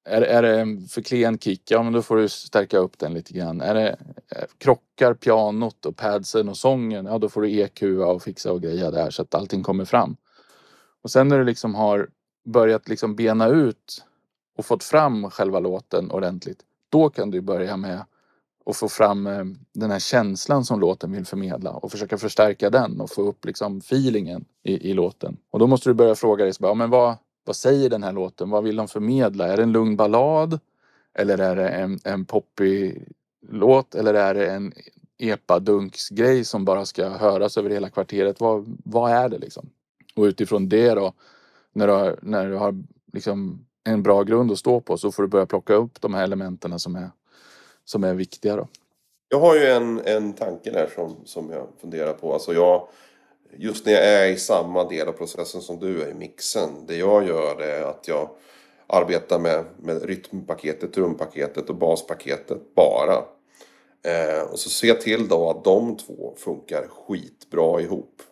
Är, 0.04 0.22
är 0.22 0.42
det 0.42 0.60
en 0.60 0.88
för 0.88 1.02
klen 1.02 1.38
kick, 1.38 1.70
ja 1.70 1.82
men 1.82 1.92
då 1.92 2.02
får 2.02 2.16
du 2.16 2.28
stärka 2.28 2.78
upp 2.78 2.98
den 2.98 3.14
lite 3.14 3.32
grann. 3.32 3.60
Är 3.60 3.74
det 3.74 3.88
eh, 4.28 4.44
krockar 4.58 5.14
pianot 5.14 5.86
och 5.86 5.96
padsen 5.96 6.48
och 6.48 6.56
sången, 6.56 7.06
ja 7.06 7.18
då 7.18 7.28
får 7.28 7.42
du 7.42 7.50
EQa 7.50 8.06
och 8.06 8.22
fixa 8.22 8.52
och 8.52 8.62
greja 8.62 8.90
där 8.90 9.10
så 9.10 9.22
att 9.22 9.34
allting 9.34 9.62
kommer 9.62 9.84
fram. 9.84 10.16
Och 11.02 11.10
sen 11.10 11.28
när 11.28 11.38
du 11.38 11.44
liksom 11.44 11.74
har 11.74 12.08
börjat 12.44 12.88
liksom 12.88 13.16
bena 13.16 13.48
ut 13.48 14.04
och 14.58 14.66
fått 14.66 14.84
fram 14.84 15.30
själva 15.30 15.60
låten 15.60 16.10
ordentligt. 16.10 16.60
Då 16.88 17.10
kan 17.10 17.30
du 17.30 17.40
börja 17.40 17.76
med 17.76 18.04
och 18.64 18.76
få 18.76 18.88
fram 18.88 19.26
eh, 19.26 19.44
den 19.74 19.90
här 19.90 19.98
känslan 19.98 20.64
som 20.64 20.80
låten 20.80 21.12
vill 21.12 21.26
förmedla 21.26 21.70
och 21.70 21.90
försöka 21.90 22.18
förstärka 22.18 22.70
den 22.70 23.00
och 23.00 23.10
få 23.10 23.22
upp 23.22 23.44
liksom 23.44 23.78
feelingen 23.78 24.44
i, 24.62 24.90
i 24.90 24.94
låten. 24.94 25.36
Och 25.50 25.58
då 25.58 25.66
måste 25.66 25.90
du 25.90 25.94
börja 25.94 26.14
fråga 26.14 26.44
dig, 26.44 26.54
så 26.54 26.62
bara, 26.62 26.68
ja, 26.68 26.74
men 26.74 26.90
vad, 26.90 27.16
vad 27.44 27.56
säger 27.56 27.90
den 27.90 28.02
här 28.02 28.12
låten? 28.12 28.50
Vad 28.50 28.64
vill 28.64 28.76
de 28.76 28.88
förmedla? 28.88 29.48
Är 29.48 29.56
det 29.56 29.62
en 29.62 29.72
lugn 29.72 29.96
ballad? 29.96 30.60
Eller 31.14 31.38
är 31.38 31.56
det 31.56 31.68
en, 31.68 31.98
en 32.04 32.24
poppig 32.24 33.08
låt? 33.48 33.94
Eller 33.94 34.14
är 34.14 34.34
det 34.34 34.46
en 34.46 34.72
epadunksgrej 35.18 36.44
som 36.44 36.64
bara 36.64 36.86
ska 36.86 37.08
höras 37.08 37.58
över 37.58 37.70
hela 37.70 37.90
kvarteret? 37.90 38.40
Vad, 38.40 38.78
vad 38.84 39.10
är 39.10 39.28
det 39.28 39.38
liksom? 39.38 39.70
Och 40.16 40.22
utifrån 40.22 40.68
det 40.68 40.94
då, 40.94 41.12
när 41.72 41.86
du 41.86 41.92
har, 41.92 42.18
när 42.22 42.50
du 42.50 42.56
har 42.56 42.74
liksom 43.12 43.66
en 43.84 44.02
bra 44.02 44.22
grund 44.22 44.52
att 44.52 44.58
stå 44.58 44.80
på 44.80 44.96
så 44.96 45.12
får 45.12 45.22
du 45.22 45.28
börja 45.28 45.46
plocka 45.46 45.74
upp 45.74 46.00
de 46.00 46.14
här 46.14 46.24
elementen 46.24 46.78
som 46.78 46.96
är, 46.96 47.10
som 47.84 48.04
är 48.04 48.14
viktiga 48.14 48.56
då. 48.56 48.68
Jag 49.28 49.40
har 49.40 49.56
ju 49.56 49.66
en, 49.66 50.00
en 50.04 50.32
tanke 50.32 50.70
där 50.70 50.90
som, 50.94 51.16
som 51.24 51.50
jag 51.50 51.66
funderar 51.80 52.12
på. 52.12 52.32
Alltså 52.32 52.54
jag, 52.54 52.88
just 53.56 53.86
när 53.86 53.92
jag 53.92 54.04
är 54.04 54.26
i 54.28 54.36
samma 54.36 54.88
del 54.88 55.08
av 55.08 55.12
processen 55.12 55.60
som 55.60 55.78
du 55.78 56.02
är 56.02 56.10
i 56.10 56.14
mixen. 56.14 56.70
Det 56.86 56.96
jag 56.96 57.28
gör 57.28 57.60
är 57.60 57.82
att 57.82 58.08
jag 58.08 58.28
arbetar 58.86 59.38
med, 59.38 59.64
med 59.76 60.04
rytmpaketet, 60.04 60.92
trumpaketet 60.92 61.70
och 61.70 61.76
baspaketet 61.76 62.74
bara. 62.74 63.24
Eh, 64.04 64.42
och 64.50 64.58
så 64.58 64.70
ser 64.70 64.88
jag 64.88 65.00
till 65.00 65.28
då 65.28 65.50
att 65.50 65.64
de 65.64 65.96
två 65.96 66.34
funkar 66.36 66.86
skitbra 66.88 67.80
ihop. 67.80 68.22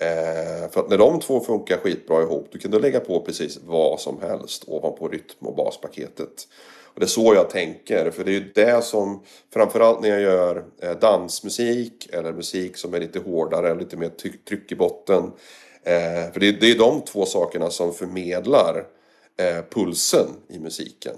Eh, 0.00 0.70
för 0.70 0.80
att 0.80 0.90
när 0.90 0.98
de 0.98 1.20
två 1.20 1.40
funkar 1.40 1.76
skitbra 1.76 2.22
ihop 2.22 2.48
då 2.52 2.58
kan 2.58 2.70
du 2.70 2.78
lägga 2.78 3.00
på 3.00 3.20
precis 3.20 3.58
vad 3.66 4.00
som 4.00 4.20
helst 4.20 4.64
ovanpå 4.66 5.08
rytm 5.08 5.46
och 5.46 5.56
baspaketet. 5.56 6.48
Och 6.94 7.00
det 7.00 7.06
är 7.06 7.08
så 7.08 7.34
jag 7.34 7.50
tänker, 7.50 8.10
för 8.10 8.24
det 8.24 8.30
är 8.30 8.40
ju 8.40 8.52
det 8.54 8.84
som 8.84 9.22
framförallt 9.52 10.00
när 10.00 10.08
jag 10.08 10.20
gör 10.20 10.64
eh, 10.82 10.98
dansmusik 10.98 12.08
eller 12.12 12.32
musik 12.32 12.76
som 12.76 12.94
är 12.94 13.00
lite 13.00 13.18
hårdare, 13.18 13.74
lite 13.74 13.96
mer 13.96 14.08
tryck 14.48 14.72
i 14.72 14.76
botten. 14.76 15.24
Eh, 15.82 16.32
för 16.32 16.40
det 16.40 16.48
är, 16.48 16.52
det 16.52 16.70
är 16.70 16.78
de 16.78 17.00
två 17.00 17.26
sakerna 17.26 17.70
som 17.70 17.92
förmedlar 17.92 18.86
eh, 19.38 19.64
pulsen 19.70 20.26
i 20.48 20.58
musiken. 20.58 21.16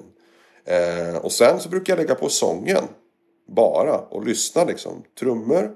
Och 1.20 1.32
sen 1.32 1.60
så 1.60 1.68
brukar 1.68 1.92
jag 1.92 1.98
lägga 1.98 2.14
på 2.14 2.28
sången 2.28 2.84
bara 3.46 3.98
och 3.98 4.26
lyssna 4.26 4.64
liksom. 4.64 5.02
Trummor, 5.18 5.74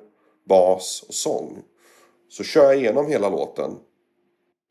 bas 0.49 1.05
och 1.09 1.15
sång. 1.15 1.63
Så 2.29 2.45
kör 2.45 2.65
jag 2.65 2.77
igenom 2.77 3.07
hela 3.07 3.29
låten. 3.29 3.77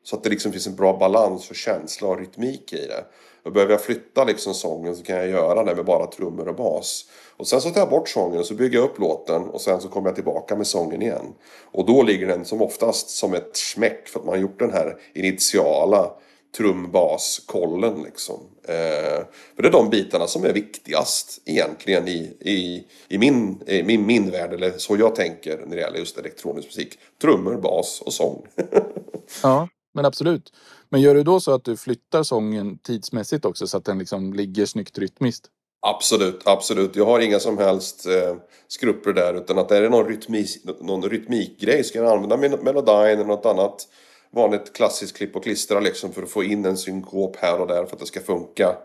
Så 0.02 0.16
att 0.16 0.22
det 0.22 0.30
liksom 0.30 0.52
finns 0.52 0.66
en 0.66 0.76
bra 0.76 0.98
balans 0.98 1.46
för 1.46 1.54
känsla 1.54 2.08
och 2.08 2.18
rytmik 2.18 2.72
i 2.72 2.86
det. 2.86 3.04
Och 3.42 3.52
behöver 3.52 3.72
jag 3.72 3.82
flytta 3.82 4.24
liksom 4.24 4.54
sången 4.54 4.96
så 4.96 5.02
kan 5.02 5.16
jag 5.16 5.28
göra 5.28 5.64
det 5.64 5.74
med 5.74 5.84
bara 5.84 6.06
trummor 6.06 6.48
och 6.48 6.56
bas. 6.56 7.04
Och 7.36 7.46
sen 7.46 7.60
så 7.60 7.70
tar 7.70 7.80
jag 7.80 7.90
bort 7.90 8.08
sången 8.08 8.38
och 8.38 8.46
så 8.46 8.54
bygger 8.54 8.78
jag 8.78 8.84
upp 8.84 8.98
låten 8.98 9.42
och 9.42 9.60
sen 9.60 9.80
så 9.80 9.88
kommer 9.88 10.08
jag 10.08 10.14
tillbaka 10.14 10.56
med 10.56 10.66
sången 10.66 11.02
igen. 11.02 11.34
Och 11.72 11.86
då 11.86 12.02
ligger 12.02 12.26
den 12.26 12.44
som 12.44 12.62
oftast 12.62 13.10
som 13.10 13.34
ett 13.34 13.56
smäck 13.56 14.08
för 14.08 14.18
att 14.20 14.26
man 14.26 14.34
har 14.34 14.42
gjort 14.42 14.58
den 14.58 14.72
här 14.72 14.96
initiala 15.14 16.10
trumbaskollen 16.56 18.02
liksom. 18.02 18.40
Eh, 18.64 19.24
för 19.56 19.62
det 19.62 19.68
är 19.68 19.72
de 19.72 19.90
bitarna 19.90 20.26
som 20.26 20.44
är 20.44 20.52
viktigast 20.52 21.42
egentligen 21.44 22.08
i, 22.08 22.36
i, 22.40 22.86
i, 23.08 23.18
min, 23.18 23.62
i 23.66 23.82
min, 23.82 24.06
min 24.06 24.30
värld, 24.30 24.52
eller 24.52 24.78
så 24.78 24.96
jag 24.96 25.14
tänker 25.14 25.58
när 25.66 25.76
det 25.76 25.82
gäller 25.82 25.98
just 25.98 26.18
elektronisk 26.18 26.68
musik. 26.68 26.98
Trummor, 27.22 27.56
bas 27.56 28.00
och 28.00 28.12
sång. 28.12 28.46
ja, 29.42 29.68
men 29.98 30.06
absolut. 30.06 30.52
Men 30.88 31.00
gör 31.00 31.14
du 31.14 31.22
då 31.22 31.40
så 31.40 31.54
att 31.54 31.64
du 31.64 31.76
flyttar 31.76 32.22
sången 32.22 32.78
tidsmässigt 32.78 33.44
också 33.44 33.66
så 33.66 33.76
att 33.76 33.84
den 33.84 33.98
liksom 33.98 34.32
ligger 34.32 34.66
snyggt 34.66 34.98
rytmiskt? 34.98 35.46
Absolut, 35.86 36.42
absolut. 36.44 36.96
Jag 36.96 37.06
har 37.06 37.20
inga 37.20 37.38
som 37.38 37.58
helst 37.58 38.06
eh, 38.06 38.36
skrupper 38.68 39.12
där 39.12 39.34
utan 39.34 39.58
att 39.58 39.70
är 39.70 39.82
det 39.82 39.88
någon, 39.88 40.08
rytmis, 40.08 40.64
någon 40.80 41.02
rytmikgrej 41.02 41.84
ska 41.84 41.98
jag 41.98 42.12
använda 42.12 42.36
melodin 42.36 42.94
eller 42.94 43.24
något 43.24 43.46
annat 43.46 43.88
vanligt 44.30 44.72
klassiskt 44.72 45.16
klipp 45.16 45.36
och 45.36 45.42
klistra 45.42 45.80
liksom 45.80 46.12
för 46.12 46.22
att 46.22 46.30
få 46.30 46.44
in 46.44 46.64
en 46.64 46.76
synkop 46.76 47.36
här 47.36 47.60
och 47.60 47.66
där 47.66 47.84
för 47.84 47.92
att 47.92 48.00
det 48.00 48.06
ska 48.06 48.20
funka. 48.20 48.76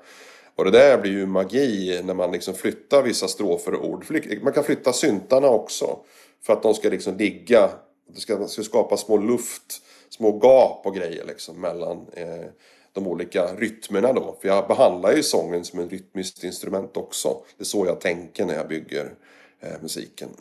Och 0.56 0.66
det 0.66 0.72
där 0.72 0.98
blir 0.98 1.12
ju 1.12 1.26
magi 1.26 2.02
när 2.04 2.14
man 2.14 2.32
liksom 2.32 2.54
flyttar 2.54 3.04
vissa 3.04 3.28
strofer 3.28 3.74
och 3.74 3.90
ord. 3.90 4.06
Man 4.42 4.54
kan 4.54 4.64
flytta 4.64 4.94
syntarna 4.94 5.48
också. 5.48 6.00
För 6.46 6.54
att 6.54 6.64
de 6.64 6.74
ska 6.74 6.90
liksom 6.90 7.18
ligga. 7.18 7.70
Det 8.14 8.20
ska, 8.20 8.48
ska 8.48 8.64
skapa 8.64 8.98
små 8.98 9.18
luft, 9.18 9.82
små 10.14 10.40
gap 10.40 10.86
och 10.86 10.96
grejer 10.96 11.26
liksom 11.26 11.62
mellan 11.62 12.08
eh, 12.14 12.46
de 12.94 13.08
olika 13.08 13.56
rytmerna 13.56 14.14
då. 14.14 14.38
För 14.42 14.48
jag 14.48 14.68
behandlar 14.68 15.14
ju 15.14 15.24
sången 15.24 15.66
som 15.66 15.80
ett 15.80 15.92
rytmiskt 15.92 16.44
instrument 16.44 16.98
också. 16.98 17.38
Det 17.58 17.64
är 17.64 17.66
så 17.66 17.86
jag 17.86 18.02
tänker 18.02 18.46
när 18.46 18.54
jag 18.54 18.68
bygger 18.68 19.14
eh, 19.60 19.82
musiken. 19.82 20.30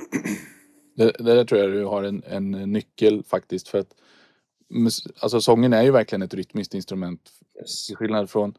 Det, 0.94 1.12
det 1.18 1.34
där 1.34 1.44
tror 1.44 1.60
jag 1.60 1.72
du 1.72 1.84
har 1.84 2.02
en, 2.02 2.22
en 2.26 2.50
nyckel 2.50 3.22
faktiskt. 3.24 3.68
För 3.68 3.78
att 3.78 3.94
alltså 5.18 5.40
sången 5.40 5.72
är 5.72 5.82
ju 5.82 5.90
verkligen 5.90 6.22
ett 6.22 6.34
rytmiskt 6.34 6.74
instrument. 6.74 7.30
Yes. 7.60 7.86
Till 7.86 7.96
skillnad 7.96 8.30
från, 8.30 8.54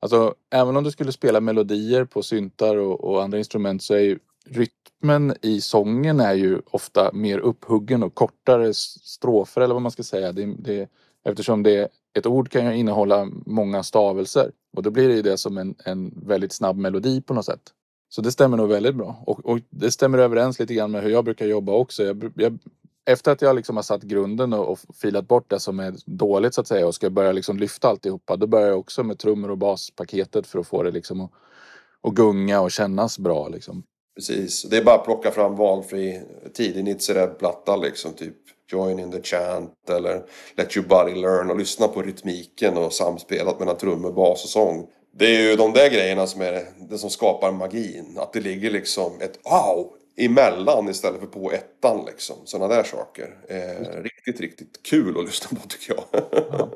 alltså 0.00 0.34
även 0.50 0.76
om 0.76 0.84
du 0.84 0.90
skulle 0.90 1.12
spela 1.12 1.40
melodier 1.40 2.04
på 2.04 2.22
syntar 2.22 2.76
och, 2.76 3.04
och, 3.04 3.22
andra 3.22 3.38
instrument 3.38 3.82
så 3.82 3.94
är 3.94 4.00
ju 4.00 4.18
rytmen 4.46 5.34
i 5.42 5.60
sången 5.60 6.20
är 6.20 6.34
ju 6.34 6.60
ofta 6.70 7.10
mer 7.12 7.38
upphuggen 7.38 8.02
och 8.02 8.14
kortare 8.14 8.74
strofer 8.74 9.60
eller 9.60 9.74
vad 9.74 9.82
man 9.82 9.92
ska 9.92 10.02
säga. 10.02 10.32
Det, 10.32 10.54
det, 10.58 10.90
eftersom 11.24 11.62
det, 11.62 11.88
ett 12.14 12.26
ord 12.26 12.48
kan 12.48 12.66
ju 12.66 12.76
innehålla 12.76 13.28
många 13.46 13.82
stavelser 13.82 14.50
och 14.76 14.82
då 14.82 14.90
blir 14.90 15.08
det 15.08 15.14
ju 15.14 15.22
det 15.22 15.38
som 15.38 15.58
en, 15.58 15.74
en 15.84 16.12
väldigt 16.26 16.52
snabb 16.52 16.76
melodi 16.76 17.22
på 17.22 17.34
något 17.34 17.44
sätt. 17.44 17.72
Så 18.08 18.22
det 18.22 18.32
stämmer 18.32 18.56
nog 18.56 18.68
väldigt 18.68 18.94
bra 18.94 19.22
och, 19.26 19.46
och, 19.46 19.58
det 19.70 19.90
stämmer 19.90 20.18
överens 20.18 20.58
lite 20.58 20.74
grann 20.74 20.90
med 20.90 21.02
hur 21.02 21.10
jag 21.10 21.24
brukar 21.24 21.46
jobba 21.46 21.72
också. 21.72 22.02
Jag, 22.02 22.32
jag 22.36 22.58
efter 23.06 23.32
att 23.32 23.42
jag 23.42 23.56
liksom 23.56 23.76
har 23.76 23.82
satt 23.82 24.02
grunden 24.02 24.52
och, 24.52 24.72
och 24.72 24.78
filat 24.94 25.28
bort 25.28 25.50
det 25.50 25.60
som 25.60 25.80
är 25.80 25.94
dåligt 26.06 26.54
så 26.54 26.60
att 26.60 26.66
säga 26.66 26.86
och 26.86 26.94
ska 26.94 27.10
börja 27.10 27.32
liksom 27.32 27.58
lyfta 27.58 27.88
alltihopa. 27.88 28.36
Då 28.36 28.46
börjar 28.46 28.68
jag 28.68 28.78
också 28.78 29.02
med 29.02 29.18
trummor 29.18 29.50
och 29.50 29.58
baspaketet 29.58 30.46
för 30.46 30.58
att 30.58 30.66
få 30.66 30.82
det 30.82 30.90
liksom 30.90 31.20
att, 31.20 31.30
att 32.02 32.14
gunga 32.14 32.60
och 32.60 32.70
kännas 32.70 33.18
bra 33.18 33.48
liksom. 33.48 33.82
Precis, 34.16 34.62
det 34.62 34.76
är 34.76 34.84
bara 34.84 34.94
att 34.94 35.04
plocka 35.04 35.30
fram 35.30 35.56
valfri 35.56 36.22
tidig 36.54 36.84
Nitzereb-platta 36.84 37.76
liksom. 37.76 38.12
Typ 38.12 38.34
Join 38.72 38.98
in 38.98 39.10
the 39.10 39.22
chant 39.22 39.90
eller 39.90 40.22
Let 40.56 40.76
your 40.76 40.88
body 40.88 41.14
learn 41.14 41.50
och 41.50 41.58
lyssna 41.58 41.88
på 41.88 42.02
rytmiken 42.02 42.76
och 42.76 42.92
samspelat 42.92 43.58
mellan 43.58 43.76
trummor, 43.76 44.12
bas 44.12 44.44
och 44.44 44.50
sång. 44.50 44.86
Det 45.18 45.36
är 45.36 45.50
ju 45.50 45.56
de 45.56 45.72
där 45.72 45.90
grejerna 45.90 46.26
som 46.26 46.40
är 46.40 46.64
det 46.90 46.98
som 46.98 47.10
skapar 47.10 47.52
magin. 47.52 48.18
Att 48.18 48.32
det 48.32 48.40
ligger 48.40 48.70
liksom 48.70 49.20
ett 49.20 49.38
wow 49.44 49.92
emellan 50.16 50.88
istället 50.88 51.20
för 51.20 51.26
på 51.26 51.52
ettan 51.52 52.04
liksom. 52.06 52.36
Sådana 52.44 52.74
där 52.74 52.82
saker. 52.82 53.36
Eh, 53.48 54.02
riktigt, 54.02 54.40
riktigt 54.40 54.82
kul 54.82 55.18
att 55.18 55.24
lyssna 55.24 55.58
på 55.62 55.68
tycker 55.68 55.94
jag. 55.94 56.22
ja. 56.50 56.70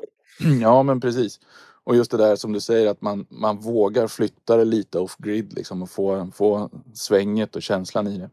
ja, 0.61 0.83
men 0.83 1.01
precis. 1.01 1.39
Och 1.83 1.95
just 1.95 2.11
det 2.11 2.17
där 2.17 2.35
som 2.35 2.53
du 2.53 2.59
säger 2.59 2.87
att 2.87 3.01
man, 3.01 3.25
man 3.29 3.57
vågar 3.57 4.07
flytta 4.07 4.57
det 4.57 4.65
lite 4.65 4.99
off-grid 4.99 5.53
liksom 5.53 5.81
och 5.81 5.89
få, 5.89 6.31
få 6.33 6.69
svänget 6.93 7.55
och 7.55 7.61
känslan 7.61 8.07
i 8.07 8.17
det. 8.17 8.29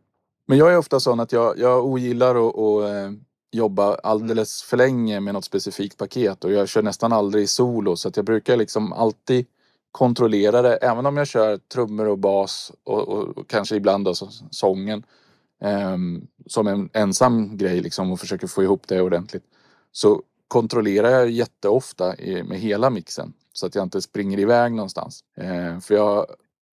Men 0.46 0.58
jag 0.58 0.72
är 0.72 0.78
ofta 0.78 1.00
sån 1.00 1.20
att 1.20 1.32
jag, 1.32 1.58
jag 1.58 1.86
ogillar 1.86 2.48
att, 2.48 2.58
att 2.58 2.90
eh, 2.90 3.12
jobba 3.50 3.94
alldeles 3.94 4.62
för 4.62 4.76
länge 4.76 5.20
med 5.20 5.34
något 5.34 5.44
specifikt 5.44 5.96
paket 5.96 6.44
och 6.44 6.52
jag 6.52 6.68
kör 6.68 6.82
nästan 6.82 7.12
aldrig 7.12 7.48
solo 7.48 7.96
så 7.96 8.08
att 8.08 8.16
jag 8.16 8.24
brukar 8.24 8.56
liksom 8.56 8.92
alltid 8.92 9.46
kontrollera 9.92 10.62
det. 10.62 10.76
Även 10.76 11.06
om 11.06 11.16
jag 11.16 11.26
kör 11.26 11.56
trummor 11.56 12.08
och 12.08 12.18
bas 12.18 12.72
och, 12.84 13.08
och, 13.08 13.38
och 13.38 13.48
kanske 13.48 13.76
ibland 13.76 14.04
då 14.04 14.14
sången 14.50 15.02
eh, 15.62 15.96
som 16.46 16.66
en 16.66 16.90
ensam 16.92 17.56
grej 17.56 17.80
liksom 17.80 18.12
och 18.12 18.20
försöker 18.20 18.46
få 18.46 18.62
ihop 18.62 18.88
det 18.88 19.02
ordentligt. 19.02 19.44
Så 19.92 20.22
kontrollerar 20.48 21.10
jag 21.10 21.30
jätteofta 21.30 22.14
med 22.44 22.60
hela 22.60 22.90
mixen 22.90 23.32
så 23.52 23.66
att 23.66 23.74
jag 23.74 23.82
inte 23.82 24.02
springer 24.02 24.38
iväg 24.38 24.72
någonstans. 24.72 25.24
Eh, 25.36 25.80
för 25.80 25.94
jag, 25.94 26.26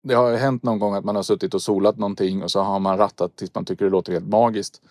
det 0.02 0.14
har 0.14 0.36
hänt 0.36 0.62
någon 0.62 0.78
gång 0.78 0.94
att 0.94 1.04
man 1.04 1.16
har 1.16 1.22
suttit 1.22 1.54
och 1.54 1.62
solat 1.62 1.98
någonting 1.98 2.42
och 2.42 2.50
så 2.50 2.60
har 2.60 2.78
man 2.78 2.98
rattat 2.98 3.36
tills 3.36 3.54
man 3.54 3.64
tycker 3.64 3.84
det 3.84 3.90
låter 3.90 4.12
helt 4.12 4.28
magiskt. 4.28 4.82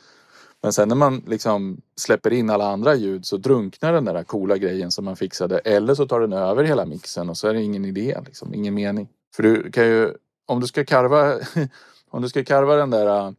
Men 0.63 0.73
sen 0.73 0.87
när 0.89 0.95
man 0.95 1.23
liksom 1.27 1.81
släpper 1.95 2.33
in 2.33 2.49
alla 2.49 2.71
andra 2.71 2.95
ljud 2.95 3.25
så 3.25 3.37
drunknar 3.37 3.93
den 3.93 4.05
där 4.05 4.23
coola 4.23 4.57
grejen 4.57 4.91
som 4.91 5.05
man 5.05 5.15
fixade. 5.15 5.59
Eller 5.59 5.95
så 5.95 6.07
tar 6.07 6.19
den 6.19 6.33
över 6.33 6.63
hela 6.63 6.85
mixen 6.85 7.29
och 7.29 7.37
så 7.37 7.47
är 7.47 7.53
det 7.53 7.61
ingen 7.61 7.85
idé, 7.85 8.17
liksom, 8.25 8.53
ingen 8.53 8.73
mening. 8.73 9.09
För 9.35 9.43
du 9.43 9.71
kan 9.71 9.85
ju, 9.85 10.13
om 10.45 10.59
du 10.59 10.67
ska 10.67 10.85
karva, 10.85 11.39
om 12.09 12.21
du 12.21 12.29
ska 12.29 12.43
karva 12.43 12.75
den 12.75 12.89
där 12.89 13.27
äh, 13.27 13.31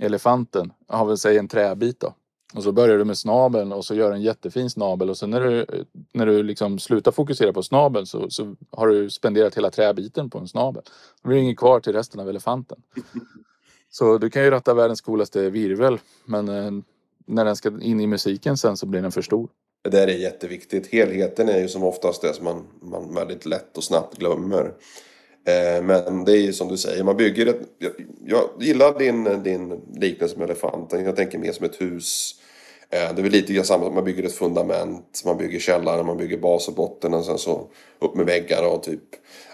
elefanten, 0.00 0.72
har 0.88 1.16
säg 1.16 1.38
en 1.38 1.48
träbit 1.48 2.00
då. 2.00 2.14
Och 2.54 2.62
så 2.62 2.72
börjar 2.72 2.98
du 2.98 3.04
med 3.04 3.18
snabeln 3.18 3.72
och 3.72 3.84
så 3.84 3.94
gör 3.94 4.12
en 4.12 4.22
jättefin 4.22 4.70
snabel 4.70 5.10
och 5.10 5.18
sen 5.18 5.30
när 5.30 5.40
du, 5.40 5.66
när 6.12 6.26
du 6.26 6.42
liksom 6.42 6.78
slutar 6.78 7.12
fokusera 7.12 7.52
på 7.52 7.62
snabeln 7.62 8.06
så, 8.06 8.30
så 8.30 8.56
har 8.70 8.88
du 8.88 9.10
spenderat 9.10 9.56
hela 9.56 9.70
träbiten 9.70 10.30
på 10.30 10.38
en 10.38 10.48
snabel. 10.48 10.82
Då 11.22 11.28
blir 11.28 11.38
det 11.38 11.44
inget 11.44 11.58
kvar 11.58 11.80
till 11.80 11.92
resten 11.92 12.20
av 12.20 12.28
elefanten. 12.28 12.82
Så 13.90 14.18
du 14.18 14.30
kan 14.30 14.44
ju 14.44 14.50
ratta 14.50 14.74
världens 14.74 15.00
coolaste 15.00 15.50
virvel 15.50 15.98
men 16.24 16.48
eh, 16.48 16.70
när 17.26 17.44
den 17.44 17.56
ska 17.56 17.80
in 17.80 18.00
i 18.00 18.06
musiken 18.06 18.56
sen 18.56 18.76
så 18.76 18.86
blir 18.86 19.02
den 19.02 19.12
för 19.12 19.22
stor. 19.22 19.48
Det 19.84 19.90
där 19.90 20.08
är 20.08 20.18
jätteviktigt. 20.18 20.92
Helheten 20.92 21.48
är 21.48 21.58
ju 21.58 21.68
som 21.68 21.82
oftast 21.82 22.22
det 22.22 22.34
som 22.34 22.44
man, 22.44 22.64
man 22.82 23.14
väldigt 23.14 23.46
lätt 23.46 23.76
och 23.76 23.84
snabbt 23.84 24.18
glömmer. 24.18 24.74
Eh, 25.48 25.82
men 25.82 26.24
det 26.24 26.32
är 26.32 26.40
ju 26.40 26.52
som 26.52 26.68
du 26.68 26.76
säger, 26.76 27.04
man 27.04 27.16
bygger 27.16 27.46
ett... 27.46 27.60
Jag, 27.78 27.92
jag 28.26 28.50
gillar 28.60 28.98
din, 28.98 29.42
din 29.42 29.80
liknelse 29.94 30.38
med 30.38 30.44
elefanten. 30.50 31.04
Jag 31.04 31.16
tänker 31.16 31.38
mer 31.38 31.52
som 31.52 31.66
ett 31.66 31.80
hus. 31.80 32.34
Eh, 32.90 33.14
det 33.14 33.20
är 33.20 33.22
väl 33.22 33.32
lite 33.32 33.64
samma, 33.64 33.90
man 33.90 34.04
bygger 34.04 34.24
ett 34.24 34.34
fundament, 34.34 35.22
man 35.24 35.36
bygger 35.36 35.58
källaren, 35.58 36.06
man 36.06 36.16
bygger 36.16 36.38
bas 36.38 36.68
och 36.68 36.74
botten 36.74 37.14
och 37.14 37.24
sen 37.24 37.38
så 37.38 37.66
upp 37.98 38.14
med 38.14 38.26
väggar 38.26 38.66
och 38.66 38.82
typ 38.82 39.02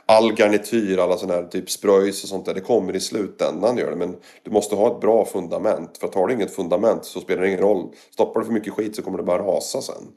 all 0.06 0.32
garnityr, 0.32 0.98
alla 0.98 1.16
sådana 1.16 1.40
här 1.40 1.48
typ 1.48 1.70
spröjs 1.70 2.22
och 2.22 2.28
sånt 2.28 2.46
där, 2.46 2.54
det 2.54 2.60
kommer 2.60 2.96
i 2.96 3.00
slutändan 3.00 3.76
gör 3.76 3.90
det. 3.90 3.96
Men 3.96 4.16
du 4.42 4.50
måste 4.50 4.74
ha 4.74 4.94
ett 4.94 5.00
bra 5.00 5.24
fundament. 5.24 5.98
För 5.98 6.06
att 6.06 6.14
har 6.14 6.26
du 6.26 6.34
inget 6.34 6.54
fundament 6.54 7.04
så 7.04 7.20
spelar 7.20 7.42
det 7.42 7.48
ingen 7.48 7.60
roll. 7.60 7.92
Stoppar 8.10 8.40
du 8.40 8.46
för 8.46 8.52
mycket 8.52 8.72
skit 8.72 8.96
så 8.96 9.02
kommer 9.02 9.18
det 9.18 9.24
bara 9.24 9.42
rasa 9.42 9.82
sen. 9.82 10.08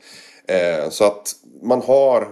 Eh, 0.48 0.90
så 0.90 1.04
att 1.04 1.32
man 1.62 1.82
har 1.82 2.28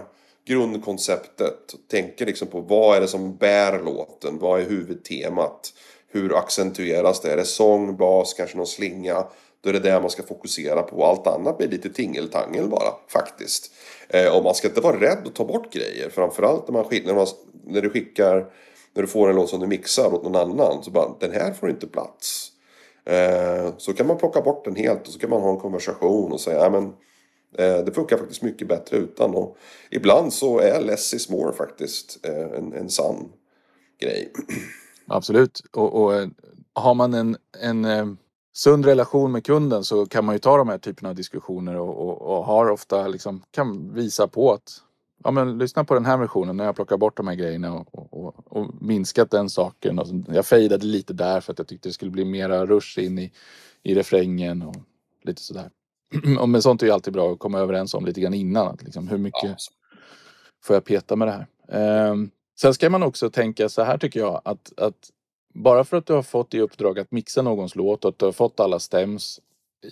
grundkonceptet. 0.46 1.74
Tänker 1.90 2.26
liksom 2.26 2.48
på 2.48 2.60
vad 2.60 2.96
är 2.96 3.00
det 3.00 3.08
som 3.08 3.36
bär 3.36 3.82
låten? 3.84 4.38
Vad 4.38 4.60
är 4.60 4.64
huvudtemat? 4.64 5.72
Hur 6.12 6.36
accentueras 6.36 7.20
det? 7.20 7.32
Är 7.32 7.36
det 7.36 7.44
sång, 7.44 7.96
bas, 7.96 8.34
kanske 8.34 8.56
någon 8.56 8.66
slinga? 8.66 9.24
Då 9.66 9.70
är 9.70 9.72
det 9.72 9.90
det 9.90 10.00
man 10.00 10.10
ska 10.10 10.22
fokusera 10.22 10.82
på. 10.82 11.04
Allt 11.04 11.26
annat 11.26 11.58
blir 11.58 11.68
lite 11.68 11.88
tingeltangel 11.88 12.68
bara, 12.68 12.94
faktiskt. 13.08 13.72
Eh, 14.08 14.36
och 14.36 14.44
man 14.44 14.54
ska 14.54 14.68
inte 14.68 14.80
vara 14.80 15.00
rädd 15.00 15.18
att 15.26 15.34
ta 15.34 15.44
bort 15.44 15.72
grejer. 15.72 16.10
Framförallt 16.10 16.68
när, 16.68 16.72
man, 16.72 16.86
när, 16.90 17.14
man, 17.14 17.26
när 17.64 17.82
du 17.82 17.90
skickar, 17.90 18.52
när 18.94 19.02
du 19.02 19.08
får 19.08 19.30
en 19.30 19.36
låt 19.36 19.50
som 19.50 19.60
du 19.60 19.66
mixar 19.66 20.14
åt 20.14 20.24
någon 20.24 20.36
annan. 20.36 20.82
Så 20.82 20.90
bara, 20.90 21.14
den 21.20 21.32
här 21.32 21.52
får 21.52 21.70
inte 21.70 21.86
plats. 21.86 22.52
Eh, 23.04 23.74
så 23.76 23.92
kan 23.92 24.06
man 24.06 24.18
plocka 24.18 24.40
bort 24.40 24.64
den 24.64 24.76
helt 24.76 25.06
och 25.06 25.12
så 25.12 25.18
kan 25.18 25.30
man 25.30 25.42
ha 25.42 25.50
en 25.50 25.60
konversation 25.60 26.32
och 26.32 26.40
säga, 26.40 26.70
men 26.70 26.84
eh, 27.58 27.84
det 27.84 27.92
funkar 27.94 28.16
faktiskt 28.16 28.42
mycket 28.42 28.68
bättre 28.68 28.96
utan. 28.96 29.34
Och 29.34 29.56
ibland 29.90 30.32
så 30.32 30.58
är 30.58 30.80
less 30.80 31.14
is 31.14 31.28
more 31.28 31.52
faktiskt 31.52 32.26
en, 32.26 32.72
en 32.72 32.90
sann 32.90 33.32
grej. 34.00 34.32
Absolut. 35.06 35.62
Och, 35.72 36.04
och 36.04 36.28
har 36.74 36.94
man 36.94 37.14
en, 37.14 37.36
en 37.62 38.18
sund 38.56 38.86
relation 38.86 39.32
med 39.32 39.44
kunden 39.44 39.84
så 39.84 40.06
kan 40.06 40.24
man 40.24 40.34
ju 40.34 40.38
ta 40.38 40.56
de 40.56 40.68
här 40.68 40.78
typerna 40.78 41.08
av 41.08 41.14
diskussioner 41.14 41.76
och, 41.76 42.08
och, 42.08 42.22
och 42.22 42.44
har 42.44 42.70
ofta 42.70 43.08
liksom 43.08 43.42
kan 43.50 43.94
visa 43.94 44.28
på 44.28 44.52
att 44.52 44.82
ja, 45.24 45.30
men 45.30 45.58
lyssna 45.58 45.84
på 45.84 45.94
den 45.94 46.04
här 46.04 46.16
versionen 46.16 46.56
när 46.56 46.64
jag 46.64 46.74
plockar 46.76 46.96
bort 46.96 47.16
de 47.16 47.28
här 47.28 47.34
grejerna 47.34 47.74
och, 47.74 48.12
och, 48.12 48.34
och 48.52 48.74
minskat 48.80 49.30
den 49.30 49.50
saken. 49.50 49.98
Och 49.98 50.06
jag 50.28 50.46
fejdade 50.46 50.86
lite 50.86 51.12
där 51.12 51.40
för 51.40 51.52
att 51.52 51.58
jag 51.58 51.68
tyckte 51.68 51.88
det 51.88 51.92
skulle 51.92 52.10
bli 52.10 52.24
mera 52.24 52.66
rush 52.66 52.98
in 52.98 53.18
i, 53.18 53.32
i 53.82 53.94
refrängen 53.94 54.62
och 54.62 54.76
lite 55.24 55.42
sådär. 55.42 55.70
men 56.46 56.62
sånt 56.62 56.82
är 56.82 56.86
ju 56.86 56.92
alltid 56.92 57.12
bra 57.12 57.32
att 57.32 57.38
komma 57.38 57.58
överens 57.58 57.94
om 57.94 58.06
lite 58.06 58.20
grann 58.20 58.34
innan. 58.34 58.66
Att 58.66 58.82
liksom, 58.82 59.08
hur 59.08 59.18
mycket 59.18 59.42
ja. 59.42 59.56
får 60.64 60.76
jag 60.76 60.84
peta 60.84 61.16
med 61.16 61.28
det 61.28 61.46
här? 61.68 62.10
Um, 62.10 62.30
sen 62.60 62.74
ska 62.74 62.90
man 62.90 63.02
också 63.02 63.30
tänka 63.30 63.68
så 63.68 63.82
här 63.82 63.98
tycker 63.98 64.20
jag 64.20 64.40
att, 64.44 64.72
att 64.76 65.10
bara 65.56 65.84
för 65.84 65.96
att 65.96 66.06
du 66.06 66.12
har 66.12 66.22
fått 66.22 66.54
i 66.54 66.60
uppdrag 66.60 66.98
att 66.98 67.12
mixa 67.12 67.42
någons 67.42 67.76
låt 67.76 68.04
och 68.04 68.08
att 68.08 68.18
du 68.18 68.24
har 68.24 68.32
fått 68.32 68.60
alla 68.60 68.78
stäms 68.78 69.40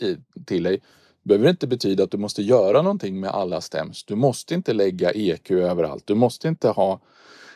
i, 0.00 0.16
till 0.44 0.62
dig. 0.62 0.82
behöver 1.22 1.50
inte 1.50 1.66
betyda 1.66 2.04
att 2.04 2.10
du 2.10 2.18
måste 2.18 2.42
göra 2.42 2.82
någonting 2.82 3.20
med 3.20 3.30
alla 3.30 3.60
stäms. 3.60 4.04
Du 4.04 4.14
måste 4.14 4.54
inte 4.54 4.72
lägga 4.72 5.12
EQ 5.12 5.50
överallt. 5.50 6.06
Du 6.06 6.14
måste 6.14 6.48
inte 6.48 6.68
ha 6.68 7.00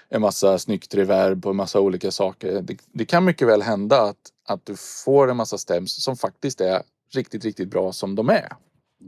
en 0.09 0.21
massa 0.21 0.59
snyggt 0.59 0.95
reverb 0.95 1.43
på 1.43 1.51
en 1.51 1.57
massa 1.57 1.81
olika 1.81 2.11
saker. 2.11 2.63
Det, 2.63 2.77
det, 2.93 3.05
kan 3.05 3.25
mycket 3.25 3.49
väl 3.49 3.63
hända 3.63 4.03
att, 4.03 4.33
att 4.49 4.67
du 4.67 4.75
får 5.05 5.31
en 5.31 5.37
massa 5.37 5.59
stäms 5.59 6.05
som 6.05 6.17
faktiskt 6.17 6.61
är 6.61 6.83
riktigt, 7.15 7.45
riktigt 7.45 7.69
bra 7.69 7.93
som 7.93 8.15
de 8.15 8.29
är. 8.29 8.53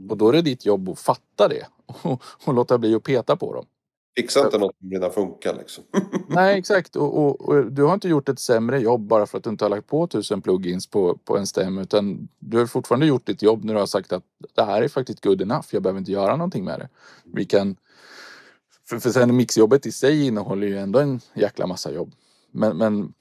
Och 0.09 0.17
då 0.17 0.29
är 0.29 0.33
det 0.33 0.41
ditt 0.41 0.65
jobb 0.65 0.89
att 0.89 0.99
fatta 0.99 1.47
det 1.47 1.67
och, 2.01 2.23
och 2.45 2.53
låta 2.53 2.77
bli 2.77 2.95
att 2.95 3.03
peta 3.03 3.35
på 3.35 3.53
dem. 3.53 3.65
Fixa 4.15 4.45
inte 4.45 4.57
något 4.57 4.75
som 4.79 4.91
redan 4.91 5.11
funkar 5.11 5.55
liksom. 5.55 5.83
Nej, 6.27 6.59
exakt. 6.59 6.95
Och, 6.95 7.17
och, 7.17 7.41
och, 7.41 7.71
du 7.71 7.83
har 7.83 7.93
inte 7.93 8.07
gjort 8.07 8.29
ett 8.29 8.39
sämre 8.39 8.79
jobb 8.79 9.01
bara 9.01 9.25
för 9.25 9.37
att 9.37 9.43
du 9.43 9.49
inte 9.49 9.65
har 9.65 9.69
lagt 9.69 9.87
på 9.87 10.07
tusen 10.07 10.41
plugins 10.41 10.87
på, 10.87 11.17
på 11.17 11.37
en 11.37 11.47
stäm. 11.47 11.77
Utan 11.77 12.27
du 12.39 12.57
har 12.57 12.65
fortfarande 12.65 13.05
gjort 13.05 13.25
ditt 13.25 13.41
jobb 13.41 13.63
när 13.63 13.73
du 13.73 13.79
har 13.79 13.87
sagt 13.87 14.13
att 14.13 14.23
det 14.55 14.63
här 14.63 14.81
är 14.81 14.87
faktiskt 14.87 15.23
good 15.23 15.41
enough. 15.41 15.65
Jag 15.71 15.83
behöver 15.83 15.99
inte 15.99 16.11
göra 16.11 16.35
någonting 16.35 16.63
med 16.63 16.79
det. 16.79 16.89
Vi 17.23 17.45
kan... 17.45 17.75
För, 18.89 18.99
för 18.99 19.09
sen 19.09 19.35
mixjobbet 19.35 19.85
i 19.85 19.91
sig 19.91 20.27
innehåller 20.27 20.67
ju 20.67 20.77
ändå 20.77 20.99
en 20.99 21.19
jäkla 21.33 21.67
massa 21.67 21.91
jobb. 21.91 22.11
Men, 22.51 22.77
men 22.77 23.13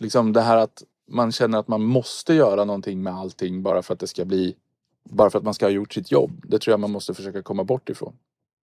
liksom 0.00 0.32
det 0.32 0.40
här 0.40 0.56
att 0.56 0.82
man 1.08 1.32
känner 1.32 1.58
att 1.58 1.68
man 1.68 1.82
måste 1.82 2.34
göra 2.34 2.64
någonting 2.64 3.02
med 3.02 3.14
allting 3.14 3.62
bara 3.62 3.82
för 3.82 3.94
att 3.94 4.00
det 4.00 4.06
ska 4.06 4.24
bli... 4.24 4.56
Bara 5.04 5.30
för 5.30 5.38
att 5.38 5.44
man 5.44 5.54
ska 5.54 5.66
ha 5.66 5.70
gjort 5.70 5.92
sitt 5.92 6.10
jobb. 6.10 6.44
Det 6.44 6.58
tror 6.58 6.72
jag 6.72 6.80
man 6.80 6.90
måste 6.90 7.14
försöka 7.14 7.42
komma 7.42 7.64
bort 7.64 7.88
ifrån. 7.88 8.16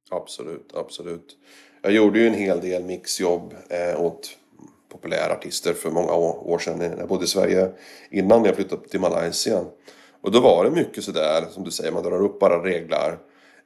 Absolut, 0.10 0.72
absolut. 0.74 1.38
Jag 1.82 1.92
gjorde 1.92 2.20
ju 2.20 2.28
en 2.28 2.34
hel 2.34 2.62
del 2.62 2.84
mixjobb 2.84 3.54
eh, 3.70 4.02
åt 4.02 4.38
populära 4.90 5.34
artister 5.34 5.74
för 5.74 5.92
många 5.92 6.14
år, 6.14 6.60
sedan. 6.60 6.96
Jag 6.98 7.08
bodde 7.08 7.24
i 7.24 7.28
Sverige 7.28 7.72
innan 8.12 8.46
jag 8.46 8.56
flyttade 8.56 8.88
till 8.88 9.00
Malaysia. 9.00 9.66
Och 10.22 10.32
då 10.32 10.40
var 10.40 10.66
det 10.66 10.72
mycket 10.72 11.04
sådär, 11.04 11.46
som 11.52 11.64
du 11.64 11.72
säger, 11.72 11.92
man 11.92 12.04
drar 12.04 12.22
upp 12.22 12.40
bara 12.40 12.64
reglar. 12.64 13.18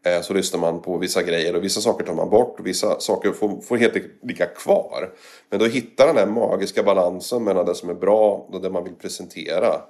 Eh, 0.06 0.21
så 0.21 0.34
lyssnar 0.34 0.60
man 0.60 0.82
på 0.82 0.97
vissa 0.97 1.23
grejer 1.23 1.56
och 1.56 1.63
vissa 1.63 1.82
saker 1.82 2.06
tar 2.06 2.13
man 2.13 2.30
bort 2.30 2.60
och 2.60 2.67
vissa 2.67 3.00
saker 3.00 3.32
får, 3.32 3.62
får 3.62 3.78
helt 3.78 3.93
ligga 4.23 4.45
kvar. 4.45 5.13
Men 5.50 5.60
då 5.60 5.65
hittar 5.65 6.08
den 6.08 6.17
här 6.17 6.26
magiska 6.26 6.84
balansen 6.84 7.43
mellan 7.43 7.65
det 7.65 7.76
som 7.76 7.89
är 7.89 7.93
bra 7.93 8.47
och 8.50 8.62
det 8.62 8.69
man 8.69 8.84
vill 8.84 8.95
presentera 8.95 9.82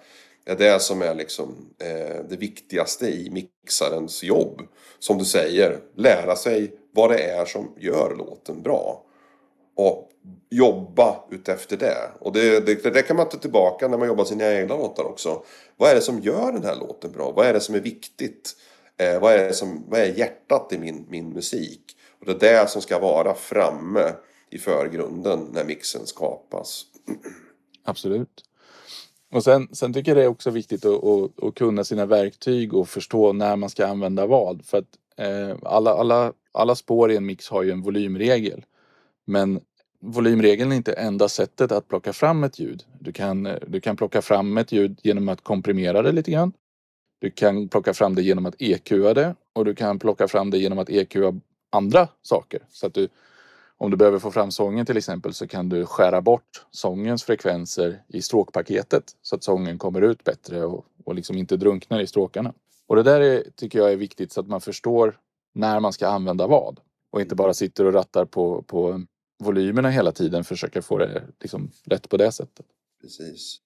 är 0.46 0.56
det 0.56 0.82
som 0.82 1.02
är 1.02 1.16
liksom 1.16 1.74
eh, 1.80 2.24
det 2.30 2.38
viktigaste 2.38 3.08
i 3.08 3.30
mixarens 3.30 4.24
jobb. 4.24 4.62
Som 5.00 5.18
du 5.18 5.26
säger, 5.26 5.80
lära 5.96 6.36
sig 6.36 6.80
vad 6.94 7.10
det 7.10 7.24
är 7.24 7.46
som 7.46 7.74
gör 7.78 8.16
låten 8.18 8.62
bra. 8.62 9.04
Och 9.76 10.10
jobba 10.50 11.24
utefter 11.32 11.78
det. 11.78 12.12
Och 12.20 12.34
det, 12.34 12.66
det, 12.66 12.94
det 12.94 13.02
kan 13.02 13.18
man 13.18 13.30
ta 13.30 13.38
tillbaka 13.38 13.88
när 13.88 13.98
man 13.98 14.08
jobbar 14.08 14.26
sina 14.26 14.54
egna 14.54 14.76
låtar 14.76 15.04
också. 15.04 15.44
Vad 15.78 15.92
är 15.92 15.96
det 15.96 16.02
som 16.02 16.20
gör 16.20 16.52
den 16.52 16.64
här 16.64 16.76
låten 16.76 17.12
bra? 17.12 17.32
Vad 17.32 17.48
är 17.48 17.54
det 17.54 17.60
som 17.60 17.76
är 17.76 17.80
viktigt? 17.80 18.56
Eh, 18.98 19.20
vad, 19.20 19.34
är 19.34 19.48
det 19.48 19.54
som, 19.54 19.84
vad 19.88 20.00
är 20.00 20.06
hjärtat 20.06 20.74
i 20.74 20.78
min, 20.78 21.06
min 21.10 21.30
musik? 21.30 21.82
Och 22.20 22.26
det 22.26 22.32
är 22.32 22.62
det 22.62 22.70
som 22.70 22.82
ska 22.82 23.00
vara 23.00 23.34
framme 23.34 24.14
i 24.50 24.58
förgrunden 24.58 25.48
när 25.54 25.64
mixen 25.64 26.06
skapas. 26.06 26.86
Absolut. 27.84 28.44
Och 29.32 29.44
sen, 29.44 29.68
sen 29.72 29.94
tycker 29.94 30.12
jag 30.12 30.18
det 30.18 30.24
är 30.24 30.28
också 30.28 30.50
viktigt 30.50 30.86
att, 30.86 31.04
att, 31.04 31.44
att, 31.44 31.56
kunna 31.56 31.84
sina 31.84 32.06
verktyg 32.06 32.74
och 32.74 32.90
förstå 32.90 33.34
när 33.34 33.56
man 33.56 33.70
ska 33.70 33.88
använda 33.88 34.26
vad. 34.26 34.66
För 34.66 34.78
att 34.78 34.98
eh, 35.18 35.58
alla, 35.64 35.94
alla, 35.94 36.34
alla 36.52 36.76
spår 36.76 37.12
i 37.12 37.18
en 37.18 37.26
mix 37.26 37.50
har 37.50 37.64
ju 37.64 37.72
en 37.72 37.82
volymregel. 37.82 38.66
Men 39.26 39.62
volymregeln 40.00 40.72
är 40.72 40.76
inte 40.76 40.94
enda 40.94 41.30
sättet 41.30 41.72
att 41.72 41.88
plocka 41.88 42.14
fram 42.14 42.44
ett 42.44 42.60
ljud. 42.60 42.84
Du 43.00 43.12
kan, 43.12 43.50
du 43.68 43.82
kan 43.82 43.98
plocka 43.98 44.22
fram 44.22 44.58
ett 44.58 44.72
ljud 44.72 45.00
genom 45.04 45.30
att 45.30 45.44
komprimera 45.44 46.02
det 46.02 46.12
lite 46.12 46.32
grann. 46.32 46.54
Du 47.20 47.32
kan 47.32 47.68
plocka 47.68 47.94
fram 47.94 48.16
det 48.16 48.22
genom 48.22 48.46
att 48.46 48.56
EQa 48.62 49.14
det 49.14 49.36
och 49.54 49.66
du 49.66 49.76
kan 49.76 50.00
plocka 50.00 50.28
fram 50.28 50.50
det 50.50 50.58
genom 50.58 50.80
att 50.80 50.90
EQa 50.90 51.40
andra 51.70 52.08
saker. 52.22 52.62
Så 52.70 52.88
att 52.88 52.94
du, 52.94 53.08
om 53.78 53.92
du 53.92 53.98
behöver 53.98 54.20
få 54.20 54.32
fram 54.32 54.52
sången 54.52 54.86
till 54.86 54.98
exempel 54.98 55.34
så 55.34 55.48
kan 55.48 55.70
du 55.70 55.86
skära 55.86 56.22
bort 56.22 56.66
sångens 56.72 57.24
frekvenser 57.24 58.04
i 58.08 58.22
stråkpaketet 58.22 59.04
så 59.22 59.36
att 59.36 59.44
sången 59.44 59.78
kommer 59.78 60.02
ut 60.02 60.24
bättre 60.24 60.66
och, 60.66 60.86
och 61.06 61.16
liksom 61.16 61.38
inte 61.38 61.58
drunknar 61.58 62.00
i 62.00 62.08
stråkarna. 62.08 62.54
Och 62.88 62.96
det 62.96 63.04
där 63.04 63.22
är, 63.22 63.44
tycker 63.56 63.80
jag 63.80 63.92
är 63.92 63.96
viktigt 63.96 64.32
så 64.32 64.40
att 64.40 64.48
man 64.48 64.62
förstår 64.62 65.20
när 65.54 65.80
man 65.80 65.94
ska 65.94 66.08
använda 66.08 66.48
vad 66.48 66.80
och 67.12 67.22
inte 67.22 67.36
bara 67.36 67.54
sitter 67.54 67.86
och 67.86 67.94
rattar 67.94 68.26
på, 68.26 68.62
på 68.62 69.04
volymerna 69.40 69.90
hela 69.90 70.12
tiden 70.12 70.44
försöker 70.44 70.82
få 70.82 70.98
det 70.98 71.24
liksom 71.40 71.72
rätt 71.86 72.10
på 72.10 72.18
det 72.18 72.32
sättet. 72.32 72.66
Precis. 73.02 73.58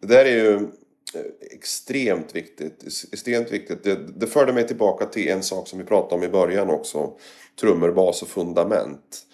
Det 0.00 0.06
där 0.06 0.24
är 0.24 0.30
ju 0.30 0.54
eh, 0.54 1.20
extremt 1.40 2.34
viktigt. 2.34 2.84
Extremt 3.12 3.52
viktigt. 3.52 3.84
Det, 3.84 3.96
det 4.16 4.26
förde 4.26 4.52
mig 4.52 4.66
tillbaka 4.66 5.06
till 5.06 5.28
en 5.28 5.42
sak 5.42 5.68
som 5.68 5.78
vi 5.78 5.84
pratade 5.84 6.14
om 6.14 6.22
i 6.22 6.28
början 6.28 6.70
också. 6.70 7.12
Trummor, 7.60 7.92
bas 7.92 8.22
och 8.22 8.28
fundament. 8.28 9.26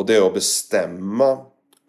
Och 0.00 0.06
det 0.06 0.16
är 0.16 0.26
att 0.26 0.34
bestämma 0.34 1.30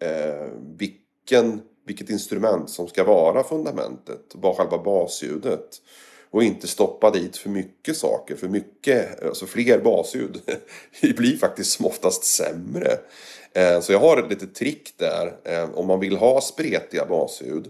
eh, 0.02 0.48
vilken, 0.78 1.62
vilket 1.86 2.10
instrument 2.10 2.70
som 2.70 2.88
ska 2.88 3.04
vara 3.04 3.44
fundamentet, 3.44 4.34
bara 4.34 4.54
själva 4.54 4.78
basljudet. 4.78 5.68
Och 6.30 6.42
inte 6.42 6.68
stoppa 6.68 7.10
dit 7.10 7.36
för 7.36 7.50
mycket 7.50 7.96
saker, 7.96 8.36
för 8.36 8.48
mycket, 8.48 9.22
alltså 9.22 9.46
fler 9.46 9.78
basljud 9.78 10.40
blir 11.16 11.36
faktiskt 11.36 11.72
som 11.72 11.86
oftast 11.86 12.24
sämre. 12.24 12.98
Eh, 13.52 13.80
så 13.80 13.92
jag 13.92 13.98
har 13.98 14.16
ett 14.16 14.30
litet 14.30 14.54
trick 14.54 14.94
där, 14.96 15.36
eh, 15.44 15.70
om 15.74 15.86
man 15.86 16.00
vill 16.00 16.16
ha 16.16 16.40
spretiga 16.40 17.06
basljud. 17.06 17.68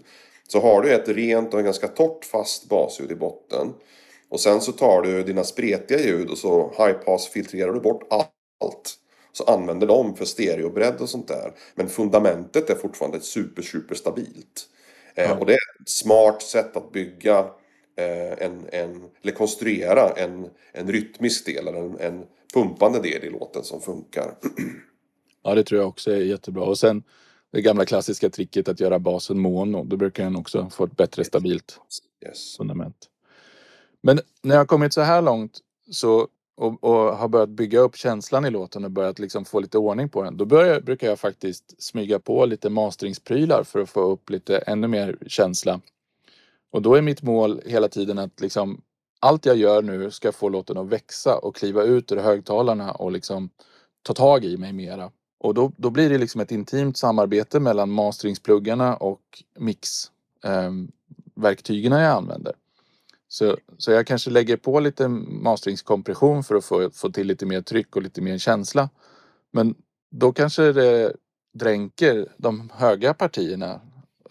Så 0.49 0.61
har 0.61 0.83
du 0.83 0.93
ett 0.93 1.09
rent 1.09 1.55
och 1.55 1.65
ganska 1.65 1.89
torrt 1.89 2.25
fast 2.25 2.69
basljud 2.69 3.13
i 3.13 3.17
botten. 3.17 3.75
Och 4.29 4.41
sen 4.41 4.61
så 4.61 4.73
tar 4.73 5.03
du 5.03 5.23
dina 5.23 5.45
spretiga 5.45 6.01
ljud 6.01 6.31
och 6.31 6.39
så 6.39 6.73
high 6.79 6.93
pass 6.93 7.29
filtrerar 7.29 7.73
du 7.73 7.81
bort 7.81 8.07
allt 8.11 8.99
så 9.33 9.45
använder 9.45 9.87
de 9.87 10.17
för 10.17 10.25
stereobredd 10.25 11.01
och 11.01 11.09
sånt 11.09 11.29
där. 11.29 11.53
Men 11.75 11.89
fundamentet 11.89 12.71
är 12.71 12.75
fortfarande 12.75 13.21
super, 13.21 13.63
super 13.63 13.95
stabilt. 13.95 14.69
Eh, 15.15 15.39
Och 15.39 15.47
det 15.47 15.53
är 15.53 15.81
ett 15.81 15.89
smart 15.89 16.43
sätt 16.43 16.77
att 16.77 16.93
bygga 16.93 17.39
eh, 17.97 18.47
en, 18.47 18.67
en, 18.73 19.03
eller 19.23 19.33
konstruera 19.33 20.11
en, 20.11 20.51
en 20.73 20.93
rytmisk 20.93 21.47
del 21.47 21.69
eller 21.69 21.79
en, 21.79 21.99
en 22.01 22.25
pumpande 22.55 23.01
del 23.01 23.25
i 23.25 23.31
låten 23.31 23.65
som 23.65 23.81
funkar. 23.81 24.35
Ja, 25.43 25.55
det 25.55 25.65
tror 25.65 25.81
jag 25.81 25.89
också 25.89 26.11
är 26.11 26.17
jättebra. 26.17 26.65
Och 26.65 26.79
sen 26.79 27.03
det 27.51 27.63
gamla 27.63 27.85
klassiska 27.85 28.31
tricket 28.31 28.69
att 28.69 28.81
göra 28.81 28.99
basen 28.99 29.39
mono. 29.39 29.85
Då 29.85 29.97
brukar 29.97 30.25
den 30.25 30.37
också 30.37 30.71
få 30.71 30.85
ett 30.85 30.97
bättre 30.97 31.25
stabilt 31.25 31.81
yes. 32.27 32.57
fundament. 32.57 33.09
Men 34.01 34.21
när 34.43 34.57
jag 34.57 34.69
kommit 34.69 34.93
så 34.93 35.01
här 35.01 35.23
långt 35.23 35.59
så 35.91 36.29
och, 36.63 36.85
och, 36.85 37.17
har 37.17 37.29
börjat 37.29 37.49
bygga 37.49 37.81
upp 37.81 37.97
känslan 37.97 38.45
i 38.45 38.51
låten 38.51 38.85
och 38.85 38.91
börjat 38.91 39.19
liksom 39.19 39.45
få 39.45 39.61
lite 39.61 39.79
ordning 39.79 40.09
på 40.09 40.23
den. 40.23 40.37
Då 40.37 40.45
börjar, 40.45 40.81
brukar 40.81 41.09
jag 41.09 41.19
faktiskt 41.19 41.83
smyga 41.83 42.19
på 42.19 42.47
lite 42.47 42.71
masteringsprylar 42.71 43.65
för 43.65 43.81
att 43.81 43.91
få 43.91 44.01
upp 44.01 44.31
lite 44.31 44.59
ännu 44.59 44.89
mer 44.89 45.19
känsla. 45.27 45.81
Och 46.71 46.83
då 46.83 46.95
är 46.95 47.03
mitt 47.03 47.23
mål 47.23 47.63
hela 47.67 47.89
tiden 47.89 48.19
att 48.19 48.41
liksom 48.41 48.81
allt 49.21 49.47
jag 49.47 49.57
gör 49.57 49.83
nu 49.83 50.11
ska 50.11 50.33
få 50.33 50.49
låten 50.49 50.77
att 50.77 50.89
växa 50.89 51.39
och 51.39 51.57
kliva 51.57 51.83
ut 51.83 52.13
ur 52.13 52.17
högtalarna 52.17 52.93
och 52.93 53.13
liksom 53.13 53.51
ta 54.03 54.15
tag 54.15 54.45
i 54.45 54.57
mig 54.57 54.73
mera. 54.73 55.11
Och 55.41 55.55
då, 55.55 55.73
då 55.77 55.91
blir 55.91 56.11
det 56.11 56.19
liksom 56.19 56.41
ett 56.41 56.53
intimt 56.53 56.97
samarbete 56.97 57.61
mellan 57.61 57.91
masteringspluggarna 57.91 58.97
och 58.97 59.43
mixverktygen 59.59 61.93
eh, 61.93 62.01
jag 62.01 62.13
använder. 62.13 62.53
Så, 63.33 63.57
så 63.79 63.93
jag 63.93 64.07
kanske 64.07 64.31
lägger 64.31 64.57
på 64.57 64.81
lite 64.81 65.09
masteringskompression 65.09 66.45
för 66.45 66.55
att 66.55 66.65
få, 66.65 66.91
få 66.91 67.11
till 67.11 67.27
lite 67.27 67.47
mer 67.47 67.63
tryck 67.63 67.97
och 67.97 68.03
lite 68.03 68.21
mer 68.21 68.39
känsla. 68.39 68.89
Men 69.51 69.75
då 70.11 70.33
kanske 70.33 70.73
det 70.73 71.17
dränker 71.55 72.33
de 72.37 72.71
höga 72.75 73.15
partierna, 73.15 73.81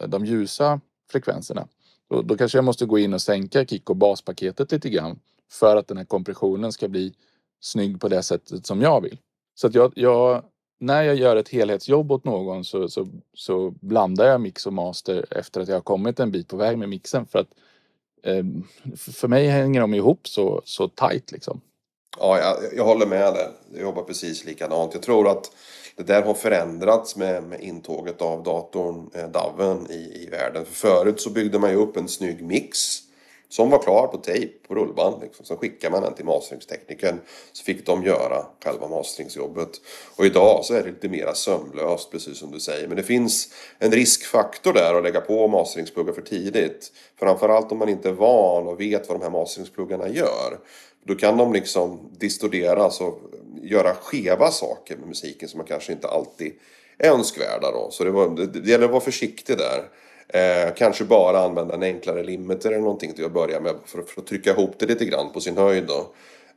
de 0.07 0.25
ljusa 0.25 0.81
frekvenserna. 1.11 1.67
Då, 2.09 2.21
då 2.21 2.37
kanske 2.37 2.57
jag 2.57 2.65
måste 2.65 2.85
gå 2.85 2.99
in 2.99 3.13
och 3.13 3.21
sänka 3.21 3.65
kick 3.65 3.89
och 3.89 3.95
baspaketet 3.95 4.71
lite 4.71 4.89
grann 4.89 5.19
för 5.51 5.77
att 5.77 5.87
den 5.87 5.97
här 5.97 6.05
kompressionen 6.05 6.71
ska 6.71 6.87
bli 6.87 7.13
snygg 7.59 8.01
på 8.01 8.07
det 8.07 8.23
sättet 8.23 8.65
som 8.65 8.81
jag 8.81 9.01
vill. 9.01 9.17
Så 9.55 9.67
att 9.67 9.75
jag, 9.75 9.93
jag 9.95 10.43
när 10.79 11.03
jag 11.03 11.15
gör 11.15 11.35
ett 11.35 11.49
helhetsjobb 11.49 12.11
åt 12.11 12.25
någon 12.25 12.65
så, 12.65 12.89
så, 12.89 13.07
så, 13.33 13.73
blandar 13.81 14.25
jag 14.25 14.41
mix 14.41 14.65
och 14.65 14.73
master 14.73 15.25
efter 15.31 15.61
att 15.61 15.67
jag 15.67 15.75
har 15.75 15.81
kommit 15.81 16.19
en 16.19 16.31
bit 16.31 16.47
på 16.47 16.57
väg 16.57 16.77
med 16.77 16.89
mixen 16.89 17.25
för 17.25 17.39
att 17.39 17.49
Ehm, 18.23 18.63
för 18.97 19.27
mig 19.27 19.47
hänger 19.47 19.81
de 19.81 19.93
ihop 19.93 20.27
så, 20.27 20.61
så 20.65 20.87
tajt 20.87 21.31
liksom. 21.31 21.61
Ja, 22.19 22.39
jag, 22.39 22.57
jag 22.77 22.85
håller 22.85 23.05
med 23.05 23.33
dig. 23.33 23.47
Jag 23.73 23.81
jobbar 23.81 24.03
precis 24.03 24.45
likadant. 24.45 24.93
Jag 24.93 25.03
tror 25.03 25.27
att 25.27 25.51
det 25.95 26.03
där 26.03 26.21
har 26.21 26.33
förändrats 26.33 27.15
med, 27.15 27.43
med 27.43 27.61
intåget 27.61 28.21
av 28.21 28.43
datorn, 28.43 29.09
eh, 29.13 29.27
DAVen, 29.27 29.91
i, 29.91 30.23
i 30.25 30.29
världen. 30.31 30.65
För 30.65 30.73
förut 30.73 31.21
så 31.21 31.29
byggde 31.29 31.59
man 31.59 31.69
ju 31.69 31.75
upp 31.75 31.97
en 31.97 32.07
snygg 32.07 32.43
mix 32.43 32.99
som 33.51 33.69
var 33.69 33.79
klar 33.79 34.07
på 34.07 34.17
tejp, 34.17 34.67
på 34.67 34.75
rullband. 34.75 35.21
Liksom. 35.21 35.45
Sen 35.45 35.57
skickade 35.57 35.91
man 35.91 36.03
den 36.03 36.13
till 36.13 36.25
masteringsteknikern. 36.25 37.19
Så 37.51 37.63
fick 37.63 37.85
de 37.85 38.03
göra 38.03 38.45
själva 38.63 38.87
masteringsjobbet. 38.87 39.69
Och 40.15 40.25
idag 40.25 40.65
så 40.65 40.73
är 40.73 40.83
det 40.83 40.89
lite 40.89 41.09
mera 41.09 41.33
sömlöst, 41.33 42.11
precis 42.11 42.37
som 42.37 42.51
du 42.51 42.59
säger. 42.59 42.87
Men 42.87 42.97
det 42.97 43.03
finns 43.03 43.53
en 43.79 43.91
riskfaktor 43.91 44.73
där 44.73 44.95
att 44.95 45.03
lägga 45.03 45.21
på 45.21 45.47
masteringspluggar 45.47 46.13
för 46.13 46.21
tidigt. 46.21 46.91
Framförallt 47.19 47.71
om 47.71 47.77
man 47.77 47.89
inte 47.89 48.09
är 48.09 48.13
van 48.13 48.67
och 48.67 48.81
vet 48.81 49.09
vad 49.09 49.19
de 49.19 49.23
här 49.23 49.31
masteringspluggarna 49.31 50.09
gör. 50.09 50.59
Då 51.03 51.15
kan 51.15 51.37
de 51.37 51.53
liksom 51.53 51.99
distorderas 52.17 53.01
och 53.01 53.19
göra 53.61 53.93
skeva 53.93 54.51
saker 54.51 54.97
med 54.97 55.07
musiken 55.07 55.49
som 55.49 55.57
man 55.57 55.67
kanske 55.67 55.93
inte 55.93 56.07
alltid 56.07 56.53
är 56.97 57.09
önskvärda 57.09 57.71
då. 57.71 57.91
Så 57.91 58.03
det, 58.03 58.11
var, 58.11 58.29
det, 58.29 58.45
det 58.45 58.69
gäller 58.69 58.85
att 58.85 58.91
vara 58.91 59.01
försiktig 59.01 59.57
där. 59.57 59.83
Eh, 60.33 60.73
kanske 60.75 61.03
bara 61.03 61.39
använda 61.39 61.73
en 61.73 61.83
enklare 61.83 62.23
limiter 62.23 62.69
eller 62.69 62.81
någonting 62.81 63.13
till 63.13 63.25
att 63.25 63.33
börja 63.33 63.59
med 63.59 63.75
för, 63.85 64.01
för 64.01 64.21
att 64.21 64.27
trycka 64.27 64.49
ihop 64.49 64.75
det 64.79 64.85
lite 64.85 65.05
grann 65.05 65.31
på 65.33 65.41
sin 65.41 65.57
höjd 65.57 65.83
då. 65.87 66.07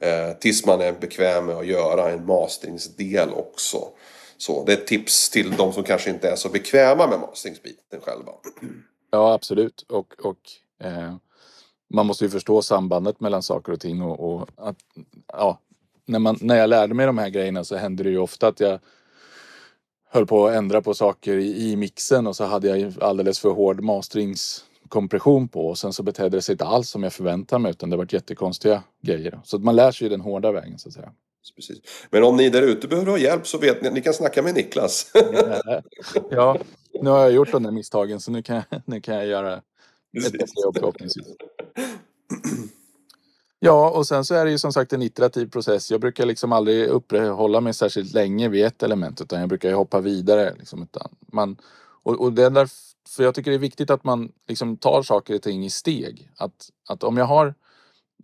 Eh, 0.07 0.33
tills 0.39 0.67
man 0.67 0.81
är 0.81 0.93
bekväm 0.93 1.47
med 1.47 1.57
att 1.57 1.67
göra 1.67 2.11
en 2.11 2.27
masteringsdel 2.27 3.29
också. 3.31 3.89
Så 4.37 4.65
det 4.65 4.73
är 4.73 4.77
ett 4.77 4.87
tips 4.87 5.31
till 5.31 5.51
de 5.51 5.73
som 5.73 5.83
kanske 5.83 6.11
inte 6.11 6.31
är 6.31 6.37
så 6.37 6.49
bekväma 6.49 7.07
med 7.07 7.21
masteringsbiten 7.21 8.01
själva. 8.01 8.33
Ja, 9.11 9.33
absolut. 9.33 9.87
Och, 9.89 10.15
och 10.23 10.39
eh, 10.87 11.15
man 11.95 12.07
måste 12.07 12.25
ju 12.25 12.31
förstå 12.31 12.63
sambandet 12.63 13.21
mellan 13.21 13.43
saker 13.43 13.73
och 13.73 13.81
ting 13.81 14.03
och, 14.03 14.35
och 14.35 14.49
att, 14.57 14.77
ja, 15.27 15.59
när, 16.07 16.19
man, 16.19 16.39
när 16.41 16.57
jag 16.57 16.71
lärde 16.71 16.95
mig 16.95 17.07
de 17.07 17.19
här 17.19 17.29
grejerna 17.29 17.65
så 17.65 17.77
hände 17.77 18.03
det 18.03 18.11
ju 18.11 18.19
ofta 18.19 18.47
att 18.47 18.61
jag 18.61 18.79
höll 20.15 20.27
på 20.27 20.47
att 20.47 20.55
ändra 20.55 20.83
på 20.83 20.95
saker 20.95 21.37
i, 21.37 21.71
i 21.71 21.77
mixen 21.77 22.27
och 22.27 22.37
så 22.37 22.45
hade 22.45 22.69
jag 22.69 22.95
alldeles 23.01 23.39
för 23.39 23.51
hård 23.51 23.81
masteringskompression 23.81 25.49
på 25.49 25.67
och 25.67 25.79
sen 25.79 25.93
så 25.93 26.03
betedde 26.03 26.37
det 26.37 26.43
sig 26.43 26.53
inte 26.53 26.65
alls 26.65 26.89
som 26.89 27.03
jag 27.03 27.13
förväntade 27.13 27.63
mig 27.63 27.71
utan 27.71 27.91
det 27.91 27.97
var 27.97 28.07
jättekonstiga 28.11 28.83
grejer. 29.03 29.41
Så 29.45 29.57
att 29.57 29.63
man 29.63 29.77
lär 29.77 29.93
sig 29.93 30.05
ju 30.05 30.09
den 30.09 30.21
hårda 30.21 30.53
vägen 30.53 30.79
så 30.79 30.89
att 30.89 30.95
säga. 30.95 31.13
Precis. 31.57 31.79
Men 32.11 32.25
om 32.25 32.37
ni 32.37 32.51
där 32.51 32.63
ute 32.63 32.89
behöver 32.89 33.11
ha 33.11 33.19
hjälp 33.19 33.47
så 33.47 33.59
vet 33.59 33.83
ni 33.83 33.89
att 33.89 33.95
ni 33.95 34.01
kan 34.01 34.15
snacka 34.15 34.43
med 34.43 34.55
Niklas. 34.55 35.13
ja, 36.31 36.59
nu 37.03 37.11
har 37.11 37.19
jag 37.19 37.33
gjort 37.33 37.53
de 37.53 37.63
där 37.63 37.71
misstagen 37.71 38.21
så 38.21 38.31
nu 38.31 38.43
kan 38.43 38.63
nu 38.87 39.01
kan 39.01 39.15
jag 39.15 39.27
göra 39.27 39.55
ett 39.55 40.33
bättre 40.33 40.47
jobb 40.65 40.77
förhoppningsvis. 40.79 41.27
Ja, 43.67 43.91
och 43.91 44.07
sen 44.07 44.25
så 44.25 44.35
är 44.35 44.45
det 44.45 44.51
ju 44.51 44.59
som 44.59 44.73
sagt 44.73 44.93
en 44.93 45.03
iterativ 45.03 45.51
process. 45.51 45.91
Jag 45.91 46.01
brukar 46.01 46.27
liksom 46.27 46.53
aldrig 46.53 46.89
uppehålla 46.89 47.61
mig 47.61 47.75
särskilt 47.75 48.13
länge 48.13 48.49
vid 48.49 48.65
ett 48.65 48.83
element 48.83 49.21
utan 49.21 49.41
jag 49.41 49.49
brukar 49.49 49.69
ju 49.69 49.75
hoppa 49.75 50.01
vidare. 50.01 50.55
Liksom, 50.59 50.83
utan 50.83 51.09
man, 51.33 51.57
och, 52.03 52.21
och 52.21 52.33
det 52.33 52.45
är 52.45 52.51
därför 52.51 52.77
för 53.09 53.23
jag 53.23 53.35
tycker 53.35 53.51
det 53.51 53.57
är 53.57 53.59
viktigt 53.59 53.91
att 53.91 54.05
man 54.05 54.33
liksom 54.49 54.77
tar 54.77 55.03
saker 55.03 55.35
och 55.35 55.43
ting 55.43 55.65
i 55.65 55.71
steg. 55.71 56.31
Att, 56.37 56.71
att 56.89 57.05
om 57.05 57.17
jag 57.17 57.25
har 57.25 57.55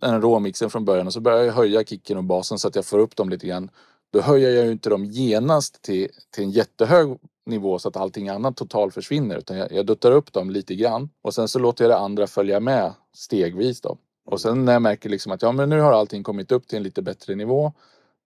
den 0.01 0.21
råmixen 0.21 0.69
från 0.69 0.85
början 0.85 1.07
och 1.07 1.13
så 1.13 1.19
börjar 1.19 1.43
jag 1.43 1.53
höja 1.53 1.83
kicken 1.83 2.17
och 2.17 2.23
basen 2.23 2.59
så 2.59 2.67
att 2.67 2.75
jag 2.75 2.85
får 2.85 2.99
upp 2.99 3.15
dem 3.15 3.29
lite 3.29 3.47
grann. 3.47 3.69
Då 4.13 4.21
höjer 4.21 4.49
jag 4.49 4.65
ju 4.65 4.71
inte 4.71 4.89
dem 4.89 5.05
genast 5.05 5.81
till, 5.81 6.07
till 6.31 6.43
en 6.43 6.51
jättehög 6.51 7.17
nivå 7.45 7.79
så 7.79 7.89
att 7.89 7.97
allting 7.97 8.29
annat 8.29 8.57
totalt 8.57 8.93
försvinner 8.93 9.37
utan 9.37 9.57
jag, 9.57 9.71
jag 9.71 9.85
duttar 9.85 10.11
upp 10.11 10.33
dem 10.33 10.49
lite 10.49 10.75
grann 10.75 11.09
och 11.21 11.33
sen 11.33 11.47
så 11.47 11.59
låter 11.59 11.83
jag 11.83 11.91
det 11.91 11.97
andra 11.97 12.27
följa 12.27 12.59
med 12.59 12.93
stegvis 13.13 13.81
då. 13.81 13.97
Och 14.31 14.41
sen 14.41 14.65
när 14.65 14.73
jag 14.73 14.81
märker 14.81 15.09
liksom 15.09 15.31
att 15.31 15.41
ja, 15.41 15.51
men 15.51 15.69
nu 15.69 15.79
har 15.79 15.91
allting 15.93 16.23
kommit 16.23 16.51
upp 16.51 16.67
till 16.67 16.77
en 16.77 16.83
lite 16.83 17.01
bättre 17.01 17.35
nivå 17.35 17.73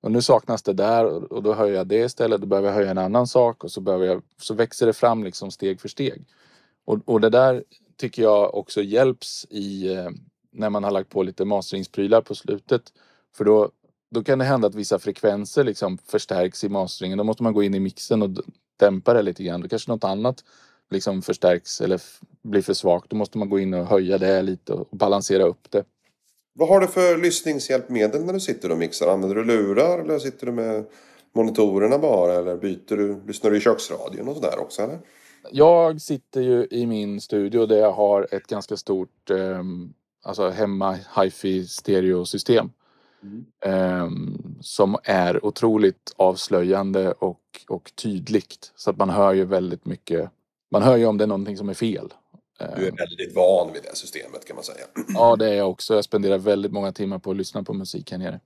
och 0.01 0.11
nu 0.11 0.21
saknas 0.21 0.63
det 0.63 0.73
där 0.73 1.33
och 1.33 1.43
då 1.43 1.53
höjer 1.53 1.75
jag 1.75 1.87
det 1.87 2.05
istället. 2.05 2.41
Då 2.41 2.47
behöver 2.47 2.67
jag 2.67 2.75
höja 2.75 2.91
en 2.91 2.97
annan 2.97 3.27
sak 3.27 3.63
och 3.63 3.71
så, 3.71 3.81
behöver 3.81 4.05
jag, 4.05 4.21
så 4.41 4.53
växer 4.53 4.85
det 4.85 4.93
fram 4.93 5.23
liksom 5.23 5.51
steg 5.51 5.81
för 5.81 5.87
steg. 5.89 6.25
Och, 6.85 6.99
och 7.05 7.21
det 7.21 7.29
där 7.29 7.63
tycker 7.97 8.21
jag 8.21 8.55
också 8.55 8.81
hjälps 8.81 9.45
i 9.49 9.93
eh, 9.93 10.09
när 10.51 10.69
man 10.69 10.83
har 10.83 10.91
lagt 10.91 11.09
på 11.09 11.23
lite 11.23 11.45
masteringsprylar 11.45 12.21
på 12.21 12.35
slutet. 12.35 12.81
För 13.35 13.45
då, 13.45 13.69
då 14.11 14.23
kan 14.23 14.39
det 14.39 14.45
hända 14.45 14.67
att 14.67 14.75
vissa 14.75 14.99
frekvenser 14.99 15.63
liksom 15.63 15.97
förstärks 15.97 16.63
i 16.63 16.69
masteringen. 16.69 17.17
Då 17.17 17.23
måste 17.23 17.43
man 17.43 17.53
gå 17.53 17.63
in 17.63 17.75
i 17.75 17.79
mixen 17.79 18.21
och 18.21 18.29
dämpa 18.77 19.13
det 19.13 19.21
lite 19.21 19.43
grann. 19.43 19.61
Då 19.61 19.67
kanske 19.67 19.91
något 19.91 20.03
annat 20.03 20.43
liksom 20.89 21.21
förstärks 21.21 21.81
eller 21.81 22.01
blir 22.41 22.61
för 22.61 22.73
svagt. 22.73 23.09
Då 23.09 23.15
måste 23.15 23.37
man 23.37 23.49
gå 23.49 23.59
in 23.59 23.73
och 23.73 23.85
höja 23.85 24.17
det 24.17 24.41
lite 24.41 24.73
och 24.73 24.97
balansera 24.97 25.43
upp 25.43 25.71
det. 25.71 25.83
Vad 26.57 26.69
har 26.69 26.79
du 26.79 26.87
för 26.87 27.17
lyssningshjälpmedel 27.17 28.25
när 28.25 28.33
du 28.33 28.39
sitter 28.39 28.71
och 28.71 28.77
mixar? 28.77 29.07
Använder 29.07 29.35
du 29.35 29.43
lurar 29.45 29.99
eller 29.99 30.19
sitter 30.19 30.45
du 30.45 30.51
med 30.51 30.85
monitorerna 31.33 31.97
bara? 31.97 32.33
Eller 32.33 32.57
byter 32.57 32.97
du, 32.97 33.21
lyssnar 33.27 33.51
du 33.51 33.57
i 33.57 33.59
köksradion 33.59 34.27
och 34.27 34.35
sådär 34.35 34.59
också 34.59 34.81
eller? 34.81 34.99
Jag 35.51 36.01
sitter 36.01 36.41
ju 36.41 36.67
i 36.71 36.85
min 36.85 37.21
studio 37.21 37.65
där 37.65 37.77
jag 37.77 37.91
har 37.91 38.27
ett 38.31 38.47
ganska 38.47 38.77
stort 38.77 39.29
eh, 39.29 39.63
alltså 40.23 40.49
hemma 40.49 40.97
hifi 41.21 41.67
stereosystem. 41.67 42.69
Mm. 43.23 43.45
Eh, 43.61 44.09
som 44.61 44.97
är 45.03 45.45
otroligt 45.45 46.13
avslöjande 46.15 47.11
och, 47.11 47.41
och 47.67 47.91
tydligt. 47.95 48.71
Så 48.75 48.89
att 48.89 48.97
man 48.97 49.09
hör 49.09 49.33
ju 49.33 49.45
väldigt 49.45 49.85
mycket. 49.85 50.29
Man 50.71 50.81
hör 50.81 50.97
ju 50.97 51.05
om 51.05 51.17
det 51.17 51.23
är 51.23 51.27
någonting 51.27 51.57
som 51.57 51.69
är 51.69 51.73
fel. 51.73 52.13
Du 52.57 52.87
är 52.87 52.91
väldigt 52.91 53.35
van 53.35 53.73
vid 53.73 53.83
det 53.83 53.95
systemet 53.95 54.45
kan 54.45 54.55
man 54.55 54.63
säga. 54.63 54.85
Ja, 55.13 55.35
det 55.35 55.49
är 55.49 55.53
jag 55.53 55.69
också. 55.69 55.95
Jag 55.95 56.03
spenderar 56.03 56.37
väldigt 56.37 56.71
många 56.71 56.91
timmar 56.91 57.19
på 57.19 57.31
att 57.31 57.37
lyssna 57.37 57.63
på 57.63 57.73
musik 57.73 58.11
här 58.11 58.17
nere. 58.17 58.39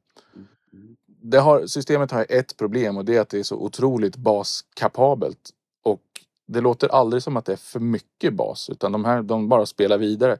Det 1.21 1.37
har, 1.37 1.67
systemet 1.67 2.11
har 2.11 2.25
ett 2.29 2.57
problem 2.57 2.97
och 2.97 3.05
det 3.05 3.15
är 3.15 3.21
att 3.21 3.29
det 3.29 3.39
är 3.39 3.43
så 3.43 3.55
otroligt 3.55 4.15
baskapabelt. 4.15 5.49
Och 5.83 6.01
det 6.47 6.61
låter 6.61 6.87
aldrig 6.87 7.23
som 7.23 7.37
att 7.37 7.45
det 7.45 7.51
är 7.51 7.57
för 7.57 7.79
mycket 7.79 8.33
bas 8.33 8.69
utan 8.69 8.91
de 8.91 9.05
här 9.05 9.21
de 9.21 9.49
bara 9.49 9.65
spelar 9.65 9.97
vidare. 9.97 10.37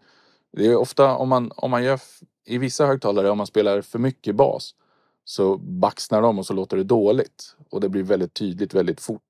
Det 0.51 0.65
är 0.65 0.75
ofta 0.75 1.15
om 1.15 1.29
man, 1.29 1.51
om 1.55 1.71
man 1.71 1.83
gör 1.83 1.99
i 2.45 2.57
vissa 2.57 2.85
högtalare 2.85 3.29
om 3.29 3.37
man 3.37 3.47
spelar 3.47 3.81
för 3.81 3.99
mycket 3.99 4.35
bas 4.35 4.75
så 5.25 5.57
baxnar 5.57 6.21
de 6.21 6.39
och 6.39 6.45
så 6.45 6.53
låter 6.53 6.77
det 6.77 6.83
dåligt. 6.83 7.55
Och 7.69 7.81
det 7.81 7.89
blir 7.89 8.03
väldigt 8.03 8.33
tydligt 8.33 8.73
väldigt 8.73 9.01
fort. 9.01 9.21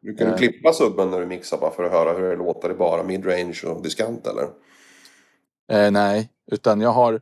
Brukar 0.00 0.26
du 0.26 0.30
eh. 0.30 0.36
klippa 0.36 0.72
subben 0.72 1.10
när 1.10 1.20
du 1.20 1.26
mixar 1.26 1.58
bara 1.58 1.70
för 1.70 1.84
att 1.84 1.92
höra 1.92 2.12
hur 2.12 2.30
det 2.30 2.36
låter? 2.36 2.68
Det 2.68 2.74
bara 2.74 3.02
midrange 3.02 3.62
och 3.66 3.82
diskant 3.82 4.26
eller? 4.26 4.48
Eh, 5.68 5.90
nej, 5.90 6.30
utan 6.46 6.80
jag 6.80 6.92
har 6.92 7.20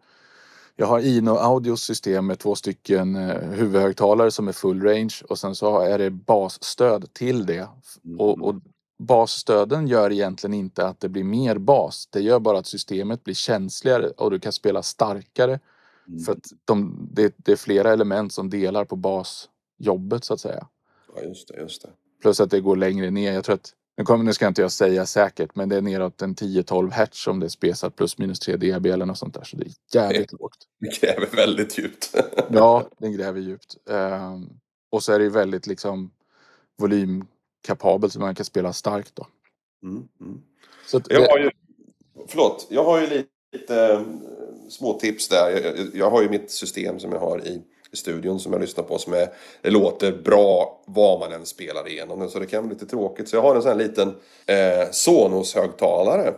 jag 0.77 0.87
har 0.87 1.01
Ino 1.01 1.31
Audios 1.31 1.83
system 1.83 2.27
med 2.27 2.39
två 2.39 2.55
stycken 2.55 3.17
eh, 3.17 3.51
huvudhögtalare 3.51 4.31
som 4.31 4.49
är 4.49 4.53
full 4.53 4.83
range 4.83 5.15
och 5.29 5.39
sen 5.39 5.55
så 5.55 5.81
är 5.81 5.99
det 5.99 6.11
basstöd 6.11 7.13
till 7.13 7.47
det. 7.47 7.69
Mm. 8.05 8.21
Och, 8.21 8.49
och 8.49 8.55
basstöden 8.99 9.89
gör 9.89 10.13
egentligen 10.13 10.55
inte 10.55 10.87
att 10.87 11.01
det 11.01 11.09
blir 11.09 11.25
mer 11.25 11.59
bas. 11.59 12.09
Det 12.11 12.21
gör 12.21 12.39
bara 12.39 12.59
att 12.59 12.67
systemet 12.67 13.25
blir 13.25 13.35
känsligare 13.35 14.09
och 14.09 14.31
du 14.31 14.41
kan 14.41 14.53
spela 14.53 14.83
starkare. 14.83 15.61
Mm. 16.09 16.21
För 16.21 16.33
att 16.33 16.47
de, 16.65 17.09
det, 17.13 17.35
det, 17.37 17.53
är 17.53 17.57
flera 17.57 17.93
element 17.93 18.33
som 18.33 18.51
delar 18.51 18.85
på 18.85 18.97
basjobbet 18.97 20.25
så 20.25 20.35
att 20.35 20.41
säga. 20.41 20.69
Ja, 21.15 21.23
just 21.23 21.49
det, 21.49 21.61
just 21.61 21.83
det. 21.83 21.91
Plus 22.25 22.41
att 22.41 22.51
det 22.51 22.61
går 22.61 22.77
längre 22.77 23.11
ner. 23.11 23.33
Jag 23.33 23.45
tror 23.45 23.55
att, 23.55 23.73
nu, 23.97 24.05
kommer, 24.05 24.25
nu 24.25 24.33
ska 24.33 24.47
inte 24.47 24.63
jag 24.63 24.73
säga 24.73 25.07
säkert, 25.07 25.51
men 25.55 25.69
det 25.69 25.77
är 25.77 25.81
neråt 25.81 26.23
en 26.23 26.35
10-12 26.35 26.91
hertz 26.91 27.27
om 27.27 27.41
det 27.41 27.47
är 27.47 27.49
spesat 27.49 27.97
plus 27.97 28.19
minus 28.19 28.41
3 28.41 28.57
dB 28.57 28.87
eller 28.87 29.07
något 29.07 29.19
sånt 29.19 29.35
där. 29.35 29.45
Så 29.45 29.57
det 29.57 29.65
är 29.65 30.01
jävligt 30.01 30.31
det, 30.31 30.37
lågt. 30.41 30.57
Det 30.81 31.01
gräver 31.01 31.37
väldigt 31.37 31.79
djupt. 31.79 32.15
ja, 32.51 32.89
den 32.99 33.13
gräver 33.13 33.41
djupt. 33.41 33.77
Um, 33.85 34.61
och 34.91 35.03
så 35.03 35.13
är 35.13 35.19
det 35.19 35.25
ju 35.25 35.31
väldigt 35.31 35.67
liksom 35.67 36.11
volymkapabelt 36.79 38.13
så 38.13 38.21
man 38.21 38.35
kan 38.35 38.45
spela 38.45 38.73
starkt 38.73 39.17
då. 39.17 39.27
Mm, 39.83 40.09
mm. 40.21 40.43
Så 40.87 40.97
att, 40.97 41.11
jag 41.11 41.29
har 41.29 41.39
ju, 41.39 41.51
förlåt, 42.29 42.67
jag 42.71 42.85
har 42.85 43.01
ju 43.01 43.25
lite 43.53 43.93
äh, 43.93 44.03
små 44.69 44.99
tips 44.99 45.29
där. 45.29 45.51
Jag, 45.51 45.79
jag, 45.79 45.95
jag, 45.95 46.11
har 46.11 46.23
ju 46.23 46.29
mitt 46.29 46.51
system 46.51 46.99
som 46.99 47.13
jag 47.13 47.21
har 47.21 47.47
i 47.47 47.63
i 47.95 47.97
studion 47.97 48.41
som 48.41 48.53
jag 48.53 48.61
lyssnar 48.61 48.85
på 48.85 48.99
som 48.99 49.13
är, 49.13 49.29
det 49.63 49.71
låter 49.71 50.13
bra 50.13 50.81
vad 50.87 51.21
man 51.21 51.33
än 51.33 51.47
spelar 51.47 51.89
igenom 51.89 52.19
den 52.19 52.31
så 52.31 52.39
det 52.39 52.47
kan 52.47 52.63
vara 52.63 52.73
lite 52.73 52.87
tråkigt. 52.87 53.29
Så 53.29 53.37
jag 53.37 53.43
har 53.43 53.57
en 53.57 53.63
sån 53.63 53.71
här 53.71 53.79
liten 53.79 54.09
eh, 54.47 54.91
Sonos-högtalare 54.91 56.35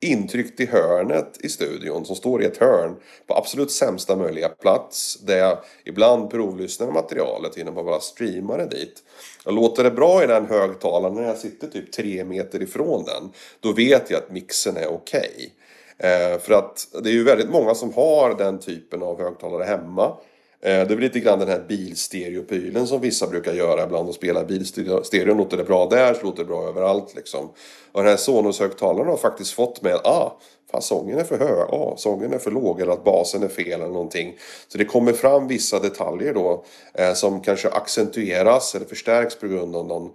intryckt 0.00 0.60
i 0.60 0.66
hörnet 0.66 1.38
i 1.40 1.48
studion 1.48 2.04
som 2.04 2.16
står 2.16 2.42
i 2.42 2.46
ett 2.46 2.56
hörn 2.56 2.96
på 3.26 3.34
absolut 3.34 3.70
sämsta 3.70 4.16
möjliga 4.16 4.48
plats 4.48 5.20
där 5.20 5.38
jag 5.38 5.58
ibland 5.84 6.30
provlyssnar 6.30 6.90
materialet 6.90 7.56
genom 7.56 7.78
att 7.78 7.84
bara 7.84 8.00
streama 8.00 8.56
det 8.56 8.66
dit. 8.66 9.02
Och 9.44 9.52
låter 9.52 9.84
det 9.84 9.90
bra 9.90 10.24
i 10.24 10.26
den 10.26 10.46
högtalaren 10.46 11.14
när 11.14 11.22
jag 11.22 11.38
sitter 11.38 11.66
typ 11.68 11.92
tre 11.92 12.24
meter 12.24 12.62
ifrån 12.62 13.04
den 13.04 13.30
då 13.60 13.72
vet 13.72 14.10
jag 14.10 14.18
att 14.18 14.30
mixen 14.30 14.76
är 14.76 14.86
okej. 14.86 15.30
Okay. 15.30 15.50
Eh, 15.98 16.38
för 16.38 16.52
att 16.52 16.88
det 17.02 17.08
är 17.08 17.12
ju 17.12 17.24
väldigt 17.24 17.50
många 17.50 17.74
som 17.74 17.94
har 17.94 18.34
den 18.34 18.58
typen 18.58 19.02
av 19.02 19.20
högtalare 19.20 19.64
hemma. 19.64 20.16
Eh, 20.60 20.70
det 20.70 20.70
är 20.70 20.86
väl 20.86 20.98
lite 20.98 21.20
grann 21.20 21.38
den 21.38 21.48
här 21.48 21.64
bilstereopylen 21.68 22.86
som 22.86 23.00
vissa 23.00 23.26
brukar 23.26 23.52
göra 23.52 23.84
ibland 23.84 24.08
och 24.08 24.14
spela 24.14 24.44
bilstereo. 24.44 25.34
Låter 25.34 25.56
det 25.56 25.64
bra 25.64 25.86
där 25.86 26.14
så 26.14 26.22
låter 26.22 26.38
det 26.38 26.44
bra 26.44 26.68
överallt 26.68 27.14
liksom. 27.16 27.50
Och 27.92 28.02
den 28.02 28.10
här 28.10 28.16
Sonos-högtalaren 28.16 29.08
har 29.08 29.16
faktiskt 29.16 29.52
fått 29.52 29.82
med 29.82 29.94
att 29.94 30.06
ah, 30.06 30.38
fan 30.70 30.82
sången 30.82 31.18
är 31.18 31.24
för 31.24 31.38
hög, 31.38 31.68
ah, 31.70 31.94
sången 31.96 32.32
är 32.32 32.38
för 32.38 32.50
låg 32.50 32.80
eller 32.80 32.92
att 32.92 33.04
basen 33.04 33.42
är 33.42 33.48
fel 33.48 33.80
eller 33.80 33.92
någonting. 33.92 34.36
Så 34.68 34.78
det 34.78 34.84
kommer 34.84 35.12
fram 35.12 35.48
vissa 35.48 35.78
detaljer 35.78 36.34
då 36.34 36.64
eh, 36.94 37.12
som 37.12 37.40
kanske 37.40 37.68
accentueras 37.68 38.74
eller 38.74 38.86
förstärks 38.86 39.38
på 39.38 39.46
grund 39.46 39.76
av 39.76 39.86
någon 39.86 40.10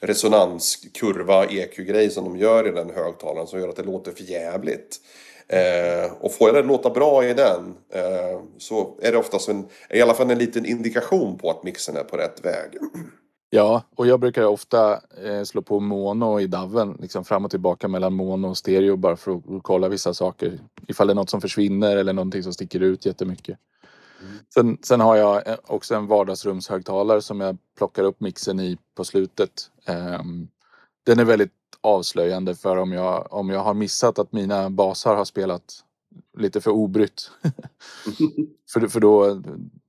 resonanskurva, 0.00 1.46
EQ-grej 1.46 2.10
som 2.10 2.24
de 2.24 2.36
gör 2.36 2.68
i 2.68 2.70
den 2.70 2.90
högtalaren 2.90 3.46
som 3.46 3.60
gör 3.60 3.68
att 3.68 3.76
det 3.76 3.82
låter 3.82 4.12
för 4.12 4.22
jävligt. 4.24 5.00
Eh, 5.48 6.12
och 6.20 6.32
får 6.32 6.48
jag 6.48 6.58
att 6.58 6.66
låta 6.66 6.90
bra 6.90 7.24
i 7.24 7.34
den 7.34 7.76
eh, 7.92 8.40
så 8.58 8.98
är 9.02 9.12
det 9.12 9.18
oftast 9.18 9.48
en, 9.48 9.66
i 9.90 10.02
alla 10.02 10.14
fall 10.14 10.30
en 10.30 10.38
liten 10.38 10.66
indikation 10.66 11.38
på 11.38 11.50
att 11.50 11.62
mixen 11.62 11.96
är 11.96 12.02
på 12.02 12.16
rätt 12.16 12.44
väg. 12.44 12.78
Ja, 13.50 13.82
och 13.96 14.06
jag 14.06 14.20
brukar 14.20 14.44
ofta 14.44 15.00
eh, 15.24 15.42
slå 15.44 15.62
på 15.62 15.80
mono 15.80 16.40
i 16.40 16.46
daven, 16.46 16.96
liksom 17.00 17.24
fram 17.24 17.44
och 17.44 17.50
tillbaka 17.50 17.88
mellan 17.88 18.12
mono 18.12 18.48
och 18.48 18.58
stereo 18.58 18.96
bara 18.96 19.16
för 19.16 19.32
att 19.32 19.42
kolla 19.62 19.88
vissa 19.88 20.14
saker. 20.14 20.60
Ifall 20.88 21.06
det 21.06 21.12
är 21.12 21.14
något 21.14 21.30
som 21.30 21.40
försvinner 21.40 21.96
eller 21.96 22.12
någonting 22.12 22.42
som 22.42 22.52
sticker 22.52 22.80
ut 22.80 23.06
jättemycket. 23.06 23.58
Mm. 24.20 24.38
Sen, 24.54 24.78
sen 24.82 25.00
har 25.00 25.16
jag 25.16 25.48
eh, 25.48 25.56
också 25.66 25.94
en 25.94 26.06
vardagsrumshögtalare 26.06 27.22
som 27.22 27.40
jag 27.40 27.56
plockar 27.78 28.04
upp 28.04 28.20
mixen 28.20 28.60
i 28.60 28.78
på 28.94 29.04
slutet. 29.04 29.50
Um, 30.18 30.48
den 31.06 31.18
är 31.18 31.24
väldigt 31.24 31.52
avslöjande 31.86 32.54
för 32.54 32.76
om 32.76 32.92
jag, 32.92 33.32
om 33.32 33.50
jag 33.50 33.60
har 33.60 33.74
missat 33.74 34.18
att 34.18 34.32
mina 34.32 34.70
basar 34.70 35.16
har 35.16 35.24
spelat 35.24 35.84
lite 36.38 36.60
för 36.60 36.70
obrytt. 36.70 37.30
för 38.72 38.88
för 38.88 39.00
då, 39.00 39.42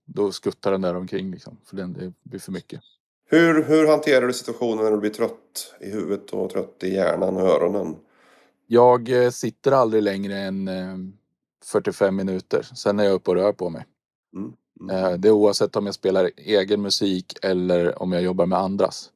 då 0.05 0.31
skuttar 0.31 0.71
den 0.71 0.81
där 0.81 0.95
omkring 0.95 1.31
liksom, 1.31 1.57
för 1.65 1.75
den, 1.75 1.93
det 1.93 2.13
blir 2.23 2.39
för 2.39 2.51
mycket. 2.51 2.81
Hur, 3.29 3.63
hur 3.63 3.87
hanterar 3.87 4.27
du 4.27 4.33
situationen 4.33 4.83
när 4.83 4.91
du 4.91 4.97
blir 4.97 5.09
trött 5.09 5.75
i 5.81 5.89
huvudet 5.89 6.29
och 6.29 6.49
trött 6.49 6.83
i 6.83 6.93
hjärnan 6.93 7.37
och 7.37 7.41
öronen? 7.41 7.95
Jag 8.67 9.23
eh, 9.23 9.29
sitter 9.29 9.71
aldrig 9.71 10.03
längre 10.03 10.37
än 10.37 10.69
45 11.65 12.07
eh, 12.07 12.11
minuter. 12.11 12.61
Sen 12.61 12.99
är 12.99 13.03
jag 13.03 13.13
uppe 13.13 13.31
och 13.31 13.37
rör 13.37 13.53
på 13.53 13.69
mig. 13.69 13.85
Mm. 14.35 14.53
Mm. 14.81 15.05
Eh, 15.05 15.11
det 15.17 15.27
är 15.27 15.31
oavsett 15.31 15.75
om 15.75 15.85
jag 15.85 15.95
spelar 15.95 16.31
egen 16.37 16.81
musik 16.81 17.37
eller 17.41 18.01
om 18.01 18.11
jag 18.11 18.21
jobbar 18.21 18.45
med 18.45 18.59
andras. 18.59 19.11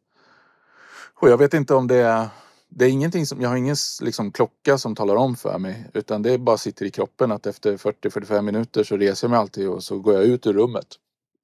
Och 1.14 1.30
jag 1.30 1.38
vet 1.38 1.54
inte 1.54 1.74
om 1.74 1.88
det 1.88 1.96
är 1.96 2.28
det 2.74 2.86
är 2.86 2.90
ingenting 2.90 3.26
som, 3.26 3.42
jag 3.42 3.50
har 3.50 3.56
ingen 3.56 3.76
liksom, 4.02 4.32
klocka 4.32 4.78
som 4.78 4.96
talar 4.96 5.16
om 5.16 5.36
för 5.36 5.60
mig 5.60 5.90
utan 5.94 6.22
det 6.22 6.38
bara 6.38 6.58
sitter 6.58 6.86
i 6.86 6.92
kroppen 6.92 7.32
att 7.32 7.48
efter 7.48 7.78
40-45 7.78 8.42
minuter 8.42 8.84
så 8.84 8.98
reser 8.98 9.28
jag 9.28 9.32
mig 9.32 9.40
alltid 9.40 9.70
och 9.70 9.84
så 9.84 10.00
går 10.00 10.14
jag 10.14 10.24
ut 10.24 10.48
ur 10.48 10.54
rummet. 10.54 10.88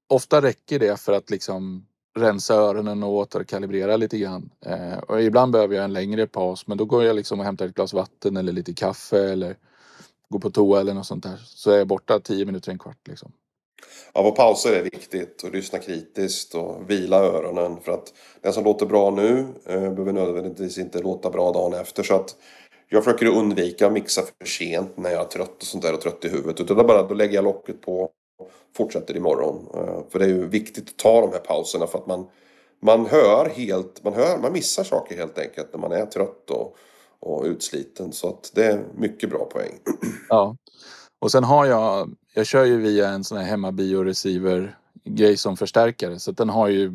Ofta 0.10 0.42
räcker 0.42 0.80
det 0.80 1.00
för 1.00 1.14
att 1.14 1.30
liksom 1.30 1.86
rensa 2.18 2.54
öronen 2.54 3.04
och 3.04 3.10
återkalibrera 3.10 3.98
lite 3.98 4.18
grann. 4.18 4.50
Eh, 4.66 4.98
och 4.98 5.22
ibland 5.22 5.52
behöver 5.52 5.76
jag 5.76 5.84
en 5.84 5.94
längre 5.94 6.28
paus 6.28 6.68
men 6.68 6.78
då 6.78 6.86
går 6.86 7.04
jag 7.04 7.16
liksom 7.16 7.40
och 7.40 7.46
hämtar 7.46 7.66
ett 7.66 7.76
glas 7.76 7.94
vatten 7.94 8.38
eller 8.38 8.54
lite 8.54 8.74
kaffe 8.74 9.32
eller 9.32 9.58
går 10.30 10.40
på 10.40 10.50
toa 10.50 10.80
eller 10.80 10.94
något 10.94 11.08
sånt 11.08 11.24
där. 11.24 11.38
Så 11.46 11.72
är 11.72 11.78
jag 11.78 11.88
borta 11.88 12.20
10 12.20 12.46
minuter, 12.46 12.72
en 12.72 12.80
kvart 12.80 13.08
liksom. 13.08 13.32
Ja, 14.14 14.24
på 14.24 14.32
pauser 14.32 14.74
är 14.74 14.84
viktigt 14.84 15.44
att 15.44 15.54
lyssna 15.54 15.80
kritiskt 15.80 16.56
och 16.56 16.90
vila 16.90 17.18
öronen 17.18 17.78
för 17.82 17.92
att 17.92 18.14
den 18.42 18.54
som 18.54 18.64
låter 18.64 18.86
bra 18.86 19.12
nu 19.12 19.46
eh, 19.66 19.80
behöver 19.80 20.14
nödvändigtvis 20.14 20.78
inte 20.78 21.00
låta 21.00 21.30
bra 21.30 21.52
dagen 21.52 21.74
efter. 21.74 22.04
Så 22.04 22.16
att 22.16 22.36
jag 22.90 23.04
försöker 23.04 23.26
undvika 23.26 23.88
att 23.88 23.94
mixa 23.94 24.22
för 24.22 24.48
sent 24.48 24.98
när 24.98 25.10
jag 25.10 25.22
är 25.22 25.28
trött 25.28 25.62
och 25.62 25.68
sånt 25.68 25.84
där 25.84 25.94
och 25.94 26.02
trött 26.02 26.26
i 26.26 26.30
huvudet. 26.30 26.60
Utan 26.60 26.78
då, 26.78 26.84
bara, 26.84 27.04
då 27.04 27.14
lägger 27.14 27.36
jag 27.36 27.44
locket 27.44 27.82
på 27.82 28.02
och 28.02 28.12
fortsätter 28.78 29.18
imorgon. 29.18 29.68
Eh, 29.74 30.00
för 30.10 30.20
det 30.20 30.26
är 30.26 30.30
ju 30.30 30.48
viktigt 30.48 30.90
att 30.90 30.98
ta 30.98 31.22
de 31.22 31.32
här 31.32 31.40
pauserna 31.40 31.88
för 31.88 32.00
att 32.00 32.08
man, 32.08 32.28
man 32.82 33.06
hör 33.06 33.50
helt, 33.56 34.04
man 34.04 34.14
hör, 34.14 34.38
man 34.38 34.54
missar 34.54 34.84
saker 34.84 35.18
helt 35.18 35.40
enkelt 35.40 35.68
när 35.74 35.80
man 35.80 35.92
är 35.92 36.06
trött 36.06 36.50
och, 36.50 36.76
och 37.20 37.44
utsliten. 37.46 38.12
Så 38.12 38.30
att 38.30 38.52
det 38.56 38.66
är 38.66 38.84
mycket 38.96 39.30
bra 39.30 39.46
poäng. 39.46 39.80
Ja. 40.30 40.56
Och 41.20 41.32
sen 41.32 41.44
har 41.44 41.66
jag, 41.66 42.10
jag 42.38 42.46
kör 42.46 42.66
ju 42.66 42.78
via 42.78 43.10
en 43.10 43.24
sån 43.24 43.38
här 43.38 43.46
hemmabio-receiver 43.46 44.76
grej 45.04 45.38
som 45.38 45.58
förstärkare 45.58 46.20
så 46.20 46.32
den 46.32 46.50
har 46.50 46.68
ju 46.68 46.86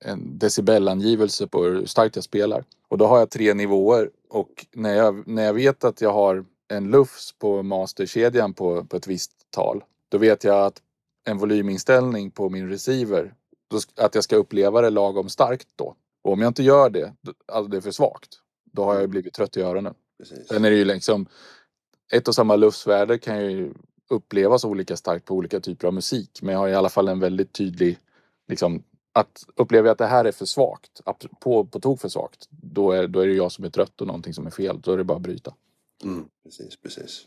en 0.00 0.38
decibelangivelse 0.38 1.46
på 1.46 1.64
hur 1.64 1.86
starkt 1.86 2.16
jag 2.16 2.24
spelar. 2.24 2.64
Och 2.88 2.98
då 2.98 3.06
har 3.06 3.18
jag 3.18 3.30
tre 3.30 3.54
nivåer 3.54 4.10
och 4.28 4.66
när 4.72 4.94
jag, 4.94 5.28
när 5.28 5.44
jag 5.44 5.54
vet 5.54 5.84
att 5.84 6.00
jag 6.00 6.12
har 6.12 6.44
en 6.68 6.90
lufs 6.90 7.32
på 7.38 7.62
masterkedjan 7.62 8.54
på, 8.54 8.84
på 8.84 8.96
ett 8.96 9.06
visst 9.06 9.32
tal 9.50 9.84
då 10.08 10.18
vet 10.18 10.44
jag 10.44 10.66
att 10.66 10.82
en 11.24 11.38
volyminställning 11.38 12.30
på 12.30 12.48
min 12.48 12.68
receiver 12.68 13.34
då, 13.70 14.04
att 14.04 14.14
jag 14.14 14.24
ska 14.24 14.36
uppleva 14.36 14.80
det 14.80 14.90
lagom 14.90 15.28
starkt 15.28 15.68
då. 15.76 15.94
Och 16.24 16.32
om 16.32 16.40
jag 16.40 16.50
inte 16.50 16.62
gör 16.62 16.90
det, 16.90 17.12
alltså 17.52 17.70
det 17.70 17.76
är 17.76 17.80
för 17.80 17.90
svagt, 17.90 18.38
då 18.72 18.84
har 18.84 19.00
jag 19.00 19.10
blivit 19.10 19.34
trött 19.34 19.56
i 19.56 19.60
öronen. 19.60 19.94
Precis. 20.18 20.48
Sen 20.48 20.64
är 20.64 20.70
det 20.70 20.76
ju 20.76 20.84
liksom 20.84 21.26
ett 22.12 22.28
och 22.28 22.34
samma 22.34 22.56
luftsvärde 22.56 23.18
kan 23.18 23.44
ju 23.44 23.74
upplevas 24.08 24.64
olika 24.64 24.96
starkt 24.96 25.24
på 25.24 25.34
olika 25.34 25.60
typer 25.60 25.88
av 25.88 25.94
musik. 25.94 26.38
Men 26.42 26.52
jag 26.52 26.58
har 26.58 26.68
i 26.68 26.74
alla 26.74 26.88
fall 26.88 27.08
en 27.08 27.20
väldigt 27.20 27.52
tydlig, 27.52 27.98
liksom, 28.48 28.82
att 29.12 29.44
upplever 29.56 29.88
jag 29.88 29.92
att 29.92 29.98
det 29.98 30.06
här 30.06 30.24
är 30.24 30.32
för 30.32 30.44
svagt, 30.44 31.00
på, 31.40 31.64
på 31.64 31.80
tok 31.80 32.00
för 32.00 32.08
svagt, 32.08 32.48
då 32.50 32.92
är, 32.92 33.06
då 33.06 33.20
är 33.20 33.26
det 33.26 33.34
jag 33.34 33.52
som 33.52 33.64
är 33.64 33.70
trött 33.70 34.00
och 34.00 34.06
någonting 34.06 34.34
som 34.34 34.46
är 34.46 34.50
fel. 34.50 34.80
Då 34.80 34.92
är 34.92 34.98
det 34.98 35.04
bara 35.04 35.16
att 35.16 35.22
bryta. 35.22 35.54
Mm, 36.04 36.24
precis, 36.44 36.76
precis. 36.82 37.26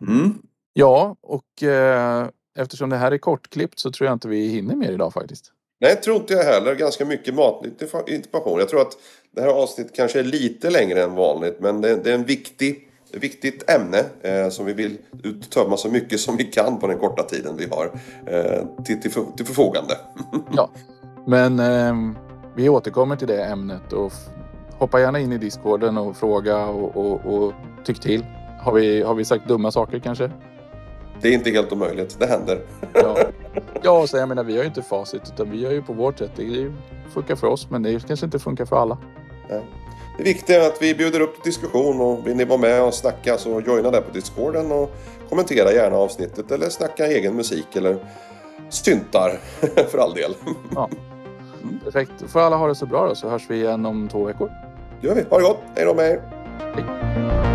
Mm. 0.00 0.42
Ja, 0.72 1.16
och 1.20 1.62
eh, 1.62 2.28
eftersom 2.58 2.90
det 2.90 2.96
här 2.96 3.12
är 3.12 3.18
kortklippt 3.18 3.78
så 3.78 3.90
tror 3.90 4.06
jag 4.06 4.12
inte 4.12 4.28
vi 4.28 4.48
hinner 4.48 4.76
mer 4.76 4.92
idag 4.92 5.12
faktiskt. 5.12 5.52
Nej, 5.80 5.96
tror 5.96 6.16
inte 6.16 6.34
jag 6.34 6.44
heller. 6.44 6.74
Ganska 6.74 7.04
mycket 7.04 7.34
matnyttig 7.34 7.88
information. 8.06 8.58
Jag 8.58 8.68
tror 8.68 8.80
att 8.80 8.98
det 9.30 9.40
här 9.40 9.48
avsnittet 9.48 9.96
kanske 9.96 10.18
är 10.18 10.24
lite 10.24 10.70
längre 10.70 11.02
än 11.02 11.14
vanligt, 11.14 11.60
men 11.60 11.80
det, 11.80 11.96
det 11.96 12.10
är 12.10 12.14
en 12.14 12.24
viktig 12.24 12.88
viktigt 13.20 13.70
ämne 13.70 13.98
eh, 14.22 14.48
som 14.48 14.66
vi 14.66 14.72
vill 14.72 14.98
uttömma 15.22 15.76
så 15.76 15.88
mycket 15.88 16.20
som 16.20 16.36
vi 16.36 16.44
kan 16.44 16.78
på 16.78 16.86
den 16.86 16.98
korta 16.98 17.22
tiden 17.22 17.56
vi 17.56 17.66
har 17.70 17.90
eh, 18.26 18.84
till, 18.84 19.00
till, 19.00 19.10
för, 19.10 19.24
till 19.36 19.46
förfogande. 19.46 19.94
ja, 20.56 20.70
men 21.26 21.60
eh, 21.60 22.16
vi 22.56 22.68
återkommer 22.68 23.16
till 23.16 23.28
det 23.28 23.44
ämnet 23.44 23.92
och 23.92 24.12
hoppa 24.78 25.00
gärna 25.00 25.20
in 25.20 25.32
i 25.32 25.38
discorden 25.38 25.98
och 25.98 26.16
fråga 26.16 26.66
och, 26.66 26.96
och, 26.96 27.34
och 27.34 27.52
tyck 27.84 28.00
till. 28.00 28.24
Har 28.60 28.72
vi, 28.72 29.02
har 29.02 29.14
vi 29.14 29.24
sagt 29.24 29.48
dumma 29.48 29.70
saker 29.70 29.98
kanske? 29.98 30.30
Det 31.20 31.28
är 31.28 31.32
inte 31.32 31.50
helt 31.50 31.72
omöjligt, 31.72 32.16
det 32.20 32.26
händer. 32.26 32.60
ja, 32.92 33.16
ja 33.82 34.06
så 34.06 34.16
jag 34.16 34.28
menar 34.28 34.44
vi 34.44 34.52
har 34.52 34.60
ju 34.60 34.68
inte 34.68 34.82
facit 34.82 35.22
utan 35.34 35.50
vi 35.50 35.60
gör 35.60 35.70
ju 35.70 35.82
på 35.82 35.92
vårt 35.92 36.18
sätt. 36.18 36.30
Det 36.36 36.72
funkar 37.14 37.36
för 37.36 37.46
oss 37.46 37.70
men 37.70 37.82
det 37.82 38.06
kanske 38.06 38.26
inte 38.26 38.38
funkar 38.38 38.64
för 38.64 38.76
alla. 38.76 38.98
Nej. 39.48 39.62
Det 40.16 40.22
viktiga 40.22 40.64
är 40.64 40.66
att 40.66 40.82
vi 40.82 40.94
bjuder 40.94 41.20
upp 41.20 41.34
till 41.34 41.52
diskussion 41.52 42.00
och 42.00 42.26
vill 42.26 42.36
ni 42.36 42.44
vara 42.44 42.58
med 42.58 42.82
och 42.82 42.94
snacka 42.94 43.38
så 43.38 43.60
joina 43.60 43.90
där 43.90 44.00
på 44.00 44.10
Discorden 44.12 44.72
och 44.72 44.90
kommentera 45.28 45.72
gärna 45.72 45.96
avsnittet 45.96 46.50
eller 46.50 46.68
snacka 46.68 47.06
egen 47.06 47.36
musik 47.36 47.76
eller 47.76 47.96
syntar 48.68 49.40
för 49.90 49.98
all 49.98 50.14
del. 50.14 50.34
Ja. 50.74 50.88
Perfekt. 51.84 52.12
Får 52.28 52.40
alla 52.40 52.56
ha 52.56 52.68
det 52.68 52.74
så 52.74 52.86
bra 52.86 53.08
då 53.08 53.14
så 53.14 53.28
hörs 53.28 53.42
vi 53.48 53.56
igen 53.56 53.86
om 53.86 54.08
två 54.08 54.24
veckor. 54.24 54.50
Det 55.00 55.06
gör 55.06 55.14
vi. 55.14 55.24
Ha 55.30 55.36
det 55.36 55.42
gott. 55.42 55.62
Hej 55.74 55.84
då 55.84 55.94
med 55.94 56.10
er. 56.10 56.22
Hej. 56.74 57.53